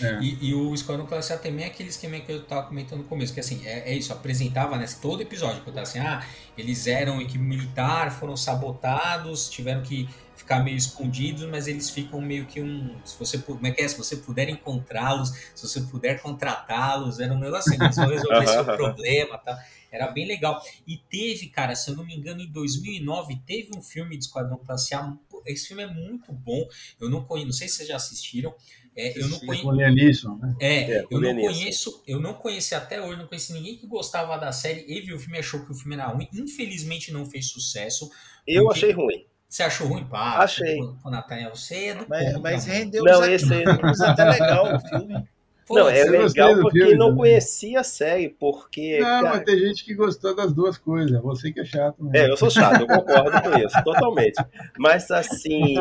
É. 0.02 0.18
E, 0.22 0.48
e, 0.48 0.54
o 0.54 0.72
Esquadrão 0.72 1.06
Classe 1.06 1.32
A 1.32 1.38
também 1.38 1.64
é 1.64 1.68
aquele 1.68 1.90
esquema 1.90 2.18
que 2.18 2.32
eu 2.32 2.42
tava 2.44 2.66
comentando 2.66 3.00
no 3.00 3.04
começo, 3.04 3.34
que 3.34 3.40
assim, 3.40 3.64
é, 3.66 3.90
é 3.90 3.94
isso, 3.94 4.12
apresentava 4.12 4.76
nesse 4.76 4.94
né, 4.96 5.00
todo 5.02 5.20
episódio, 5.20 5.62
que 5.62 5.68
eu 5.68 5.74
tava 5.74 5.86
assim, 5.86 5.98
ah, 5.98 6.24
eles 6.56 6.86
eram 6.86 7.20
equipe 7.20 7.38
militar, 7.38 8.10
foram 8.10 8.36
sabotados, 8.36 9.50
tiveram 9.50 9.82
que 9.82 10.08
ficar 10.40 10.64
meio 10.64 10.76
escondidos, 10.76 11.42
mas 11.48 11.66
eles 11.66 11.90
ficam 11.90 12.20
meio 12.20 12.46
que 12.46 12.60
um. 12.60 12.96
Se 13.04 13.18
você, 13.18 13.38
como 13.38 13.66
é 13.66 13.70
que 13.70 13.82
é? 13.82 13.88
Se 13.88 13.96
você 13.96 14.16
puder 14.16 14.48
encontrá-los, 14.48 15.30
se 15.54 15.66
você 15.66 15.80
puder 15.82 16.20
contratá-los, 16.20 17.20
era 17.20 17.32
um 17.32 17.38
negócio 17.38 17.72
assim, 17.72 17.82
eles 17.82 17.96
vão 17.96 18.08
resolver 18.08 18.46
seu 18.46 18.64
problema 18.76 19.38
tá? 19.38 19.58
Era 19.92 20.08
bem 20.08 20.26
legal. 20.26 20.60
E 20.86 20.96
teve, 20.96 21.48
cara, 21.48 21.74
se 21.74 21.90
eu 21.90 21.96
não 21.96 22.04
me 22.04 22.14
engano, 22.14 22.40
em 22.40 22.50
2009, 22.50 23.40
teve 23.46 23.70
um 23.76 23.82
filme 23.82 24.16
de 24.16 24.24
Esquadrão 24.24 24.58
Classe 24.58 24.94
A. 24.94 25.12
Esse 25.46 25.68
filme 25.68 25.82
é 25.82 25.86
muito 25.86 26.32
bom. 26.32 26.66
Eu 27.00 27.10
não 27.10 27.24
conheço, 27.24 27.46
não 27.46 27.52
sei 27.52 27.68
se 27.68 27.76
vocês 27.76 27.88
já 27.88 27.96
assistiram. 27.96 28.54
É, 28.96 29.18
eu 29.18 29.28
não 29.28 29.40
conheço. 29.40 30.36
né? 30.36 30.56
É, 30.60 30.92
é 30.92 31.06
eu 31.10 31.20
não 31.20 31.34
conheço, 31.34 32.02
eu 32.06 32.20
não 32.20 32.34
conheci 32.34 32.74
até 32.74 33.00
hoje, 33.00 33.18
não 33.18 33.26
conheci 33.26 33.52
ninguém 33.52 33.76
que 33.76 33.86
gostava 33.86 34.36
da 34.36 34.52
série 34.52 34.84
e 34.86 35.00
viu 35.00 35.16
o 35.16 35.18
filme 35.18 35.38
achou 35.38 35.64
que 35.64 35.72
o 35.72 35.74
filme 35.74 35.94
era 35.94 36.06
ruim. 36.06 36.28
Infelizmente 36.32 37.12
não 37.12 37.24
fez 37.24 37.46
sucesso. 37.46 38.10
Eu 38.46 38.70
achei 38.70 38.92
ruim. 38.92 39.24
Você 39.50 39.64
achou 39.64 39.88
ruim, 39.88 40.04
pá? 40.04 40.38
Achei. 40.38 40.78
Com 41.02 41.10
Nathaniel, 41.10 41.56
você 41.56 41.86
é 41.86 41.94
do 41.96 42.06
Mas, 42.08 42.40
mas 42.40 42.64
rendeu 42.66 43.02
não, 43.02 43.24
esse 43.24 43.52
aí. 43.52 43.64
até 44.06 44.24
legal 44.24 44.76
o 44.76 44.80
filme. 44.80 45.28
Pô, 45.66 45.74
não, 45.74 45.88
é 45.88 46.02
legal 46.02 46.60
porque 46.60 46.80
filme, 46.80 46.96
não 46.96 47.14
conhecia 47.14 47.78
a 47.78 47.84
série, 47.84 48.28
porque. 48.28 48.98
Não, 48.98 49.06
cara... 49.06 49.22
mas 49.36 49.44
tem 49.44 49.58
gente 49.58 49.84
que 49.84 49.94
gostou 49.94 50.34
das 50.34 50.52
duas 50.52 50.76
coisas. 50.76 51.20
Você 51.22 51.52
que 51.52 51.60
é 51.60 51.64
chato. 51.64 52.02
Né? 52.02 52.20
É, 52.20 52.30
eu 52.30 52.36
sou 52.36 52.50
chato, 52.50 52.80
eu 52.80 52.88
concordo 52.88 53.40
com 53.40 53.56
isso, 53.56 53.84
totalmente. 53.84 54.44
Mas 54.76 55.08
assim, 55.12 55.76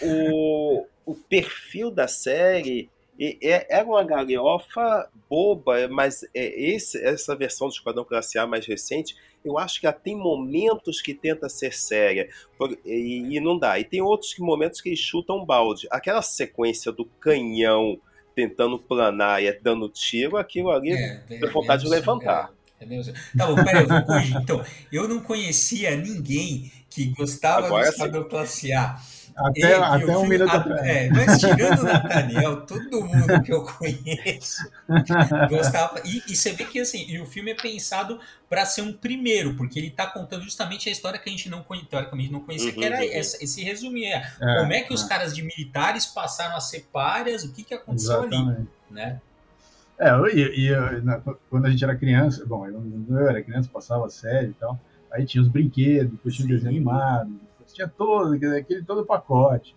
o, 0.00 0.86
o 1.04 1.14
perfil 1.14 1.90
da 1.90 2.08
série 2.08 2.90
é, 3.18 3.78
é 3.78 3.82
uma 3.82 4.04
galhofa 4.04 5.08
boba, 5.28 5.88
mas 5.88 6.22
é 6.34 6.70
esse, 6.70 7.02
essa 7.04 7.34
versão 7.34 7.66
do 7.66 7.72
Esquadrão 7.72 8.04
Classe 8.04 8.38
A 8.38 8.46
mais 8.46 8.64
recente, 8.64 9.16
eu 9.44 9.58
acho 9.58 9.80
que 9.80 9.86
ela 9.86 9.92
tem 9.92 10.16
momentos 10.16 11.02
que 11.02 11.12
tenta 11.12 11.48
ser 11.48 11.72
séria 11.72 12.28
e, 12.84 13.36
e 13.36 13.40
não 13.40 13.58
dá. 13.58 13.78
E 13.78 13.84
tem 13.84 14.00
outros 14.00 14.32
que, 14.32 14.40
momentos 14.40 14.80
que 14.80 14.90
eles 14.90 15.00
chutam 15.00 15.44
balde. 15.44 15.88
Aquela 15.90 16.22
sequência 16.22 16.92
do 16.92 17.04
canhão 17.04 17.98
tentando 18.34 18.78
planar 18.78 19.42
e 19.42 19.52
dando 19.52 19.88
tiro, 19.88 20.36
aquilo 20.36 20.70
ali 20.70 20.92
é, 20.92 21.24
é, 21.28 21.46
vontade 21.50 21.82
de 21.82 21.90
levantar. 21.90 22.52
É, 22.80 22.84
é 22.84 23.02
tá 23.36 23.46
bom, 23.46 23.56
peraí, 23.64 23.82
eu 23.82 23.88
vou 23.88 24.02
corrigir. 24.04 24.36
Então, 24.36 24.64
eu 24.92 25.08
não 25.08 25.20
conhecia 25.20 25.96
ninguém 25.96 26.70
que 26.88 27.06
gostava 27.06 27.66
Agora 27.66 27.86
do 27.86 27.90
Esquadrão 27.90 28.28
Classe 28.28 28.72
A 28.72 28.96
até, 29.38 29.74
até 29.74 30.18
um 30.18 30.26
minuto 30.26 30.50
atrás. 30.50 30.86
É, 30.86 31.08
mas 31.10 31.38
tirando 31.38 31.80
o 31.80 31.84
Nathaniel, 31.84 32.66
todo 32.66 33.04
mundo 33.04 33.42
que 33.42 33.52
eu 33.52 33.62
conheço 33.62 34.68
gostava. 35.48 36.00
E, 36.04 36.22
e, 36.28 36.36
você 36.36 36.52
vê 36.52 36.64
que 36.64 36.80
assim, 36.80 37.06
e 37.08 37.20
o 37.20 37.26
filme 37.26 37.52
é 37.52 37.54
pensado 37.54 38.18
para 38.48 38.66
ser 38.66 38.82
um 38.82 38.92
primeiro, 38.92 39.54
porque 39.54 39.78
ele 39.78 39.88
está 39.88 40.06
contando 40.06 40.42
justamente 40.42 40.88
a 40.88 40.92
história 40.92 41.18
que 41.18 41.28
a 41.28 41.32
gente 41.32 41.48
não, 41.48 41.62
teoricamente 41.88 42.32
não 42.32 42.40
conhecia, 42.40 42.70
uhum, 42.70 42.74
que 42.74 42.84
era 42.84 42.96
uhum. 42.96 43.10
essa, 43.12 43.42
esse 43.42 43.62
resumir. 43.62 44.06
É, 44.06 44.32
é, 44.40 44.60
como 44.60 44.72
é 44.72 44.80
que 44.82 44.92
os 44.92 45.04
é. 45.04 45.08
caras 45.08 45.34
de 45.34 45.42
militares 45.42 46.04
passaram 46.06 46.56
a 46.56 46.60
ser 46.60 46.88
párias, 46.92 47.44
o 47.44 47.52
que, 47.52 47.62
que 47.62 47.74
aconteceu 47.74 48.24
Exatamente. 48.24 48.58
ali. 48.58 48.68
Né? 48.90 49.20
É, 49.98 50.10
e, 50.34 50.70
na, 51.02 51.20
quando 51.48 51.66
a 51.66 51.70
gente 51.70 51.84
era 51.84 51.94
criança, 51.94 52.44
bom, 52.44 52.66
eu, 52.66 52.82
eu 53.08 53.28
era 53.28 53.42
criança, 53.42 53.70
passava 53.72 54.06
a 54.06 54.10
série 54.10 54.48
e 54.48 54.54
tal, 54.54 54.80
aí 55.12 55.24
tinha 55.24 55.42
os 55.42 55.48
brinquedos, 55.48 56.12
depois 56.12 56.34
tinha 56.34 56.46
o 56.46 56.48
desenho 56.48 56.70
animado, 56.70 57.30
tinha 57.78 57.88
todo, 57.88 58.34
aquele 58.34 58.82
todo 58.82 59.06
pacote. 59.06 59.74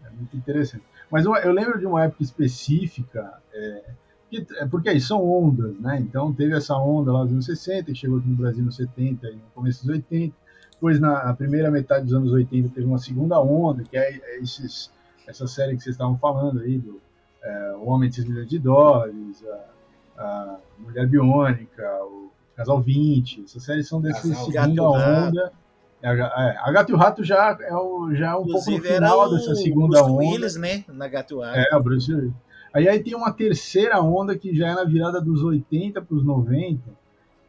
Né? 0.00 0.08
É 0.08 0.10
muito 0.10 0.36
interessante. 0.36 0.84
Mas 1.10 1.24
eu, 1.24 1.34
eu, 1.36 1.52
lembro 1.52 1.78
de 1.78 1.86
uma 1.86 2.04
época 2.04 2.22
específica, 2.22 3.40
é, 3.52 3.84
que, 4.28 4.46
é, 4.56 4.66
porque 4.66 4.88
aí 4.88 5.00
são 5.00 5.24
ondas, 5.24 5.78
né? 5.78 5.98
Então 6.00 6.32
teve 6.32 6.56
essa 6.56 6.76
onda 6.76 7.12
lá 7.12 7.22
dos 7.22 7.32
anos 7.32 7.46
60, 7.46 7.84
que 7.84 7.94
chegou 7.94 8.18
aqui 8.18 8.28
no 8.28 8.36
Brasil 8.36 8.64
nos 8.64 8.76
70 8.76 9.28
e 9.28 9.36
no 9.36 9.42
começo 9.54 9.86
dos 9.86 9.94
80. 9.94 10.34
Depois, 10.72 10.98
na, 10.98 11.26
na, 11.26 11.34
primeira 11.34 11.70
metade 11.70 12.04
dos 12.06 12.14
anos 12.14 12.32
80, 12.32 12.70
teve 12.70 12.86
uma 12.86 12.98
segunda 12.98 13.40
onda, 13.40 13.84
que 13.84 13.96
é, 13.96 14.16
é 14.16 14.38
esses, 14.40 14.90
essa 15.28 15.46
série 15.46 15.76
que 15.76 15.82
vocês 15.82 15.94
estavam 15.94 16.18
falando 16.18 16.60
aí, 16.60 16.78
do 16.78 17.00
é, 17.42 17.74
O 17.76 17.88
Homem 17.88 18.08
de 18.08 18.16
6 18.16 18.28
milhões 18.28 18.48
de 18.48 18.58
dólares, 18.58 19.44
a, 20.16 20.22
a 20.22 20.58
Mulher 20.78 21.06
Biônica, 21.06 22.04
o 22.04 22.32
Casal 22.56 22.80
20. 22.80 23.44
Essas 23.44 23.62
séries 23.62 23.86
são 23.86 24.00
desse 24.00 24.34
segunda 24.34 24.90
onda. 24.90 25.52
É, 26.02 26.10
é, 26.10 26.56
a 26.58 26.72
Gato 26.72 26.90
e 26.90 26.94
o 26.94 26.98
Rato 26.98 27.22
já 27.22 27.56
é, 27.60 27.74
o, 27.74 28.12
já 28.12 28.32
é 28.32 28.34
um 28.34 28.44
pouco 28.44 28.70
no 28.70 28.80
final 28.80 29.30
dessa 29.30 29.54
segunda 29.54 30.02
Bruce 30.02 30.10
onda. 30.10 30.24
Willis, 30.24 30.56
né? 30.56 30.84
Na 30.88 31.06
Gato 31.06 31.34
e 31.34 31.36
o 31.36 31.40
Rato. 31.40 31.58
É, 31.58 31.76
o 31.76 31.80
Bruce 31.80 32.12
Willis. 32.12 32.32
Aí, 32.74 32.88
aí 32.88 33.02
tem 33.02 33.14
uma 33.14 33.32
terceira 33.32 34.00
onda 34.00 34.36
que 34.36 34.54
já 34.54 34.68
é 34.68 34.74
na 34.74 34.84
virada 34.84 35.20
dos 35.20 35.42
80 35.42 36.02
para 36.02 36.16
os 36.16 36.24
90, 36.24 36.80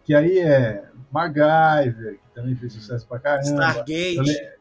que 0.04 0.14
aí 0.14 0.38
é 0.38 0.84
MacGyver, 1.12 2.14
que 2.16 2.36
também 2.36 2.56
fez 2.56 2.74
sucesso 2.74 3.08
pra 3.08 3.20
caramba. 3.20 3.43
Stargate. 3.43 4.54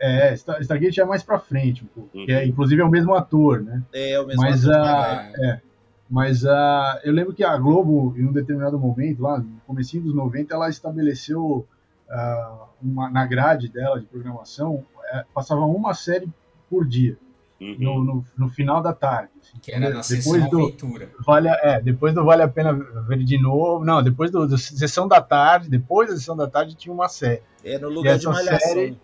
É, 0.00 0.32
Stargate 0.32 1.00
é 1.00 1.04
mais 1.04 1.24
pra 1.24 1.40
frente, 1.40 1.82
um 1.82 1.88
pouco, 1.88 2.16
uhum. 2.16 2.24
que 2.24 2.32
é, 2.32 2.46
inclusive 2.46 2.80
é 2.80 2.84
o 2.84 2.90
mesmo 2.90 3.14
ator, 3.14 3.60
né? 3.60 3.82
É, 3.92 4.12
é 4.12 4.20
o 4.20 4.26
mesmo 4.26 4.42
mas, 4.42 4.68
ator. 4.68 4.86
A, 4.86 5.32
é, 5.38 5.60
mas 6.08 6.46
a, 6.46 7.00
eu 7.02 7.12
lembro 7.12 7.34
que 7.34 7.42
a 7.42 7.56
Globo, 7.58 8.14
em 8.16 8.24
um 8.24 8.32
determinado 8.32 8.78
momento, 8.78 9.20
lá 9.20 9.38
no 9.38 9.60
começo 9.66 10.00
dos 10.00 10.14
90, 10.14 10.54
ela 10.54 10.68
estabeleceu 10.68 11.66
uh, 12.10 12.68
uma, 12.82 13.10
na 13.10 13.26
grade 13.26 13.68
dela 13.68 13.98
de 14.00 14.06
programação, 14.06 14.84
é, 15.12 15.24
passava 15.34 15.62
uma 15.62 15.94
série 15.94 16.28
por 16.68 16.86
dia. 16.86 17.16
Uhum. 17.60 17.76
No, 17.80 18.04
no, 18.04 18.24
no, 18.38 18.48
final 18.48 18.80
da 18.80 18.92
tarde. 18.92 19.30
Assim. 19.40 19.58
Que 19.60 19.72
era 19.72 19.90
na 19.90 20.00
depois 20.00 20.48
do, 20.48 20.60
aventura. 20.60 21.10
Vale, 21.26 21.48
é, 21.48 21.80
depois 21.80 22.14
do 22.14 22.24
Vale 22.24 22.42
a 22.42 22.48
Pena 22.48 22.72
Ver 22.72 23.18
de 23.24 23.36
Novo. 23.36 23.84
Não, 23.84 24.00
depois 24.00 24.30
do, 24.30 24.46
do 24.46 24.56
Sessão 24.56 25.08
da 25.08 25.20
Tarde, 25.20 25.68
depois 25.68 26.08
da 26.08 26.14
Sessão 26.14 26.36
da 26.36 26.46
Tarde 26.46 26.76
tinha 26.76 26.94
uma 26.94 27.08
série. 27.08 27.42
É 27.64 27.76
no 27.76 27.88
lugar 27.88 28.16
de 28.16 28.26
Malhação. 28.26 28.60
Série 28.60 28.96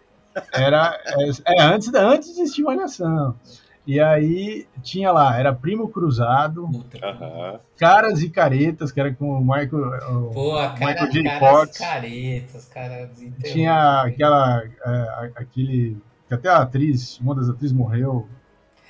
era, 0.52 1.00
é, 1.06 1.58
é, 1.58 1.62
antes, 1.62 1.92
antes 1.94 2.34
de 2.34 2.42
existir 2.42 2.62
Malhação. 2.62 3.34
E 3.86 4.00
aí 4.00 4.66
tinha 4.82 5.12
lá, 5.12 5.38
era 5.38 5.54
Primo 5.54 5.88
Cruzado, 5.88 6.64
uhum. 6.64 7.58
Caras 7.76 8.22
e 8.22 8.30
Caretas, 8.30 8.90
que 8.90 8.98
era 8.98 9.12
com 9.14 9.28
o 9.28 9.40
Michael, 9.40 9.68
o 10.10 10.30
Pô, 10.30 10.54
Michael 10.70 11.10
J. 11.10 11.38
Fox. 11.38 11.78
Caretas, 11.78 12.64
caras 12.66 13.10
Tinha 13.42 14.02
aquela, 14.02 14.62
é, 14.64 15.32
aquele, 15.36 15.98
que 16.26 16.34
até 16.34 16.48
a 16.48 16.58
atriz, 16.62 17.18
uma 17.18 17.34
das 17.34 17.50
atrizes 17.50 17.76
morreu 17.76 18.26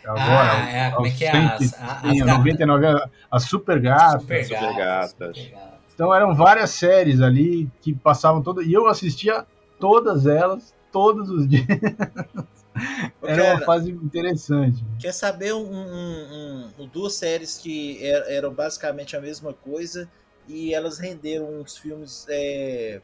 agora. 0.07 0.53
Ah, 0.53 0.71
é, 0.71 0.91
como 0.93 1.07
é 1.09 1.11
que 1.11 1.25
é? 1.25 1.31
As, 1.31 1.75
as, 1.75 2.05
as 2.05 2.19
99 2.19 2.87
a 3.31 3.41
Super 3.41 3.81
Gata. 3.81 4.21
Super, 4.21 4.45
Super 4.45 4.77
Gatas. 4.77 5.51
Então 5.93 6.15
eram 6.15 6.37
várias 6.37 6.71
séries 6.71 7.21
ali 7.21 7.69
que 7.81 7.93
passavam 7.93 8.43
todas, 8.43 8.65
e 8.65 8.73
eu 8.73 8.87
assistia 8.87 9.45
todas 9.81 10.27
elas, 10.27 10.73
todos 10.93 11.29
os 11.31 11.49
dias. 11.49 11.67
Era 13.23 13.55
uma 13.55 13.65
fase 13.65 13.91
interessante. 13.91 14.85
Quer 14.99 15.13
saber 15.13 15.55
um, 15.55 15.73
um, 15.73 16.71
um, 16.79 16.87
duas 16.89 17.15
séries 17.15 17.59
que 17.59 18.03
er, 18.05 18.25
eram 18.29 18.53
basicamente 18.53 19.17
a 19.17 19.21
mesma 19.21 19.53
coisa 19.53 20.11
e 20.49 20.75
elas 20.75 20.99
renderam 20.99 21.61
uns 21.61 21.77
filmes 21.77 22.27
é, 22.29 23.01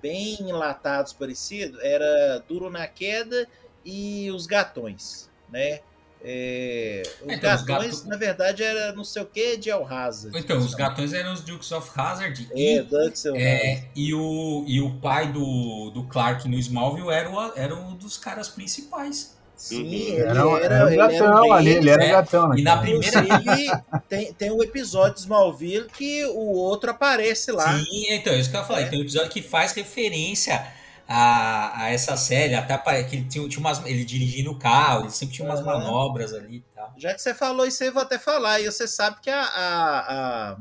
bem 0.00 0.36
enlatados 0.40 1.12
parecidos? 1.12 1.78
Era 1.82 2.42
Duro 2.48 2.70
na 2.70 2.86
Queda 2.86 3.46
e 3.84 4.30
Os 4.30 4.46
Gatões, 4.46 5.28
né? 5.50 5.80
É, 6.24 7.02
os 7.20 7.32
então, 7.32 7.50
gatões, 7.64 7.92
os 7.94 7.98
gato... 7.98 8.08
na 8.08 8.16
verdade, 8.16 8.62
era 8.62 8.92
não 8.92 9.02
sei 9.02 9.22
o 9.22 9.26
que 9.26 9.56
de 9.56 9.70
El 9.70 9.86
Hazard. 9.86 10.38
Então, 10.38 10.58
os 10.58 10.74
gatões 10.74 11.12
eram 11.12 11.32
os 11.32 11.40
Dukes 11.40 11.72
of 11.72 11.90
Hazard. 11.96 12.48
É, 12.52 12.76
e, 12.76 12.82
Dukes 12.82 13.26
é, 13.26 13.84
e, 13.94 14.14
o, 14.14 14.64
e 14.66 14.80
o 14.80 14.90
pai 15.00 15.32
do, 15.32 15.90
do 15.90 16.04
Clark 16.04 16.48
no 16.48 16.56
Smallville 16.58 17.10
era, 17.10 17.28
o, 17.28 17.52
era 17.56 17.74
um 17.74 17.96
dos 17.96 18.16
caras 18.16 18.48
principais. 18.48 19.36
Sim, 19.56 19.76
uhum. 19.76 19.92
ele 19.92 20.16
era, 20.16 20.40
era, 20.40 20.74
era 20.74 20.86
um 20.86 20.96
gatão 20.96 21.44
ele 21.44 21.52
ali, 21.52 21.70
ele 21.70 21.90
era 21.90 22.04
é, 22.04 22.10
gatão. 22.10 22.48
Né, 22.48 22.56
e 22.58 22.62
na 22.62 22.76
primeira 22.78 23.18
ele 23.20 23.70
tem, 24.08 24.32
tem 24.32 24.50
um 24.50 24.60
episódio 24.62 25.14
de 25.14 25.20
Smallville 25.20 25.86
que 25.86 26.24
o 26.24 26.52
outro 26.52 26.90
aparece 26.90 27.52
lá. 27.52 27.78
Sim, 27.78 28.12
então, 28.12 28.32
é 28.32 28.40
isso 28.40 28.50
que 28.50 28.56
eu 28.56 28.60
ia 28.60 28.66
falar. 28.66 28.80
É. 28.80 28.84
Tem 28.86 28.98
um 28.98 29.02
episódio 29.02 29.30
que 29.30 29.40
faz 29.40 29.72
referência 29.72 30.66
a, 31.08 31.84
a 31.84 31.90
essa 31.90 32.16
série, 32.16 32.54
até 32.54 32.76
para 32.78 33.02
que 33.04 33.16
ele 33.16 33.28
tinha, 33.28 33.48
tinha 33.48 33.60
umas, 33.60 33.84
ele 33.84 34.04
dirigindo 34.04 34.50
o 34.50 34.58
carro, 34.58 35.04
ele 35.04 35.10
sempre 35.10 35.34
tinha 35.34 35.48
umas 35.48 35.60
uhum. 35.60 35.66
manobras 35.66 36.32
ali 36.32 36.56
e 36.56 36.64
tal. 36.74 36.94
Já 36.96 37.14
que 37.14 37.20
você 37.20 37.34
falou 37.34 37.66
isso 37.66 37.82
aí, 37.82 37.88
eu 37.88 37.92
vou 37.92 38.02
até 38.02 38.18
falar. 38.18 38.60
E 38.60 38.66
você 38.66 38.86
sabe 38.86 39.20
que 39.20 39.30
a, 39.30 39.42
a, 39.42 40.56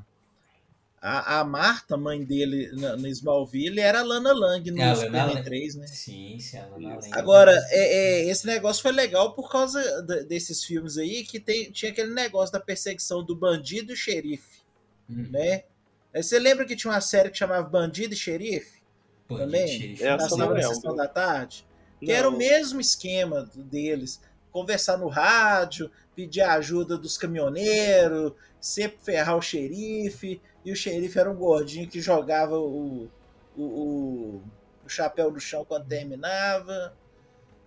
a, 1.01 1.39
a 1.39 1.43
Marta, 1.43 1.95
mãe 1.97 2.23
dele 2.23 2.69
no 2.73 3.07
Smallville, 3.07 3.79
era 3.79 3.99
a 3.99 4.03
Lana 4.03 4.33
Lang 4.33 4.69
no 4.71 4.81
é, 4.81 4.95
Superman 4.95 5.43
3, 5.43 5.75
né? 5.75 5.87
Sim, 5.87 6.39
sim, 6.39 6.57
a 6.57 6.65
Lana 6.67 6.95
Lang. 6.95 7.09
Agora, 7.11 7.53
é, 7.69 8.23
é, 8.23 8.29
esse 8.29 8.45
negócio 8.45 8.81
foi 8.81 8.91
legal 8.91 9.33
por 9.33 9.49
causa 9.49 9.81
de, 10.03 10.23
desses 10.25 10.63
filmes 10.63 10.97
aí, 10.97 11.23
que 11.23 11.39
tem, 11.39 11.71
tinha 11.71 11.91
aquele 11.91 12.13
negócio 12.13 12.51
da 12.51 12.59
perseguição 12.59 13.23
do 13.23 13.35
bandido 13.35 13.93
e 13.93 13.97
xerife, 13.97 14.61
hum. 15.09 15.27
né? 15.31 15.63
Aí 16.13 16.21
você 16.21 16.37
lembra 16.37 16.65
que 16.65 16.75
tinha 16.75 16.91
uma 16.91 17.01
série 17.01 17.29
que 17.29 17.37
chamava 17.37 17.67
Bandido 17.67 18.13
e 18.13 18.17
Xerife? 18.17 18.80
Também, 19.31 19.87
passava 20.15 20.53
na 20.53 20.61
sessão 20.61 20.95
da 20.95 21.07
tarde, 21.07 21.65
que 22.03 22.11
não. 22.11 22.13
era 22.13 22.29
o 22.29 22.35
mesmo 22.35 22.79
esquema 22.81 23.49
deles, 23.55 24.21
conversar 24.51 24.97
no 24.97 25.07
rádio, 25.07 25.91
pedir 26.15 26.41
ajuda 26.41 26.97
dos 26.97 27.17
caminhoneiros, 27.17 28.33
sempre 28.59 28.99
ferrar 29.01 29.37
o 29.37 29.41
xerife, 29.41 30.41
e 30.63 30.71
o 30.71 30.75
xerife 30.75 31.17
era 31.19 31.31
um 31.31 31.35
gordinho 31.35 31.89
que 31.89 32.01
jogava 32.01 32.57
o, 32.59 33.05
o, 33.55 33.63
o, 33.63 34.43
o 34.83 34.89
chapéu 34.89 35.31
no 35.31 35.39
chão 35.39 35.65
quando 35.65 35.87
terminava. 35.87 36.97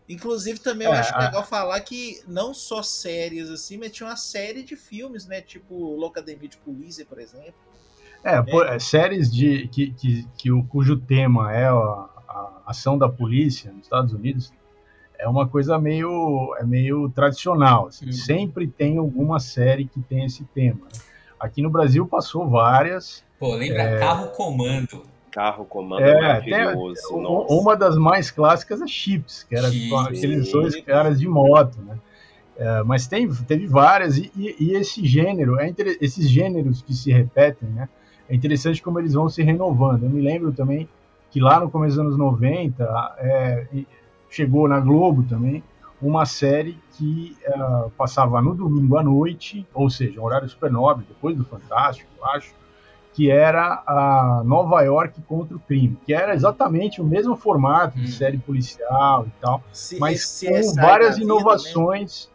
Inclusive, 0.08 0.60
também 0.60 0.86
eu 0.86 0.92
É, 0.92 0.94
acho 0.94 1.14
a- 1.14 1.18
legal 1.18 1.46
falar 1.46 1.80
que 1.80 2.22
não 2.26 2.52
só 2.52 2.82
séries 2.82 3.48
assim, 3.50 3.78
mas 3.78 3.92
tinha 3.92 4.06
uma 4.08 4.16
série 4.16 4.62
de 4.62 4.76
filmes, 4.76 5.26
né? 5.26 5.40
Tipo 5.40 5.74
Locademia 5.96 6.48
de 6.48 6.58
Polícia, 6.58 7.06
por 7.06 7.18
exemplo. 7.18 7.54
É, 8.24 8.40
pô, 8.42 8.62
é, 8.64 8.78
séries 8.78 9.30
de, 9.32 9.68
que, 9.68 9.90
que, 9.92 10.26
que 10.38 10.50
o, 10.50 10.64
cujo 10.64 10.96
tema 10.96 11.52
é 11.52 11.66
a, 11.66 11.72
a 11.72 12.50
ação 12.66 12.96
da 12.96 13.08
polícia 13.08 13.70
nos 13.70 13.82
Estados 13.84 14.12
Unidos 14.14 14.52
é 15.18 15.28
uma 15.28 15.46
coisa 15.46 15.78
meio, 15.78 16.56
é 16.58 16.64
meio 16.64 17.08
tradicional. 17.10 17.88
assim. 17.88 18.06
Uhum. 18.06 18.12
Sempre 18.12 18.66
tem 18.66 18.98
alguma 18.98 19.38
série 19.38 19.84
que 19.86 20.00
tem 20.00 20.24
esse 20.24 20.42
tema. 20.54 20.80
né? 20.86 21.00
Aqui 21.38 21.60
no 21.62 21.68
Brasil 21.70 22.06
passou 22.06 22.48
várias. 22.48 23.22
Pô, 23.38 23.54
lembra 23.54 23.98
Carro 23.98 24.28
Comando? 24.28 25.02
Carro 25.30 25.64
comando 25.64 26.00
É, 26.02 26.14
maravilhoso. 26.14 27.14
U- 27.14 27.20
nossa. 27.20 27.52
Uma 27.54 27.76
das 27.76 27.96
mais 27.98 28.30
clássicas 28.30 28.80
é 28.80 28.86
Chips, 28.86 29.42
que 29.42 29.54
era 29.56 29.68
Chips. 29.70 29.92
aqueles 30.06 30.50
dois 30.52 30.80
caras 30.80 31.18
de 31.18 31.28
moto, 31.28 31.76
né? 31.82 31.98
É, 32.56 32.82
mas 32.84 33.08
tem, 33.08 33.28
teve 33.28 33.66
várias, 33.66 34.16
e, 34.16 34.30
e- 34.36 34.54
e 34.60 34.74
esse 34.76 35.04
gênero, 35.04 35.58
é 35.58 35.68
inter- 35.68 35.98
esses 36.00 36.30
gêneros 36.30 36.82
que 36.82 36.94
se 36.94 37.10
repetem, 37.12 37.68
né? 37.68 37.88
É 38.28 38.34
interessante 38.34 38.82
como 38.82 38.98
eles 38.98 39.14
vão 39.14 39.28
se 39.28 39.42
renovando. 39.42 40.04
Eu 40.04 40.10
me 40.10 40.20
lembro 40.20 40.52
também 40.52 40.88
que 41.30 41.40
lá 41.40 41.58
no 41.60 41.70
começo 41.70 41.96
dos 41.96 42.04
anos 42.06 42.16
90, 42.18 42.84
é, 43.18 43.66
chegou 44.30 44.68
na 44.68 44.80
Globo 44.80 45.22
também 45.24 45.62
uma 46.00 46.26
série 46.26 46.78
que 46.96 47.36
é, 47.42 47.52
passava 47.96 48.40
no 48.42 48.54
domingo 48.54 48.96
à 48.96 49.02
noite, 49.02 49.66
ou 49.74 49.88
seja, 49.90 50.20
um 50.20 50.24
horário 50.24 50.48
super 50.48 50.70
nobre, 50.70 51.04
depois 51.08 51.36
do 51.36 51.44
Fantástico, 51.44 52.08
eu 52.18 52.24
acho, 52.26 52.52
que 53.14 53.30
era 53.30 53.82
a 53.86 54.42
Nova 54.44 54.82
York 54.82 55.22
contra 55.22 55.56
o 55.56 55.60
crime, 55.60 55.96
que 56.04 56.12
era 56.12 56.34
exatamente 56.34 57.00
o 57.00 57.04
mesmo 57.04 57.36
formato 57.36 57.96
de 57.98 58.08
Hum. 58.08 58.12
série 58.12 58.38
policial 58.38 59.26
e 59.26 59.40
tal, 59.40 59.62
Se- 59.72 59.98
mas 60.00 60.20
esse 60.20 60.46
com 60.74 60.80
várias 60.80 61.16
inovações. 61.18 62.28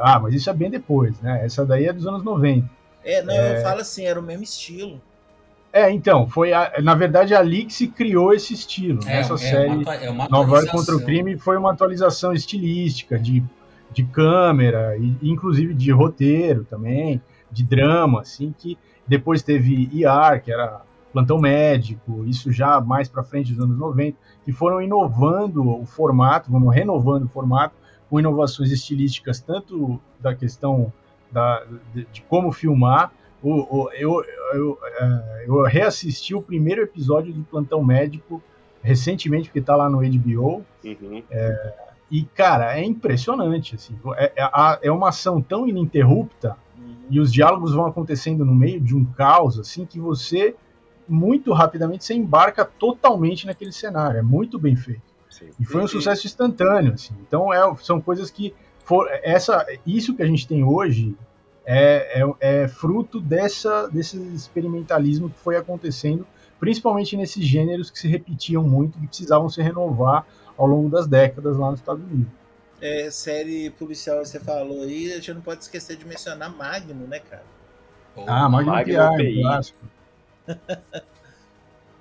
Ah, 0.00 0.18
mas 0.18 0.34
isso 0.34 0.50
é 0.50 0.52
bem 0.52 0.70
depois, 0.70 1.20
né? 1.20 1.44
Essa 1.44 1.64
daí 1.64 1.84
é 1.86 1.92
dos 1.92 2.06
anos 2.06 2.24
90. 2.24 2.64
né? 2.64 2.70
É, 3.04 3.22
não, 3.22 3.34
eu 3.34 3.56
falo 3.62 3.80
assim, 3.80 4.06
era 4.06 4.18
o 4.18 4.22
mesmo 4.22 4.42
estilo. 4.42 5.00
É, 5.76 5.90
então, 5.90 6.28
foi 6.28 6.52
a- 6.52 6.72
na 6.82 6.94
verdade 6.94 7.34
ali 7.34 7.64
que 7.64 7.72
se 7.74 7.88
criou 7.88 8.32
esse 8.32 8.54
estilo. 8.54 9.00
É, 9.08 9.18
Essa 9.18 9.34
é 9.34 9.38
série 9.38 9.70
uma, 9.82 9.94
é 9.96 10.08
uma 10.08 10.28
Nova 10.28 10.58
atualização. 10.58 10.78
contra 10.78 10.96
o 10.96 11.04
crime 11.04 11.36
foi 11.36 11.56
uma 11.56 11.72
atualização 11.72 12.32
estilística 12.32 13.18
de, 13.18 13.42
de 13.92 14.04
câmera 14.04 14.96
e 14.96 15.16
inclusive 15.28 15.74
de 15.74 15.90
roteiro 15.90 16.64
também, 16.70 17.20
de 17.50 17.64
drama, 17.64 18.20
assim 18.20 18.54
que 18.56 18.78
depois 19.06 19.42
teve 19.42 19.90
ER, 19.92 20.40
que 20.42 20.52
era 20.52 20.80
plantão 21.12 21.38
médico, 21.38 22.24
isso 22.24 22.52
já 22.52 22.80
mais 22.80 23.08
para 23.08 23.22
frente 23.24 23.52
dos 23.52 23.64
anos 23.64 23.76
90, 23.76 24.16
que 24.44 24.52
foram 24.52 24.80
inovando 24.80 25.68
o 25.68 25.84
formato, 25.84 26.50
vamos 26.52 26.72
renovando 26.72 27.24
o 27.24 27.28
formato 27.28 27.74
com 28.08 28.20
inovações 28.20 28.70
estilísticas 28.70 29.40
tanto 29.40 30.00
da 30.20 30.34
questão 30.36 30.92
da, 31.32 31.64
de, 31.92 32.06
de 32.12 32.22
como 32.22 32.52
filmar. 32.52 33.10
O, 33.42 33.52
o, 33.84 33.90
eu, 33.92 34.22
eu, 34.52 34.78
é, 34.82 35.44
eu 35.46 35.62
reassisti 35.62 36.34
o 36.34 36.42
primeiro 36.42 36.82
episódio 36.82 37.32
de 37.32 37.40
Plantão 37.42 37.82
Médico 37.82 38.42
recentemente, 38.82 39.48
porque 39.48 39.60
tá 39.62 39.74
lá 39.76 39.88
no 39.88 39.98
HBO, 40.00 40.64
Uhum. 40.84 41.22
e, 42.10 42.22
cara, 42.34 42.78
é 42.78 42.84
impressionante, 42.84 43.74
assim, 43.74 43.96
é, 44.16 44.32
é, 44.36 44.78
é 44.82 44.92
uma 44.92 45.08
ação 45.08 45.40
tão 45.40 45.66
ininterrupta 45.66 46.56
Uhum. 46.78 46.94
e 47.08 47.18
os 47.18 47.32
diálogos 47.32 47.72
vão 47.74 47.86
acontecendo 47.86 48.44
no 48.44 48.54
meio 48.54 48.80
de 48.80 48.94
um 48.94 49.04
caos, 49.04 49.58
assim, 49.58 49.86
que 49.86 49.98
você, 49.98 50.54
muito 51.08 51.52
rapidamente, 51.54 52.04
você 52.04 52.12
embarca 52.14 52.64
totalmente 52.64 53.46
naquele 53.46 53.72
cenário, 53.72 54.18
é 54.18 54.22
muito 54.22 54.58
bem 54.58 54.76
feito. 54.76 55.02
Sim. 55.30 55.48
E 55.58 55.64
foi 55.64 55.82
um 55.82 55.88
sucesso 55.88 56.26
instantâneo, 56.26 56.92
assim. 56.92 57.14
Então 57.26 57.52
é, 57.52 57.74
são 57.76 58.00
coisas 58.00 58.30
que 58.30 58.54
for, 58.84 59.08
essa, 59.22 59.66
isso 59.86 60.14
que 60.14 60.22
a 60.22 60.26
gente 60.26 60.46
tem 60.46 60.62
hoje 60.62 61.16
é, 61.66 62.22
é, 62.22 62.62
é 62.62 62.68
fruto 62.68 63.20
dessa, 63.20 63.88
desse 63.88 64.16
experimentalismo 64.34 65.30
que 65.30 65.38
foi 65.38 65.56
acontecendo, 65.56 66.26
principalmente 66.60 67.16
nesses 67.16 67.44
gêneros 67.44 67.90
que 67.90 67.98
se 67.98 68.08
repetiam 68.08 68.62
muito 68.62 68.98
e 69.02 69.06
precisavam 69.06 69.48
se 69.48 69.60
renovar 69.62 70.26
ao 70.56 70.66
longo 70.66 70.88
das 70.88 71.06
décadas 71.06 71.56
lá 71.56 71.70
nos 71.70 71.80
Estados 71.80 72.02
Unidos. 72.04 72.32
É, 72.80 73.10
série 73.10 73.70
policial 73.70 74.20
que 74.20 74.28
você 74.28 74.40
falou 74.40 74.82
aí, 74.82 75.10
a 75.12 75.16
gente 75.16 75.32
não 75.32 75.40
pode 75.40 75.62
esquecer 75.62 75.96
de 75.96 76.06
mencionar 76.06 76.54
Magno, 76.54 77.06
né, 77.06 77.18
cara? 77.20 77.44
Ah, 78.26 78.48
Magno 78.48 78.72
Magno 78.72 79.16
P.I., 79.16 79.16
PI. 79.16 79.40
clássico. 79.42 79.78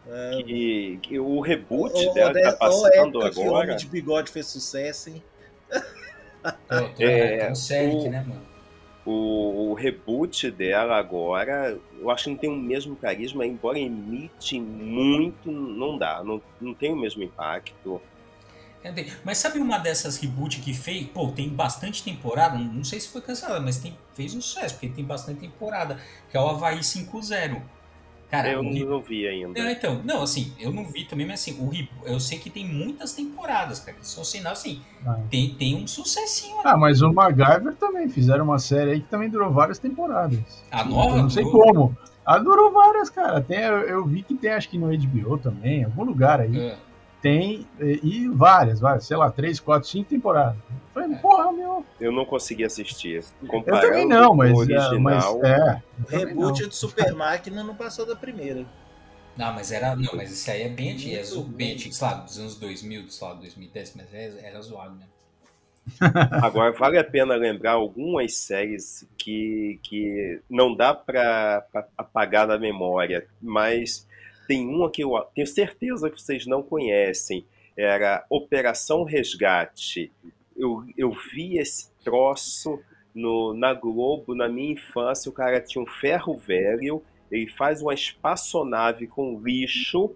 É, 0.05 0.43
Que, 0.43 0.99
que 1.01 1.17
o 1.17 1.39
reboot 1.39 1.93
ou, 1.95 2.13
dela 2.13 2.33
ou, 2.35 2.43
tá 2.43 2.51
passando 2.53 3.19
que 3.31 3.39
o 3.39 3.43
agora. 3.45 3.63
Homem 3.67 3.77
de 3.77 3.85
Bigode 3.87 4.29
fez 4.31 4.47
sucesso, 4.47 5.09
hein? 5.09 5.23
É, 6.99 7.37
é, 7.47 7.55
série, 7.55 7.95
o- 7.95 8.11
né, 8.11 8.21
mano? 8.27 8.41
O, 9.05 9.71
o 9.71 9.73
reboot 9.73 10.49
dela 10.49 10.97
agora, 10.97 11.77
eu 11.99 12.09
acho 12.09 12.25
que 12.25 12.29
não 12.29 12.37
tem 12.37 12.49
o 12.49 12.55
mesmo 12.55 12.95
carisma, 12.95 13.45
embora 13.45 13.77
imite 13.77 14.59
muito, 14.59 15.51
não 15.51 15.97
dá, 15.97 16.23
não, 16.23 16.41
não 16.61 16.73
tem 16.73 16.93
o 16.93 16.95
mesmo 16.95 17.21
impacto. 17.21 18.01
Mas 19.23 19.37
sabe 19.37 19.59
uma 19.59 19.77
dessas 19.77 20.17
reboot 20.17 20.59
que 20.59 20.73
fez? 20.73 21.07
Pô, 21.07 21.31
tem 21.31 21.49
bastante 21.49 22.03
temporada, 22.03 22.57
não 22.57 22.65
não 22.65 22.83
sei 22.83 22.99
se 22.99 23.07
foi 23.07 23.21
cancelada, 23.21 23.61
mas 23.61 23.77
tem, 23.77 23.97
fez 24.13 24.33
um 24.35 24.41
sucesso, 24.41 24.75
porque 24.75 24.89
tem 24.89 25.05
bastante 25.05 25.39
temporada, 25.39 25.99
que 26.29 26.35
é 26.35 26.39
o 26.39 26.47
Havaí 26.47 26.79
5.0. 26.79 27.61
Cara, 28.33 28.49
eu 28.49 28.63
não, 28.63 28.71
não 28.71 28.99
vi 29.01 29.27
ainda. 29.27 29.61
Não, 29.63 29.69
então, 29.69 30.01
não, 30.03 30.23
assim, 30.23 30.51
eu 30.59 30.71
não 30.73 30.85
vi 30.85 31.05
também, 31.05 31.23
mas 31.27 31.39
assim, 31.41 31.55
o 31.63 31.69
re- 31.69 31.87
eu 32.03 32.19
sei 32.19 32.39
que 32.39 32.49
tem 32.49 32.65
muitas 32.67 33.13
temporadas, 33.13 33.79
cara, 33.79 33.95
que 33.95 34.07
são 34.07 34.23
sinal, 34.23 34.53
assim, 34.53 34.81
Ah. 35.05 35.19
tem, 35.29 35.53
tem 35.53 35.75
um 35.75 35.85
sucessinho 35.85 36.55
ali. 36.55 36.63
Ah, 36.65 36.75
mas 36.75 37.03
o 37.03 37.13
MacGyver 37.13 37.75
também 37.75 38.09
fizeram 38.09 38.45
uma 38.45 38.57
série 38.57 38.89
aí 38.93 39.01
que 39.01 39.07
também 39.07 39.29
durou 39.29 39.51
várias 39.51 39.77
temporadas. 39.77 40.39
A 40.71 40.83
nova? 40.83 41.17
Eu 41.17 41.21
não 41.23 41.29
sei 41.29 41.43
durou- 41.43 41.61
como. 41.61 41.97
Ah, 42.25 42.39
durou 42.39 42.71
várias, 42.71 43.09
cara. 43.11 43.39
Tem, 43.39 43.59
eu, 43.59 43.81
eu 43.81 44.05
vi 44.05 44.23
que 44.23 44.33
tem, 44.33 44.49
acho 44.51 44.67
que 44.69 44.79
no 44.79 44.87
HBO 44.87 45.37
também, 45.37 45.81
em 45.81 45.83
algum 45.83 46.03
lugar 46.03 46.41
aí. 46.41 46.57
É. 46.57 46.75
Tem, 47.23 47.65
e, 47.79 47.99
e 48.03 48.27
várias, 48.27 48.81
várias, 48.81 49.07
sei 49.07 49.15
lá, 49.15 49.31
três, 49.31 49.57
quatro, 49.57 49.87
cinco 49.87 50.09
temporadas. 50.09 50.57
Eu 50.69 51.01
falei, 51.01 51.17
porra, 51.19 51.53
meu. 51.53 51.85
Eu 51.97 52.11
não 52.11 52.25
consegui 52.25 52.65
assistir. 52.65 53.23
Eu 53.41 53.47
Comparando 53.47 53.87
também 53.87 54.05
não, 54.05 54.35
mas, 54.35 54.51
com 54.51 54.57
o 54.57 54.61
é, 54.61 54.65
original, 54.65 54.99
mas 54.99 55.25
é. 55.41 55.83
Eu 56.11 56.19
reboot 56.19 56.61
não. 56.61 56.69
de 56.69 56.75
Super 56.75 57.15
Máquina 57.15 57.63
não 57.63 57.75
passou 57.75 58.05
da 58.05 58.13
primeira. 58.13 58.65
Não, 59.37 59.53
mas 59.53 59.71
era. 59.71 59.95
Não, 59.95 60.11
mas 60.13 60.33
esse 60.33 60.51
aí 60.51 60.63
é 60.63 60.67
bem 60.67 60.91
antigo, 60.91 61.15
é 61.15 61.55
bem 61.55 61.73
antigo, 61.75 61.93
sei 61.93 62.07
lá, 62.07 62.13
dos 62.15 62.37
anos 62.37 62.55
2000, 62.57 63.09
sei 63.09 63.27
lá, 63.27 63.33
2010, 63.35 63.93
mas 63.95 64.13
é- 64.13 64.45
era 64.45 64.61
zoado 64.61 64.93
mesmo. 64.93 65.13
Agora, 66.43 66.73
vale 66.73 66.97
a 66.97 67.03
pena 67.05 67.35
lembrar 67.35 67.71
algumas 67.71 68.35
séries 68.35 69.07
que, 69.17 69.79
que 69.81 70.41
não 70.49 70.75
dá 70.75 70.93
para 70.93 71.65
apagar 71.97 72.47
da 72.47 72.59
memória, 72.59 73.25
mas 73.41 74.05
tem 74.47 74.67
uma 74.67 74.89
que 74.89 75.03
eu 75.03 75.11
tenho 75.33 75.47
certeza 75.47 76.09
que 76.09 76.21
vocês 76.21 76.45
não 76.45 76.61
conhecem. 76.61 77.45
Era 77.75 78.25
Operação 78.29 79.03
Resgate. 79.03 80.11
Eu, 80.55 80.83
eu 80.97 81.11
vi 81.33 81.57
esse 81.57 81.91
troço 82.03 82.79
no, 83.13 83.53
na 83.53 83.73
Globo 83.73 84.35
na 84.35 84.47
minha 84.47 84.73
infância. 84.73 85.29
O 85.29 85.33
cara 85.33 85.59
tinha 85.59 85.83
um 85.83 85.87
ferro 85.87 86.37
velho, 86.37 87.03
ele 87.31 87.49
faz 87.49 87.81
uma 87.81 87.93
espaçonave 87.93 89.07
com 89.07 89.39
lixo 89.39 90.15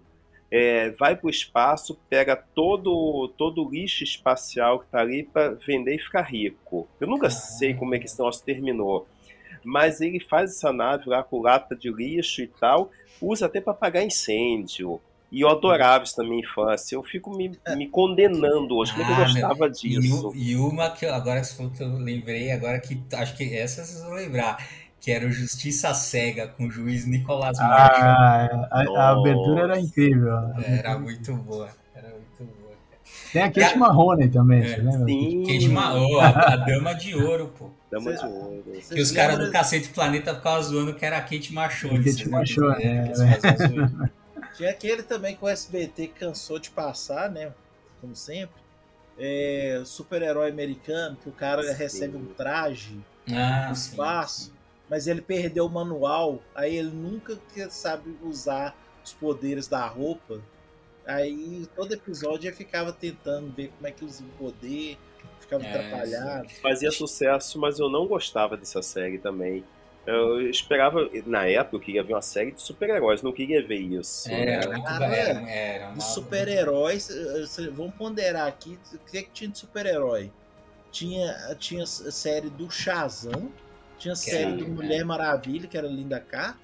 é, 0.50 0.90
vai 0.90 1.14
para 1.14 1.26
o 1.26 1.30
espaço, 1.30 1.98
pega 2.08 2.34
todo, 2.36 3.28
todo 3.36 3.64
o 3.64 3.70
lixo 3.70 4.02
espacial 4.02 4.80
que 4.80 4.86
está 4.86 5.00
ali 5.00 5.22
para 5.22 5.50
vender 5.50 5.94
e 5.94 5.98
ficar 5.98 6.22
rico. 6.22 6.88
Eu 6.98 7.06
nunca 7.06 7.28
sei 7.30 7.74
como 7.74 7.94
é 7.94 7.98
que 7.98 8.06
esse 8.06 8.18
negócio 8.18 8.44
terminou. 8.44 9.06
Mas 9.64 10.00
ele 10.00 10.20
faz 10.20 10.50
essa 10.52 10.72
nave 10.72 11.08
lá 11.08 11.22
com 11.22 11.40
lata 11.40 11.76
de 11.76 11.90
lixo 11.90 12.42
e 12.42 12.46
tal, 12.48 12.90
usa 13.20 13.46
até 13.46 13.60
para 13.60 13.72
apagar 13.72 14.04
incêndio. 14.04 15.00
E 15.30 15.42
eu 15.42 15.48
adorava 15.50 16.04
isso 16.04 16.20
na 16.22 16.28
minha 16.28 16.40
infância. 16.40 16.94
Eu 16.96 17.02
fico 17.02 17.30
me, 17.30 17.58
me 17.68 17.86
condenando 17.88 18.74
hoje. 18.76 18.92
Como 18.92 19.02
é 19.02 19.04
que 19.06 19.12
eu 19.12 19.16
Ah, 19.16 19.24
gostava 19.24 19.68
meu, 19.68 19.70
disso? 19.70 20.32
E, 20.34 20.50
e 20.52 20.56
uma 20.56 20.90
que 20.90 21.04
eu, 21.04 21.14
agora 21.14 21.42
que 21.42 21.82
eu 21.82 21.96
lembrei, 21.98 22.50
agora 22.50 22.80
que 22.80 23.02
acho 23.14 23.36
que 23.36 23.54
essa 23.54 23.84
vocês 23.84 24.02
vão 24.02 24.14
lembrar, 24.14 24.66
que 25.00 25.10
era 25.10 25.26
o 25.26 25.30
Justiça 25.30 25.92
Cega 25.94 26.48
com 26.48 26.66
o 26.66 26.70
juiz 26.70 27.04
Nicolás 27.06 27.58
Marshall. 27.58 28.04
Ah, 28.04 28.68
a, 28.70 28.80
a 28.80 28.84
Nossa. 28.84 29.02
abertura 29.20 29.60
era 29.64 29.80
incrível. 29.80 30.32
Era 30.64 30.98
muito 30.98 31.34
boa, 31.36 31.68
era 31.94 32.08
muito 32.08 32.44
boa. 32.44 32.74
Tem 33.32 33.42
a 33.42 33.52
Kate 33.52 33.78
Marrone 33.78 34.28
também, 34.30 34.62
É, 34.62 34.76
você 34.76 34.80
lembra? 34.80 35.06
Sim, 35.06 35.42
de 35.42 35.68
Maô, 35.68 36.20
a, 36.20 36.28
a 36.28 36.56
Dama 36.56 36.94
de 36.94 37.14
Ouro, 37.14 37.52
pô. 37.58 37.70
Ouro. 37.96 38.64
Que 38.88 39.00
os 39.00 39.12
caras 39.12 39.38
do 39.38 39.50
Cacete 39.50 39.88
Planeta 39.88 40.34
ficavam 40.34 40.62
zoando 40.62 40.94
que 40.94 41.04
era 41.04 41.16
a 41.18 41.20
Kate 41.20 41.52
Machone. 41.52 42.04
Kate? 42.04 42.28
Machone, 42.28 42.82
É, 42.82 43.08
é. 43.08 43.14
faziam 43.14 43.56
zoeira. 43.68 44.12
Tinha 44.56 44.70
aquele 44.70 45.02
também 45.02 45.36
que 45.36 45.44
o 45.44 45.48
SBT 45.48 46.08
cansou 46.08 46.58
de 46.58 46.70
passar, 46.70 47.30
né? 47.30 47.52
Como 48.00 48.14
sempre. 48.16 48.60
É, 49.18 49.82
super-herói 49.84 50.50
americano, 50.50 51.16
que 51.16 51.28
o 51.28 51.32
cara 51.32 51.62
Sim. 51.62 51.74
recebe 51.74 52.16
um 52.16 52.26
traje. 52.26 52.98
Ah, 53.30 53.68
no 53.68 53.74
sim, 53.74 53.90
espaço, 53.90 54.44
sim. 54.46 54.52
mas 54.88 55.06
ele 55.06 55.20
perdeu 55.20 55.66
o 55.66 55.68
manual, 55.68 56.40
aí 56.54 56.76
ele 56.76 56.90
nunca 56.90 57.38
sabe 57.68 58.16
usar 58.22 58.74
os 59.04 59.12
poderes 59.12 59.68
da 59.68 59.86
roupa. 59.86 60.40
Aí 61.08 61.66
todo 61.74 61.92
episódio 61.94 62.48
ele 62.48 62.54
ficava 62.56 62.92
tentando 62.92 63.50
ver 63.50 63.68
como 63.68 63.86
é 63.86 63.90
que 63.90 64.04
usa 64.04 64.22
o 64.22 64.26
poder, 64.38 64.98
ficava 65.40 65.64
É, 65.64 65.70
atrapalhado. 65.70 66.48
Fazia 66.60 66.90
sucesso, 66.90 67.58
mas 67.58 67.78
eu 67.78 67.88
não 67.88 68.06
gostava 68.06 68.56
dessa 68.58 68.82
série 68.82 69.18
também. 69.18 69.64
Eu 70.06 70.40
esperava, 70.48 71.08
na 71.26 71.46
época, 71.46 71.76
eu 71.76 71.80
queria 71.80 72.02
ver 72.02 72.14
uma 72.14 72.22
série 72.22 72.52
de 72.52 72.62
super-heróis, 72.62 73.22
não 73.22 73.32
queria 73.32 73.66
ver 73.66 73.78
isso. 73.78 74.30
Era 74.30 74.68
né? 74.68 74.76
muito 74.76 74.84
Cara, 74.86 75.06
era, 75.06 75.50
era 75.50 75.88
uma... 75.88 76.00
Super-heróis, 76.00 77.10
eh, 77.10 77.46
cê- 77.46 77.68
vamos 77.68 77.94
ponderar 77.94 78.46
aqui, 78.46 78.78
o 78.92 78.98
que, 79.10 79.18
é 79.18 79.22
que 79.22 79.30
tinha 79.30 79.50
de 79.50 79.58
super-herói? 79.58 80.30
Tinha, 80.90 81.54
tinha 81.58 81.84
a 81.84 81.86
série 81.86 82.48
do 82.48 82.70
Shazam, 82.70 83.50
tinha 83.98 84.12
a 84.12 84.16
série 84.16 84.52
do 84.52 84.64
era, 84.64 84.72
Mulher 84.72 85.00
é. 85.00 85.04
Maravilha, 85.04 85.66
que 85.68 85.76
era 85.76 85.86
Linda 85.86 86.20
Carter, 86.20 86.60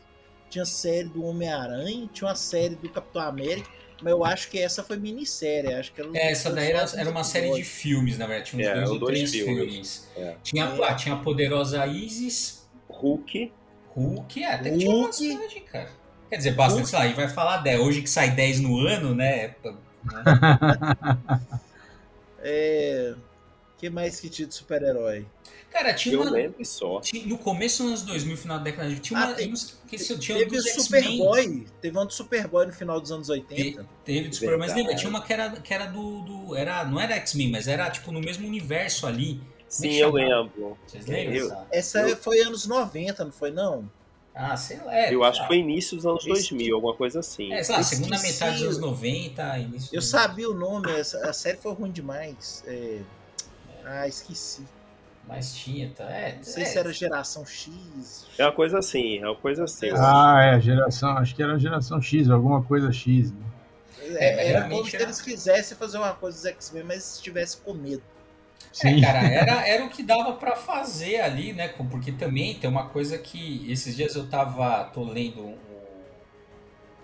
tinha 0.49 0.63
a 0.63 0.67
série 0.67 1.09
do 1.09 1.25
Homem-Aranha, 1.25 2.09
tinha 2.13 2.29
uma 2.29 2.35
série 2.37 2.75
do 2.77 2.89
Capitão 2.89 3.23
América, 3.23 3.69
mas 4.05 4.13
eu 4.13 4.25
acho 4.25 4.51
que 4.51 4.59
essa 4.59 4.83
foi 4.85 4.99
minissérie, 4.99 5.73
acho 5.75 5.93
que 5.95 6.01
ela 6.01 6.15
É, 6.17 6.31
essa 6.31 6.51
daí 6.53 6.71
era, 6.71 6.85
era 6.95 7.11
uma 7.11 7.25
série 7.25 7.51
de 7.51 7.65
filmes, 7.65 8.19
na 8.19 8.27
verdade. 8.27 8.51
Tinha 8.51 8.63
uns 8.63 8.69
É, 8.69 8.75
dois 8.75 8.91
ou 8.91 8.99
dois 8.99 9.19
três 9.19 9.31
filmes. 9.31 9.57
filmes. 9.57 10.09
É. 10.17 10.37
Tinha, 10.43 10.65
É. 10.67 10.85
ah, 10.85 10.95
tinha 10.95 11.15
a 11.15 11.19
poderosa 11.19 11.87
Isis, 11.87 12.69
Hulk, 12.89 13.51
Hulk, 13.97 14.43
é, 14.43 14.55
até 14.55 14.71
que 14.71 14.79
tinha 14.79 14.91
Hulk. 14.93 15.07
bastante, 15.35 15.61
cara. 15.61 15.91
Quer 16.29 16.37
dizer, 16.37 16.51
bastante, 16.55 16.79
Hulk. 16.81 16.91
sei 16.91 16.99
lá, 16.99 17.07
e 17.07 17.15
vai 17.15 17.29
falar 17.29 17.59
10. 17.59 17.81
Hoje 17.81 18.03
que 18.03 18.11
sai 18.11 18.31
10 18.31 18.61
no 18.61 18.79
ano, 18.79 19.15
né? 19.15 19.45
é, 19.47 19.55
né? 19.65 19.75
É, 22.39 23.15
que 23.79 23.91
mais 23.91 24.21
que 24.21 24.29
tinha 24.29 24.47
de 24.49 24.55
super-herói? 24.55 25.27
Cara, 25.71 25.93
tinha 25.93 26.15
eu 26.15 26.23
uma. 26.23 26.31
lembro 26.31 26.65
só. 26.65 27.01
tinha- 27.01 27.27
no 27.27 27.37
começo 27.37 27.83
dos 27.83 27.89
anos 27.91 28.03
2000, 28.03 28.37
final 28.37 28.59
da 28.59 28.65
década 28.65 28.89
de 28.89 29.01
tinha 29.01 29.19
Ah, 29.19 29.27
uma. 29.27 29.35
tem- 29.35 29.53
esqueci, 29.53 30.17
tinha 30.19 30.39
Teve 30.39 30.57
X-Men. 30.59 31.03
Superboy, 31.03 31.67
teve 31.81 31.99
um 31.99 32.07
do 32.07 32.13
Superboy 32.13 32.67
no 32.67 32.73
final 32.73 33.01
dos 33.01 33.11
anos 33.11 33.29
80. 33.29 33.83
Te- 33.83 33.89
Teve 34.05 34.29
do 34.29 34.35
Superman, 34.37 34.59
mas 34.61 34.75
lembra, 34.77 34.95
tinha 34.95 35.11
uma 35.11 35.21
que 35.23 35.33
era, 35.33 35.51
que 35.51 35.75
era 35.75 35.87
do, 35.87 36.21
do- 36.23 36.55
Era, 36.57 36.85
não 36.85 37.01
era 37.01 37.15
X-Men, 37.17 37.51
mas 37.51 37.67
era 37.67 37.91
tipo 37.91 38.13
no 38.13 38.21
mesmo 38.21 38.47
universo 38.47 39.07
ali. 39.07 39.41
Sim, 39.69 39.89
que 39.89 39.99
eu 39.99 40.13
chamava? 40.13 40.43
lembro. 40.43 40.79
Vocês 40.87 41.07
lembram? 41.07 41.35
Eu-? 41.37 41.57
Essa 41.73 42.09
Eu- 42.09 42.17
foi 42.17 42.41
anos 42.41 42.67
90, 42.67 43.25
não 43.25 43.33
foi 43.33 43.51
não? 43.51 43.91
Ah, 44.33 44.57
sei 44.57 44.79
lá. 44.79 44.97
é, 44.97 45.13
Eu 45.15 45.23
acho 45.25 45.39
tá. 45.39 45.45
que 45.45 45.49
foi 45.49 45.59
início 45.59 45.97
dos 45.97 46.07
anos 46.07 46.21
Esse- 46.21 46.29
2000, 46.51 46.75
alguma 46.77 46.95
coisa 46.95 47.19
assim. 47.21 47.53
É, 47.53 47.63
sei 47.65 47.75
lá, 47.75 47.83
segunda 47.83 48.19
metade 48.21 48.59
dos 48.59 48.63
anos 48.63 48.79
90, 48.79 49.59
início 49.59 49.97
Eu 49.97 50.03
sabia 50.03 50.49
o 50.49 50.55
nome, 50.55 50.91
essa, 50.93 51.19
a 51.29 51.33
série 51.33 51.57
foi 51.59 51.73
ruim 51.73 51.91
demais. 51.91 52.63
É, 52.67 53.01
Ah, 53.85 54.07
esqueci. 54.09 54.67
Mas 55.27 55.55
tinha, 55.55 55.91
tá? 55.91 56.05
É, 56.11 56.37
Não 56.37 56.43
sei 56.43 56.63
é, 56.63 56.67
se 56.67 56.79
era 56.79 56.93
geração 56.93 57.47
X. 57.47 58.27
É 58.39 58.45
uma 58.45 58.53
coisa 58.53 58.79
assim, 58.79 59.19
é 59.19 59.27
uma 59.27 59.37
coisa 59.37 59.65
assim. 59.65 59.89
Ah, 59.91 60.43
é, 60.43 60.61
geração, 60.61 61.11
acho 61.17 61.35
que 61.35 61.43
era 61.43 61.59
geração 61.59 62.01
X, 62.01 62.29
alguma 62.29 62.63
coisa 62.63 62.93
X. 62.93 63.33
Né? 63.33 63.39
É, 63.99 64.51
era 64.51 64.61
realmente 64.61 64.69
como 64.69 64.91
se 64.91 64.97
era- 64.97 65.05
eles 65.07 65.21
quisessem 65.23 65.77
fazer 65.79 65.99
uma 65.99 66.15
coisa 66.15 66.37
dos 66.37 66.47
X-Men, 66.47 66.85
mas 66.85 67.15
estivesse 67.17 67.57
com 67.59 67.73
medo. 67.73 68.03
É, 68.83 69.01
cara, 69.01 69.21
era, 69.29 69.69
era 69.69 69.85
o 69.85 69.89
que 69.89 70.03
dava 70.03 70.33
pra 70.35 70.57
fazer 70.57 71.21
ali, 71.21 71.53
né? 71.53 71.69
Porque 71.69 72.13
também 72.13 72.59
tem 72.59 72.69
uma 72.69 72.89
coisa 72.89 73.17
que 73.19 73.71
esses 73.71 73.95
dias 73.97 74.15
eu 74.17 74.29
tava, 74.29 74.85
tô 74.93 75.05
lendo 75.05 75.41
o, 75.43 75.59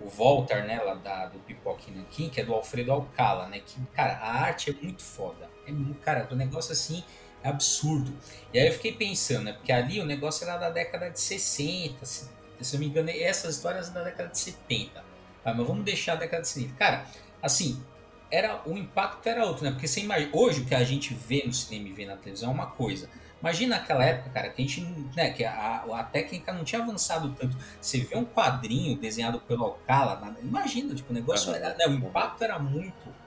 o 0.01 0.09
Voltar, 0.09 0.63
né, 0.65 0.81
lá 0.81 0.95
da, 0.95 1.27
do 1.27 1.39
Pipoque 1.39 1.91
Nankin, 1.91 2.29
que 2.29 2.41
é 2.41 2.45
do 2.45 2.53
Alfredo 2.53 2.91
Alcala, 2.91 3.47
né? 3.47 3.59
Que, 3.65 3.79
cara, 3.93 4.17
a 4.17 4.41
arte 4.43 4.69
é 4.71 4.73
muito 4.73 5.01
foda. 5.03 5.50
É, 5.71 6.05
cara, 6.05 6.27
o 6.31 6.35
negócio 6.35 6.71
assim 6.71 7.03
é 7.43 7.49
absurdo. 7.49 8.13
E 8.53 8.59
aí 8.59 8.67
eu 8.67 8.73
fiquei 8.73 8.93
pensando, 8.93 9.45
né? 9.45 9.53
Porque 9.53 9.71
ali 9.71 9.99
o 9.99 10.05
negócio 10.05 10.43
era 10.47 10.57
da 10.57 10.69
década 10.69 11.09
de 11.09 11.19
60, 11.19 12.05
se, 12.05 12.29
se 12.59 12.75
eu 12.75 12.79
não 12.79 12.85
me 12.85 12.91
engano, 12.91 13.09
essas 13.09 13.55
histórias 13.55 13.89
da 13.89 14.03
década 14.03 14.29
de 14.29 14.39
70. 14.39 15.03
Tá, 15.43 15.53
mas 15.53 15.65
vamos 15.65 15.83
deixar 15.83 16.13
a 16.13 16.15
década 16.17 16.43
de 16.43 16.49
70. 16.49 16.75
Cara, 16.75 17.05
assim, 17.41 17.83
era 18.29 18.61
o 18.65 18.77
impacto 18.77 19.27
era 19.27 19.45
outro, 19.45 19.63
né? 19.63 19.71
Porque 19.71 19.87
você 19.87 20.01
imagina, 20.01 20.31
hoje 20.33 20.61
o 20.61 20.65
que 20.65 20.75
a 20.75 20.83
gente 20.83 21.13
vê 21.13 21.43
no 21.45 21.53
cinema 21.53 21.89
e 21.89 21.93
vê 21.93 22.05
na 22.05 22.15
televisão 22.15 22.51
é 22.51 22.53
uma 22.53 22.67
coisa. 22.67 23.09
Imagina 23.41 23.77
naquela 23.77 24.05
época, 24.05 24.29
cara, 24.29 24.49
que 24.49 24.61
a 24.61 24.65
gente, 24.65 24.81
né, 25.15 25.31
que 25.31 25.43
a, 25.43 25.83
a 25.91 26.03
técnica 26.03 26.53
não 26.53 26.63
tinha 26.63 26.81
avançado 26.81 27.33
tanto. 27.33 27.57
Você 27.81 27.99
vê 28.01 28.15
um 28.15 28.23
quadrinho 28.23 28.95
desenhado 28.95 29.39
pelo 29.41 29.63
Alcala, 29.63 30.37
imagina, 30.43 30.93
tipo, 30.93 31.09
o 31.09 31.13
negócio 31.13 31.51
era, 31.51 31.73
né, 31.73 31.87
o 31.87 31.91
impacto 31.91 32.43
era 32.43 32.59
muito 32.59 33.20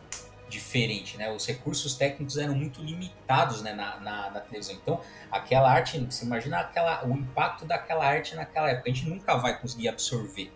diferente, 0.55 1.16
né? 1.18 1.30
Os 1.32 1.46
recursos 1.46 1.94
técnicos 1.94 2.38
eram 2.38 2.55
muito 2.55 2.80
limitados, 2.82 3.61
né, 3.62 3.72
na, 3.72 3.98
na, 4.00 4.30
na 4.30 4.40
televisão. 4.40 4.74
Então, 4.80 5.00
aquela 5.30 5.70
arte, 5.70 5.98
você 5.98 6.24
imagina 6.24 6.59
aquela, 6.59 7.05
o 7.05 7.11
impacto 7.12 7.66
daquela 7.66 8.07
arte 8.07 8.34
naquela 8.34 8.70
época, 8.70 8.90
a 8.90 8.92
gente 8.94 9.09
nunca 9.09 9.36
vai 9.36 9.59
conseguir 9.61 9.88
absorver, 9.88 10.50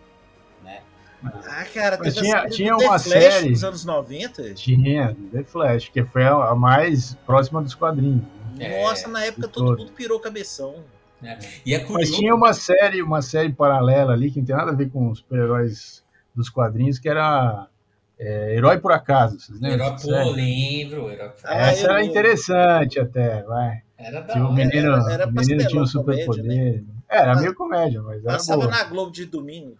né? 0.63 0.81
Ah, 1.23 1.65
cara, 1.73 1.97
Mas 1.99 2.15
tinha- 2.15 2.47
tinha 2.47 2.73
uma 2.75 2.97
Flash 2.97 3.01
série- 3.03 3.49
nos 3.49 3.63
anos 3.63 3.83
90. 3.83 4.53
Tinha, 4.53 5.17
The 5.33 5.43
Flash, 5.43 5.89
que 5.89 6.01
foi 6.05 6.23
a, 6.23 6.31
a 6.33 6.55
mais 6.55 7.13
próxima 7.25 7.61
dos 7.61 7.75
quadrinhos. 7.75 8.23
né? 8.55 8.79
É, 8.79 8.83
Nossa, 8.83 9.07
na 9.09 9.25
época 9.25 9.47
todo 9.49 9.65
todo. 9.65 9.79
mundo 9.79 9.91
pirou 9.91 10.19
cabeção. 10.21 10.75
E 11.65 11.73
é 11.73 11.79
Mas 11.79 11.87
curioso. 11.87 12.13
tinha 12.13 12.33
uma 12.33 12.53
série, 12.53 13.01
uma 13.01 13.21
série 13.21 13.51
paralela 13.51 14.13
ali, 14.13 14.31
que 14.31 14.39
não 14.39 14.45
tem 14.45 14.55
nada 14.55 14.71
a 14.71 14.73
ver 14.75 14.89
com 14.89 15.09
os 15.09 15.17
super-heróis 15.19 16.01
dos 16.33 16.49
quadrinhos, 16.49 16.97
que 16.97 17.09
era 17.09 17.67
é, 18.19 18.55
Herói 18.55 18.79
por 18.79 18.91
Acaso. 18.91 19.39
Vocês 19.39 19.59
lembram? 19.61 19.91
Dessa 19.93 20.07
pô, 20.07 20.13
série? 20.13 20.31
lembro. 20.33 21.09
Era, 21.09 21.33
Ah, 21.45 21.57
Essa 21.71 21.83
era 21.85 22.03
interessante 22.03 22.99
até, 22.99 23.41
vai. 23.43 23.81
era 23.97 24.21
da 24.21 24.35
o 24.35 24.45
hora. 24.45 24.53
menino, 24.53 24.93
era- 24.93 25.13
era 25.13 25.27
o 25.27 25.31
menino 25.31 25.67
tinha 25.67 25.81
um 25.81 25.87
superpoder. 25.87 26.83
Era 27.09 27.35
meio 27.35 27.55
comédia, 27.55 28.01
mas 28.01 28.23
era 28.23 28.33
Passava 28.33 28.61
boa. 28.61 28.71
na 28.71 28.83
Globo 28.83 29.11
de 29.11 29.25
domingo. 29.25 29.77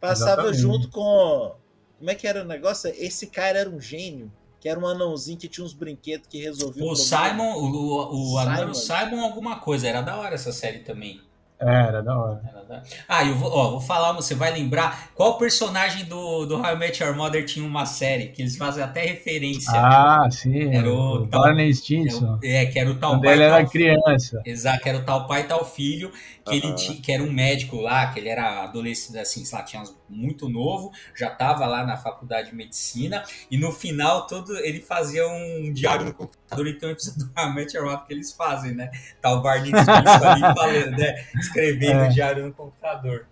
Passava 0.00 0.32
Exatamente. 0.48 0.58
junto 0.60 0.88
com. 0.88 1.54
Como 1.98 2.10
é 2.10 2.14
que 2.14 2.26
era 2.26 2.42
o 2.42 2.44
negócio? 2.44 2.90
Esse 2.98 3.26
cara 3.28 3.58
era 3.58 3.70
um 3.70 3.80
gênio. 3.80 4.30
Que 4.60 4.68
era 4.70 4.80
um 4.80 4.86
anãozinho 4.86 5.36
que 5.38 5.46
tinha 5.46 5.62
uns 5.64 5.74
brinquedos 5.74 6.26
que 6.26 6.38
resolvia 6.42 6.82
O 6.82 6.94
problema. 6.94 6.96
Simon, 7.28 7.52
o, 7.54 7.64
o, 7.70 8.14
o 8.14 8.34
o 8.40 8.74
Simon. 8.74 8.74
Simon 8.74 9.20
alguma 9.22 9.56
coisa. 9.60 9.86
Era 9.86 10.00
da 10.00 10.16
hora 10.16 10.34
essa 10.34 10.52
série 10.52 10.78
também. 10.78 11.20
Era 11.66 12.02
da 12.02 12.18
hora. 12.18 12.40
Era 12.48 12.64
da- 12.64 12.82
Ah, 13.08 13.24
eu 13.24 13.34
vou, 13.34 13.50
ó, 13.50 13.70
vou 13.72 13.80
falar, 13.80 14.12
você 14.12 14.34
vai 14.34 14.52
lembrar 14.52 15.10
qual 15.14 15.38
personagem 15.38 16.04
do, 16.04 16.44
do 16.46 16.56
How 16.56 16.74
I 16.74 16.76
Met 16.76 17.02
Your 17.02 17.14
Mother 17.16 17.44
tinha 17.44 17.64
uma 17.66 17.86
série, 17.86 18.28
que 18.28 18.42
eles 18.42 18.56
fazem 18.56 18.82
até 18.82 19.04
referência. 19.06 19.72
Ah, 19.74 20.28
sim. 20.30 20.74
Era 20.74 20.90
o 20.92 21.22
o 21.22 21.26
tal- 21.28 21.42
Barney 21.42 21.70
É, 21.70 21.72
Stinson. 21.72 22.38
o- 22.42 22.46
é, 22.46 22.66
que 22.66 22.78
era 22.78 22.90
o 22.90 22.94
tal 22.96 23.12
Quando 23.12 23.22
pai 23.24 23.32
ele 23.34 23.42
e 23.42 23.44
era 23.46 23.56
tal 23.62 23.70
criança. 23.70 24.42
Exato, 24.44 24.82
que 24.82 24.88
era 24.88 24.98
o 24.98 25.04
tal 25.04 25.26
pai 25.26 25.40
e 25.42 25.44
tal 25.44 25.64
filho, 25.64 26.10
que 26.44 26.56
ele 26.56 26.66
Aham. 26.66 26.74
tinha, 26.74 27.00
que 27.00 27.12
era 27.12 27.22
um 27.22 27.32
médico 27.32 27.76
lá, 27.80 28.06
que 28.08 28.18
ele 28.20 28.28
era 28.28 28.64
adolescente, 28.64 29.18
assim, 29.18 29.44
sei 29.44 29.58
lá, 29.58 29.64
tinha 29.64 29.82
uns- 29.82 29.94
muito 30.14 30.48
novo, 30.48 30.92
já 31.14 31.32
estava 31.32 31.66
lá 31.66 31.84
na 31.84 31.96
faculdade 31.96 32.50
de 32.50 32.56
medicina, 32.56 33.24
e 33.50 33.58
no 33.58 33.72
final 33.72 34.26
todo 34.26 34.56
ele 34.58 34.80
fazia 34.80 35.26
um 35.28 35.72
diário 35.72 36.06
no 36.06 36.14
computador, 36.14 36.68
então 36.68 36.90
episódio 36.90 37.26
do 37.26 37.32
Hamlet 37.36 37.72
que 38.06 38.12
eles 38.12 38.32
fazem, 38.32 38.74
né? 38.74 38.90
Tá 39.20 39.32
o 39.32 39.42
Barney 39.42 39.72
Stinson 39.74 40.28
ali 40.28 40.40
falando, 40.40 40.98
né? 40.98 41.26
Escrevendo 41.34 42.04
É. 42.04 42.08
o 42.08 42.12
diário 42.12 42.46
no 42.46 42.52
computador. 42.52 43.26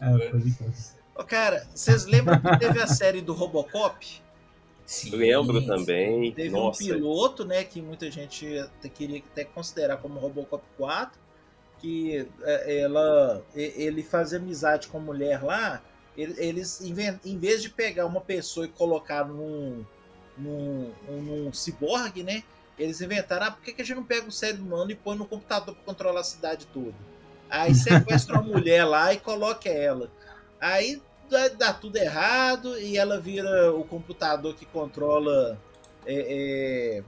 É, 0.00 1.24
cara, 1.24 1.66
vocês 1.74 2.06
lembram 2.06 2.40
que 2.40 2.58
teve 2.58 2.80
a 2.80 2.86
série 2.86 3.20
do 3.20 3.32
Robocop? 3.32 4.22
Sim, 4.84 5.10
Lembro 5.16 5.64
também. 5.64 6.32
Teve 6.32 6.50
Nossa, 6.50 6.82
um 6.82 6.86
piloto, 6.86 7.44
né, 7.44 7.64
que 7.64 7.80
muita 7.80 8.10
gente 8.10 8.46
queria 8.94 9.18
até 9.32 9.44
considerar 9.44 9.96
como 9.96 10.18
Robocop 10.20 10.62
4, 10.76 11.18
que 11.78 12.28
é, 12.42 12.80
ela, 12.80 13.42
ele 13.54 14.02
fazia 14.02 14.38
amizade 14.38 14.88
com 14.88 14.98
a 14.98 15.00
mulher 15.00 15.42
lá, 15.42 15.82
eles, 16.16 16.80
em 16.80 17.38
vez 17.38 17.62
de 17.62 17.68
pegar 17.68 18.06
uma 18.06 18.20
pessoa 18.20 18.66
e 18.66 18.68
colocar 18.68 19.24
num, 19.24 19.84
num, 20.38 20.92
num 21.08 21.52
ciborgue, 21.52 22.22
né, 22.22 22.42
eles 22.78 23.00
inventaram, 23.00 23.46
ah, 23.46 23.50
por 23.50 23.62
que, 23.62 23.72
que 23.72 23.82
a 23.82 23.84
gente 23.84 23.96
não 23.96 24.04
pega 24.04 24.26
o 24.26 24.32
cérebro 24.32 24.64
humano 24.64 24.90
e 24.90 24.94
põe 24.94 25.16
no 25.16 25.26
computador 25.26 25.74
para 25.74 25.84
controlar 25.84 26.20
a 26.20 26.24
cidade 26.24 26.66
toda? 26.72 26.94
Aí 27.48 27.74
sequestra 27.74 28.34
uma 28.34 28.42
mulher 28.42 28.84
lá 28.84 29.12
e 29.12 29.18
coloca 29.18 29.68
ela. 29.68 30.10
Aí 30.60 31.00
dá, 31.28 31.48
dá 31.48 31.72
tudo 31.72 31.96
errado 31.96 32.78
e 32.78 32.96
ela 32.96 33.20
vira 33.20 33.72
o 33.72 33.84
computador 33.84 34.54
que 34.54 34.66
controla. 34.66 35.58
É, 36.06 37.02
é, 37.02 37.04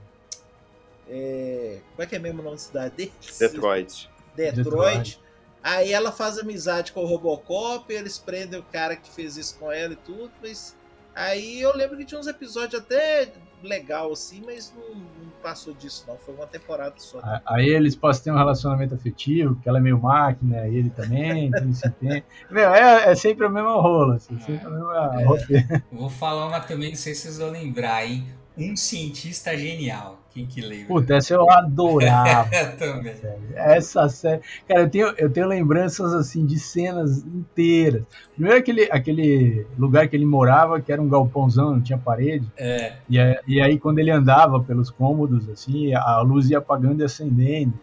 é, 1.09 1.79
como 1.91 2.03
é 2.03 2.05
que 2.05 2.15
é 2.15 2.19
mesmo 2.19 2.41
o 2.41 2.43
nome 2.43 2.55
da 2.55 2.61
cidade 2.61 2.95
deles? 2.95 3.37
Detroit. 3.39 4.09
Detroit. 4.35 4.63
Detroit. 4.63 5.26
Aí 5.67 5.91
ela 5.91 6.13
faz 6.13 6.39
amizade 6.39 6.93
com 6.93 7.01
o 7.03 7.05
Robocop, 7.05 7.91
eles 7.93 8.17
prendem 8.17 8.57
o 8.57 8.63
cara 8.63 8.95
que 8.95 9.09
fez 9.11 9.35
isso 9.35 9.57
com 9.59 9.69
ela 9.69 9.91
e 9.91 9.97
tudo, 9.97 10.31
mas. 10.41 10.73
Aí 11.13 11.59
eu 11.59 11.75
lembro 11.75 11.97
que 11.97 12.05
tinha 12.05 12.17
uns 12.17 12.27
episódios 12.27 12.79
até 12.79 13.33
legal 13.61 14.13
assim, 14.13 14.41
mas 14.45 14.73
não, 14.77 14.95
não 14.95 15.29
passou 15.43 15.73
disso 15.73 16.05
não. 16.07 16.15
Foi 16.15 16.33
uma 16.35 16.47
temporada 16.47 16.93
só. 16.97 17.19
Aí 17.45 17.67
eles 17.67 17.95
passam 17.97 18.21
a 18.21 18.23
ter 18.23 18.31
um 18.31 18.37
relacionamento 18.37 18.95
afetivo, 18.95 19.55
porque 19.55 19.67
ela 19.67 19.79
é 19.79 19.81
meio 19.81 19.99
máquina, 20.01 20.65
ele 20.67 20.89
também, 20.91 21.51
tudo 21.51 21.73
se 21.73 21.89
tem. 21.89 22.23
Meu, 22.49 22.73
é, 22.73 23.11
é 23.11 23.15
sempre 23.15 23.45
a 23.45 23.49
mesma 23.49 23.73
rola, 23.81 24.15
assim, 24.15 24.39
sempre 24.39 24.67
a 24.67 24.69
mesma 24.69 25.21
É. 25.21 25.25
roteiro. 25.25 25.83
Vou 25.91 26.09
falar 26.09 26.47
uma 26.47 26.61
também, 26.61 26.91
não 26.91 26.97
sei 26.97 27.13
se 27.13 27.23
vocês 27.23 27.39
vão 27.39 27.49
lembrar, 27.49 28.05
hein? 28.05 28.25
Um 28.57 28.75
cientista 28.75 29.55
genial. 29.57 30.19
Quem 30.31 30.45
que 30.45 30.61
lembra? 30.61 30.87
Puta, 30.87 31.15
essa 31.15 31.33
eu 31.33 31.49
adorava. 31.49 32.49
eu 32.55 32.77
também. 32.77 33.15
Essa 33.55 34.07
série. 34.09 34.41
Cara, 34.67 34.81
eu 34.81 34.89
tenho, 34.89 35.07
eu 35.17 35.29
tenho 35.29 35.47
lembranças 35.47 36.13
assim 36.13 36.45
de 36.45 36.59
cenas 36.59 37.23
inteiras. 37.23 38.03
Primeiro 38.33 38.59
aquele, 38.59 38.83
aquele 38.91 39.65
lugar 39.77 40.07
que 40.07 40.15
ele 40.15 40.25
morava, 40.25 40.79
que 40.79 40.91
era 40.91 41.01
um 41.01 41.09
galpãozão, 41.09 41.71
não 41.71 41.81
tinha 41.81 41.97
parede. 41.97 42.47
É. 42.55 42.93
E, 43.09 43.17
e 43.47 43.61
aí, 43.61 43.79
quando 43.79 43.99
ele 43.99 44.11
andava 44.11 44.59
pelos 44.59 44.91
cômodos, 44.91 45.49
assim, 45.49 45.93
a 45.93 46.19
luz 46.21 46.49
ia 46.49 46.59
apagando 46.59 47.01
e 47.01 47.05
acendendo. 47.05 47.73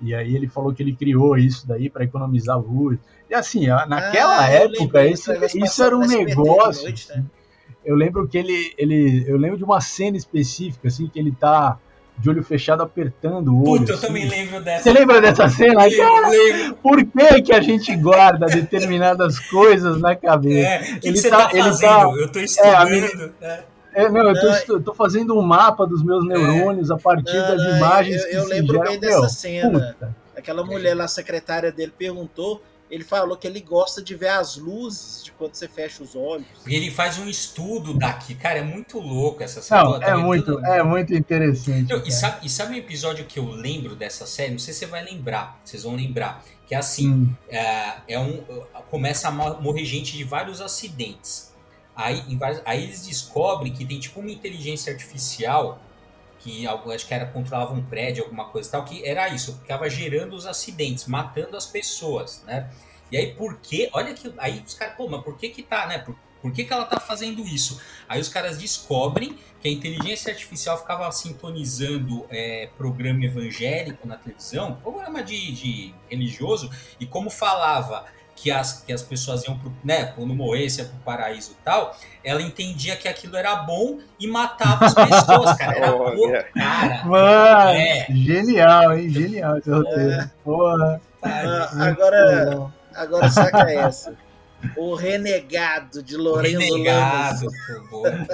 E 0.00 0.14
aí 0.14 0.36
ele 0.36 0.48
falou 0.48 0.74
que 0.74 0.82
ele 0.82 0.94
criou 0.94 1.38
isso 1.38 1.66
daí 1.66 1.88
para 1.88 2.04
economizar 2.04 2.58
luz. 2.58 2.98
E 3.30 3.34
assim, 3.34 3.66
naquela 3.66 4.44
ah, 4.44 4.50
época, 4.50 5.06
isso, 5.06 5.32
isso 5.54 5.82
era 5.82 5.96
um 5.96 6.06
negócio. 6.06 6.82
Noite, 6.82 7.08
né? 7.08 7.24
Eu 7.84 7.94
lembro 7.94 8.26
que 8.26 8.38
ele, 8.38 8.74
ele. 8.78 9.24
Eu 9.26 9.36
lembro 9.36 9.58
de 9.58 9.64
uma 9.64 9.80
cena 9.80 10.16
específica, 10.16 10.88
assim, 10.88 11.06
que 11.06 11.18
ele 11.18 11.32
tá 11.32 11.78
de 12.16 12.30
olho 12.30 12.42
fechado 12.42 12.82
apertando 12.82 13.48
o 13.48 13.68
olho. 13.68 13.80
Puta, 13.80 13.92
eu 13.92 13.96
assim. 13.96 14.06
também 14.06 14.28
lembro 14.28 14.60
dessa. 14.62 14.82
Você 14.84 14.92
lembra 14.92 15.20
dessa 15.20 15.48
cena? 15.48 15.90
Cara, 15.90 16.28
lembro. 16.28 16.74
Por 16.76 17.04
que, 17.04 17.42
que 17.42 17.52
a 17.52 17.60
gente 17.60 17.94
guarda 17.96 18.46
determinadas 18.46 19.38
coisas 19.38 20.00
na 20.00 20.14
cabeça? 20.14 20.68
É, 20.68 20.98
que 20.98 21.08
ele 21.08 21.20
que 21.20 21.28
tá, 21.28 21.48
tá 21.48 21.58
ele 21.58 21.78
tá, 21.78 22.02
eu 22.16 22.32
tô 22.32 22.38
estudando. 22.38 23.34
É, 23.40 23.64
é, 23.94 24.08
não, 24.08 24.30
eu 24.30 24.66
tô, 24.66 24.80
tô, 24.80 24.94
fazendo 24.94 25.38
um 25.38 25.42
mapa 25.42 25.86
dos 25.86 26.02
meus 26.02 26.26
neurônios 26.26 26.90
é. 26.90 26.94
a 26.94 26.96
partir 26.96 27.36
não, 27.36 27.48
das 27.48 27.64
não, 27.64 27.76
imagens 27.76 28.24
eu, 28.24 28.42
eu 28.42 28.48
lembro 28.48 28.80
bem 28.80 28.98
dessa 28.98 29.20
Meu, 29.20 29.28
cena. 29.28 29.80
Puta. 29.80 30.16
Aquela 30.36 30.64
mulher 30.64 30.94
lá, 30.94 31.06
secretária 31.06 31.70
dele, 31.70 31.92
perguntou 31.96 32.60
ele 32.94 33.02
falou 33.02 33.36
que 33.36 33.44
ele 33.44 33.60
gosta 33.60 34.00
de 34.00 34.14
ver 34.14 34.28
as 34.28 34.56
luzes 34.56 35.24
de 35.24 35.32
quando 35.32 35.54
você 35.54 35.66
fecha 35.66 36.00
os 36.00 36.14
olhos. 36.14 36.46
Ele 36.64 36.92
faz 36.92 37.18
um 37.18 37.28
estudo 37.28 37.92
daqui, 37.92 38.36
cara, 38.36 38.60
é 38.60 38.62
muito 38.62 39.00
louco 39.00 39.42
essa 39.42 39.60
série. 39.60 39.82
Não, 39.82 40.00
é 40.00 40.16
muito, 40.16 40.64
é 40.64 40.82
muito 40.84 41.12
interessante. 41.12 41.92
E, 42.06 42.12
sabe, 42.12 42.46
e, 42.46 42.48
sabe, 42.48 42.74
um 42.74 42.78
episódio 42.78 43.24
que 43.24 43.36
eu 43.36 43.50
lembro 43.50 43.96
dessa 43.96 44.26
série? 44.26 44.52
Não 44.52 44.60
sei 44.60 44.72
se 44.72 44.80
você 44.80 44.86
vai 44.86 45.04
lembrar, 45.04 45.60
vocês 45.64 45.82
vão 45.82 45.96
lembrar. 45.96 46.44
Que 46.68 46.74
é 46.76 46.78
assim, 46.78 47.10
hum. 47.10 47.34
é, 47.48 47.94
é, 48.06 48.18
um, 48.18 48.44
começa 48.88 49.26
a 49.26 49.32
morrer 49.32 49.84
gente 49.84 50.16
de 50.16 50.22
vários 50.22 50.60
acidentes. 50.60 51.52
Aí, 51.96 52.22
vários, 52.36 52.62
aí 52.64 52.84
eles 52.84 53.04
descobrem 53.04 53.72
que 53.72 53.84
tem 53.84 53.98
tipo 53.98 54.20
uma 54.20 54.30
inteligência 54.30 54.92
artificial 54.92 55.80
que 56.44 56.66
acho 56.66 57.06
que 57.08 57.14
era 57.14 57.24
controlava 57.24 57.72
um 57.72 57.82
prédio, 57.82 58.22
alguma 58.22 58.44
coisa 58.44 58.70
tal, 58.70 58.84
que 58.84 59.02
era 59.02 59.28
isso, 59.30 59.58
ficava 59.60 59.88
gerando 59.88 60.36
os 60.36 60.44
acidentes, 60.44 61.06
matando 61.06 61.56
as 61.56 61.64
pessoas, 61.64 62.44
né? 62.46 62.70
E 63.10 63.16
aí 63.16 63.32
por 63.32 63.56
que, 63.56 63.88
olha 63.94 64.12
que, 64.12 64.30
aí 64.36 64.62
os 64.64 64.74
caras, 64.74 64.94
pô, 64.94 65.08
mas 65.08 65.22
por 65.22 65.38
que 65.38 65.48
que 65.48 65.62
tá, 65.62 65.86
né? 65.86 65.98
Por, 65.98 66.14
por 66.42 66.52
que, 66.52 66.64
que 66.64 66.72
ela 66.72 66.84
tá 66.84 67.00
fazendo 67.00 67.42
isso? 67.46 67.80
Aí 68.06 68.20
os 68.20 68.28
caras 68.28 68.58
descobrem 68.58 69.38
que 69.62 69.68
a 69.68 69.70
inteligência 69.70 70.30
artificial 70.30 70.76
ficava 70.76 71.10
sintonizando 71.10 72.26
é, 72.28 72.68
programa 72.76 73.24
evangélico 73.24 74.06
na 74.06 74.18
televisão, 74.18 74.74
programa 74.74 75.22
de, 75.22 75.52
de 75.52 75.94
religioso, 76.10 76.70
e 77.00 77.06
como 77.06 77.30
falava 77.30 78.04
que 78.36 78.50
as, 78.50 78.82
que 78.82 78.92
as 78.92 79.02
pessoas 79.02 79.44
iam 79.44 79.58
pro, 79.58 79.72
né, 79.82 80.06
quando 80.06 80.34
morresse 80.34 80.80
ia 80.80 80.86
pro 80.86 80.96
paraíso 80.98 81.52
e 81.52 81.64
tal, 81.64 81.96
ela 82.22 82.42
entendia 82.42 82.96
que 82.96 83.08
aquilo 83.08 83.36
era 83.36 83.56
bom 83.56 83.98
e 84.18 84.26
matava 84.26 84.86
as 84.86 84.94
pessoas, 84.94 85.52
cara. 85.58 85.76
Era 85.76 85.94
oh, 85.94 86.32
cara. 86.54 87.04
Mano, 87.04 87.70
é. 87.70 88.06
genial, 88.10 88.98
hein? 88.98 89.10
Genial 89.10 89.58
esse 89.58 89.70
roteiro. 89.70 90.12
É. 90.12 90.30
Porra. 90.42 91.00
Ah, 91.22 91.70
agora, 91.86 92.70
agora 92.94 93.30
saca 93.30 93.70
essa. 93.70 94.14
O 94.76 94.94
Renegado 94.94 96.02
de 96.02 96.16
Lourenço 96.16 96.58
Renegado, 96.58 97.46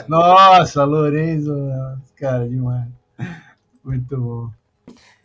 Nossa, 0.07 0.85
Lourenço, 0.85 1.53
cara, 2.17 2.49
demais. 2.49 2.87
Muito 3.85 4.17
bom. 4.17 4.60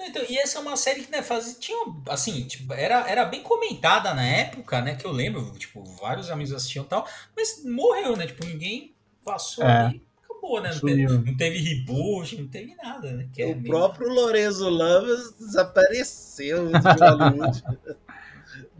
Então, 0.06 0.24
e 0.30 0.38
essa 0.38 0.60
é 0.60 0.62
uma 0.62 0.78
série 0.78 1.04
que 1.04 1.12
né, 1.12 1.22
faz, 1.22 1.58
tinha, 1.60 1.78
assim, 2.10 2.46
tipo, 2.46 2.74
era, 2.74 3.10
era 3.10 3.26
bem 3.26 3.42
comentada 3.42 4.14
na 4.14 4.26
época, 4.26 4.82
né? 4.82 4.96
Que 4.96 5.06
eu 5.06 5.12
lembro, 5.12 5.52
tipo, 5.58 5.84
vários 6.00 6.30
amigos 6.30 6.54
assistiam 6.54 6.86
e 6.86 6.88
tal, 6.88 7.08
mas 7.36 7.64
morreu, 7.66 8.16
né? 8.16 8.28
Tipo, 8.28 8.46
ninguém 8.46 8.94
passou 9.24 9.64
é. 9.64 9.86
ali 9.86 10.06
acabou, 10.46 10.62
né? 10.62 10.72
Não 10.72 10.82
teve, 10.82 11.08
não 11.08 11.38
teve, 11.38 11.58
reboot, 11.60 12.38
não 12.38 12.48
teve 12.48 12.76
nada, 12.76 13.12
né? 13.12 13.28
É 13.38 13.46
o 13.48 13.64
próprio 13.64 14.10
Lorenzo 14.14 14.70
Lamas 14.70 15.34
desapareceu 15.38 16.68
de 16.68 17.04
Hollywood. 17.04 17.64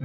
É. 0.00 0.04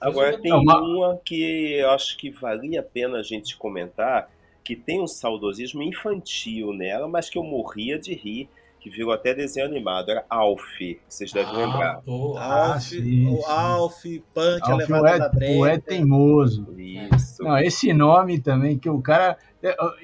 Agora 0.00 0.40
tem 0.40 0.52
uma 0.52 1.16
que 1.24 1.74
eu 1.74 1.90
acho 1.90 2.16
que 2.16 2.30
valia 2.30 2.80
a 2.80 2.82
pena 2.82 3.18
a 3.18 3.22
gente 3.22 3.56
comentar, 3.56 4.30
que 4.64 4.76
tem 4.76 5.00
um 5.00 5.06
saudosismo 5.06 5.82
infantil 5.82 6.72
nela, 6.72 7.08
mas 7.08 7.28
que 7.28 7.38
eu 7.38 7.42
morria 7.42 7.98
de 7.98 8.14
rir, 8.14 8.48
que 8.82 8.90
virou 8.90 9.12
até 9.12 9.32
desenho 9.32 9.64
animado, 9.64 10.10
era 10.10 10.24
Alf, 10.28 10.60
vocês 11.08 11.32
devem 11.32 11.54
ah, 11.54 11.56
lembrar. 11.56 12.02
Pô, 12.02 12.36
ah, 12.36 12.74
Alf, 12.74 12.92
o 12.92 13.46
Alf, 13.46 14.04
Punk, 14.34 14.60
Alf, 14.62 14.76
levada 14.76 15.10
é, 15.10 15.18
na 15.18 15.28
breca. 15.28 15.52
O 15.52 15.66
é 15.66 15.78
teimoso. 15.78 16.66
Isso. 16.76 17.44
Não, 17.44 17.56
esse 17.58 17.92
nome 17.92 18.40
também, 18.40 18.76
que 18.76 18.90
o 18.90 19.00
cara, 19.00 19.30
é, 19.30 19.36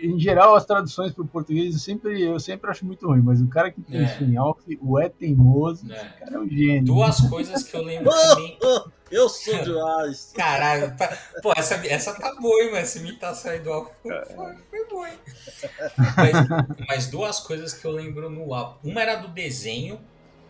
em 0.01 0.19
geral 0.19 0.55
as 0.55 0.65
traduções 0.65 1.13
para 1.13 1.25
o 1.25 1.27
português 1.27 1.75
eu 1.75 1.81
sempre, 1.81 2.23
eu 2.23 2.39
sempre 2.39 2.71
acho 2.71 2.87
muito 2.87 3.07
ruim, 3.07 3.21
mas 3.21 3.41
o 3.41 3.49
cara 3.49 3.71
que 3.71 3.81
pensa 3.81 4.23
é. 4.23 4.25
em 4.25 4.37
Alf, 4.37 4.61
o 4.81 4.99
é 5.01 5.09
teimoso, 5.09 5.91
é. 5.91 5.97
esse 5.97 6.19
cara 6.19 6.37
é 6.37 6.39
um 6.39 6.49
gênio. 6.49 6.85
Duas 6.85 7.21
coisas 7.23 7.63
que 7.65 7.77
eu 7.77 7.83
lembro 7.83 8.11
também. 8.13 8.59
Eu 9.11 9.29
sou 9.29 9.59
de 9.63 9.77
Alice. 9.77 10.33
Caralho, 10.37 10.95
tá... 10.97 11.17
pô, 11.43 11.53
essa, 11.57 11.75
essa 11.87 12.15
tá 12.15 12.35
boa, 12.35 12.63
hein, 12.63 12.71
mas 12.73 12.83
essa 12.83 12.99
imitação 12.99 13.51
aí 13.51 13.59
do 13.59 13.73
Alf 13.73 13.89
foi, 14.03 14.25
foi, 14.27 14.55
foi 14.71 14.87
boa, 14.87 15.09
hein? 15.09 15.19
Mas, 16.17 16.87
mas, 16.89 17.07
duas 17.09 17.41
coisas 17.41 17.73
que 17.73 17.85
eu 17.87 17.91
lembro 17.91 18.31
no 18.31 18.55
Alf. 18.55 18.77
Uma 18.85 19.01
era 19.01 19.17
do 19.17 19.29
desenho, 19.29 19.99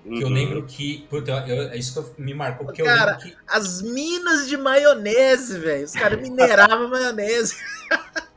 que 0.03 0.11
uhum. 0.11 0.21
eu 0.21 0.29
lembro 0.29 0.67
que. 0.67 1.07
Puta, 1.09 1.45
eu, 1.47 1.73
isso 1.75 2.03
que 2.15 2.21
me 2.21 2.35
marcou, 2.35 2.67
porque 2.67 2.83
cara, 2.83 3.01
eu 3.01 3.07
lembro 3.07 3.23
que. 3.23 3.37
As 3.47 3.81
minas 3.81 4.49
de 4.49 4.57
maionese, 4.57 5.59
velho. 5.59 5.85
Os 5.85 5.93
caras 5.93 6.21
mineravam 6.21 6.89
maionese. 6.89 7.55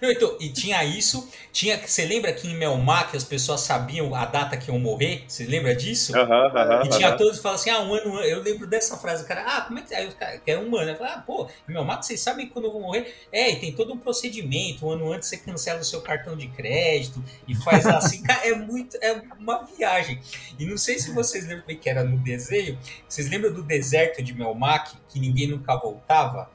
Não, 0.00 0.10
então, 0.10 0.36
e 0.40 0.48
tinha 0.48 0.84
isso, 0.84 1.28
tinha 1.52 1.78
você 1.78 2.04
lembra 2.04 2.32
que 2.32 2.48
em 2.48 2.54
Melmac 2.54 3.16
as 3.16 3.24
pessoas 3.24 3.60
sabiam 3.60 4.14
a 4.14 4.24
data 4.24 4.56
que 4.56 4.70
iam 4.70 4.78
morrer? 4.78 5.24
Você 5.26 5.44
lembra 5.44 5.74
disso? 5.74 6.12
Uhum, 6.16 6.22
uhum, 6.22 6.82
e 6.84 6.88
tinha 6.88 7.10
uhum. 7.10 7.16
todos 7.16 7.36
que 7.36 7.42
falavam 7.42 7.60
assim: 7.60 7.70
ah, 7.70 7.80
um 7.80 7.94
ano, 7.94 8.20
eu 8.20 8.42
lembro 8.42 8.66
dessa 8.66 8.96
frase, 8.96 9.24
o 9.24 9.26
cara, 9.26 9.44
ah, 9.46 9.60
como 9.62 9.78
é 9.78 9.82
que. 9.82 9.94
Aí 9.94 10.08
o 10.08 10.14
cara, 10.14 10.38
que 10.38 10.50
era 10.50 10.60
um 10.60 10.76
ano, 10.76 10.90
eu 10.90 10.96
falei, 10.96 11.12
ah, 11.12 11.18
pô, 11.18 11.48
em 11.68 11.72
Melmac 11.72 12.04
vocês 12.04 12.20
sabem 12.20 12.48
quando 12.48 12.66
eu 12.66 12.72
vou 12.72 12.80
morrer? 12.80 13.14
É, 13.32 13.50
e 13.50 13.56
tem 13.56 13.72
todo 13.72 13.92
um 13.92 13.98
procedimento, 13.98 14.86
um 14.86 14.90
ano 14.90 15.12
antes 15.12 15.28
você 15.28 15.36
cancela 15.36 15.80
o 15.80 15.84
seu 15.84 16.00
cartão 16.00 16.36
de 16.36 16.48
crédito 16.48 17.22
e 17.46 17.54
faz 17.54 17.86
assim, 17.86 18.22
cara, 18.24 18.46
é 18.46 18.54
muito, 18.54 18.96
é 19.00 19.20
uma 19.38 19.64
viagem. 19.64 20.20
E 20.58 20.64
não 20.64 20.76
sei 20.76 20.98
se 20.98 21.12
vocês 21.12 21.44
lembram 21.44 21.62
como 21.62 21.72
é 21.72 21.80
que 21.80 21.88
era 21.88 22.04
no 22.04 22.18
desenho, 22.18 22.78
vocês 23.08 23.28
lembram 23.28 23.52
do 23.52 23.62
deserto 23.62 24.22
de 24.22 24.34
Melmac, 24.34 24.92
que 25.08 25.18
ninguém 25.20 25.48
nunca 25.48 25.76
voltava? 25.76 26.50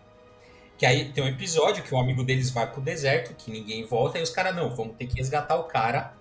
Que 0.77 0.85
aí 0.85 1.11
tem 1.11 1.23
um 1.23 1.27
episódio 1.27 1.83
que 1.83 1.93
um 1.93 1.99
amigo 1.99 2.23
deles 2.23 2.51
vai 2.51 2.71
pro 2.71 2.81
deserto, 2.81 3.33
que 3.35 3.49
ninguém 3.49 3.85
volta, 3.85 4.19
e 4.19 4.21
os 4.21 4.29
caras, 4.29 4.55
não, 4.55 4.75
vamos 4.75 4.95
ter 4.95 5.07
que 5.07 5.15
resgatar 5.15 5.55
o 5.55 5.63
cara 5.63 6.13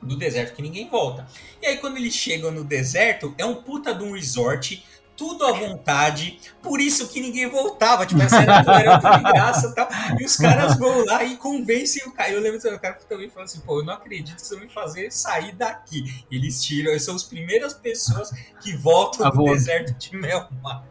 do 0.00 0.16
deserto 0.16 0.54
que 0.54 0.62
ninguém 0.62 0.88
volta. 0.88 1.26
E 1.60 1.66
aí 1.66 1.76
quando 1.78 1.96
eles 1.96 2.14
chegam 2.14 2.50
no 2.50 2.64
deserto, 2.64 3.34
é 3.36 3.44
um 3.44 3.56
puta 3.56 3.94
de 3.94 4.02
um 4.02 4.12
resort, 4.12 4.84
tudo 5.16 5.46
à 5.46 5.52
vontade, 5.52 6.40
por 6.60 6.80
isso 6.80 7.08
que 7.08 7.20
ninguém 7.20 7.48
voltava, 7.48 8.04
tipo, 8.04 8.20
essa 8.20 8.42
era, 8.42 8.96
de 8.96 9.22
graça 9.22 9.68
e 9.68 9.74
tal, 9.74 9.88
e 10.18 10.24
os 10.24 10.36
caras 10.36 10.76
vão 10.76 11.04
lá 11.04 11.22
e 11.22 11.36
convencem 11.36 12.02
o 12.06 12.12
cara. 12.12 12.32
Eu 12.32 12.40
lembro 12.40 12.60
que 12.60 12.68
o 12.68 12.80
cara 12.80 12.94
também 13.08 13.28
falou 13.28 13.44
assim, 13.44 13.60
pô, 13.60 13.80
eu 13.80 13.84
não 13.84 13.94
acredito 13.94 14.34
que 14.34 14.42
vocês 14.42 14.58
vão 14.58 14.66
me 14.66 14.74
fazer 14.74 15.12
sair 15.12 15.52
daqui. 15.52 16.24
Eles 16.30 16.62
tiram, 16.62 16.90
eles 16.90 17.04
são 17.04 17.14
as 17.14 17.22
primeiras 17.22 17.74
pessoas 17.74 18.30
que 18.60 18.76
voltam 18.76 19.30
do 19.30 19.44
deserto 19.44 19.94
de 19.94 20.16
Melmar. 20.16 20.84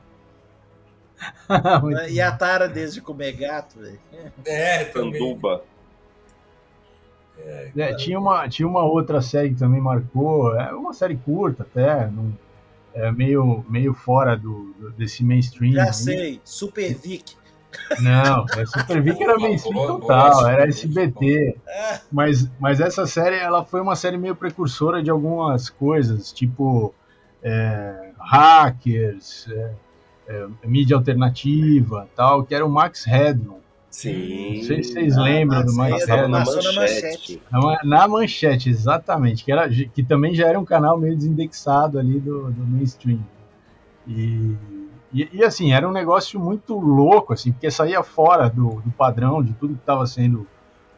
e 2.09 2.21
a 2.21 2.31
tara 2.31 2.67
desde 2.67 3.01
comer 3.01 3.33
gato, 3.33 3.79
velho. 3.79 3.99
É, 4.45 4.85
Tanduba. 4.85 5.63
É, 7.37 7.71
é, 7.75 7.95
tinha, 7.95 8.19
uma, 8.19 8.47
tinha 8.47 8.67
uma 8.67 8.83
outra 8.83 9.21
série 9.21 9.49
que 9.49 9.55
também 9.55 9.81
marcou, 9.81 10.55
é 10.55 10.73
uma 10.73 10.93
série 10.93 11.17
curta 11.17 11.63
até, 11.63 12.07
num, 12.07 12.33
é, 12.93 13.11
meio, 13.11 13.65
meio 13.67 13.93
fora 13.93 14.37
do, 14.37 14.73
do 14.79 14.91
desse 14.91 15.23
mainstream. 15.23 15.73
Já 15.73 15.85
aí. 15.85 15.93
sei, 15.93 16.41
Super 16.43 16.93
Vic. 16.93 17.35
Não, 17.99 18.45
é 18.55 18.65
Super 18.65 19.01
Vic 19.01 19.21
era 19.21 19.37
mainstream 19.39 19.99
total, 19.99 20.47
era 20.47 20.67
SBT. 20.67 21.57
É. 21.67 21.99
Mas, 22.11 22.49
mas 22.59 22.79
essa 22.79 23.07
série 23.07 23.35
ela 23.35 23.65
foi 23.65 23.81
uma 23.81 23.95
série 23.95 24.17
meio 24.17 24.35
precursora 24.35 25.01
de 25.01 25.09
algumas 25.09 25.69
coisas, 25.69 26.31
tipo 26.31 26.93
é, 27.41 28.11
hackers, 28.19 29.47
é, 30.27 30.47
mídia 30.65 30.95
alternativa 30.95 32.07
tal, 32.15 32.43
que 32.43 32.53
era 32.53 32.65
o 32.65 32.69
Max 32.69 33.03
Headroom. 33.05 33.63
Sim. 33.89 34.57
Não 34.57 34.63
sei 34.63 34.83
se 34.83 34.93
vocês 34.93 35.15
lembram 35.15 35.63
do 35.63 35.75
Max 35.75 36.07
Headroom. 36.07 36.29
Na 36.29 36.39
manchete. 36.39 37.41
Na, 37.51 37.79
na, 37.83 38.07
manchete, 38.07 38.69
exatamente. 38.69 39.45
Que, 39.45 39.51
era, 39.51 39.69
que 39.69 40.03
também 40.03 40.33
já 40.33 40.47
era 40.47 40.59
um 40.59 40.65
canal 40.65 40.97
meio 40.97 41.15
desindexado 41.15 41.99
ali 41.99 42.19
do, 42.19 42.49
do 42.51 42.65
mainstream. 42.65 43.19
E, 44.07 44.55
e, 45.13 45.29
e, 45.31 45.43
assim, 45.43 45.73
era 45.73 45.87
um 45.87 45.91
negócio 45.91 46.39
muito 46.39 46.79
louco, 46.79 47.33
assim, 47.33 47.51
porque 47.51 47.69
saía 47.69 48.01
fora 48.01 48.49
do, 48.49 48.81
do 48.81 48.91
padrão 48.91 49.43
de 49.43 49.53
tudo 49.53 49.75
que 49.75 49.81
estava 49.81 50.07
sendo 50.07 50.47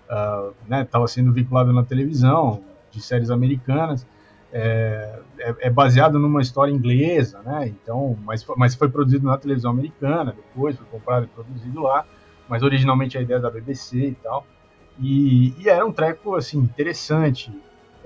estava 0.06 0.48
uh, 0.50 0.54
né, 0.68 1.08
sendo 1.08 1.34
vinculado 1.34 1.74
na 1.74 1.84
televisão, 1.84 2.62
de 2.92 3.02
séries 3.02 3.30
americanas. 3.30 4.08
É, 4.58 5.20
é, 5.38 5.56
é, 5.68 5.70
baseado 5.70 6.18
numa 6.18 6.42
história 6.42 6.72
inglesa, 6.72 7.42
né? 7.42 7.68
Então, 7.68 8.18
mas, 8.24 8.46
mas 8.56 8.74
foi 8.74 8.88
produzido 8.88 9.28
na 9.28 9.38
televisão 9.38 9.70
americana, 9.70 10.34
depois 10.34 10.78
foi 10.78 10.86
comprado 10.86 11.26
e 11.26 11.28
produzido 11.28 11.82
lá, 11.82 12.06
mas 12.48 12.64
originalmente 12.64 13.18
a 13.18 13.22
ideia 13.22 13.36
é 13.36 13.42
da 13.42 13.52
BBC 13.52 13.98
e 13.98 14.16
tal. 14.16 14.48
E, 14.98 15.54
e 15.62 15.68
era 15.68 15.86
um 15.86 15.92
treco 15.92 16.36
assim 16.36 16.58
interessante, 16.58 17.52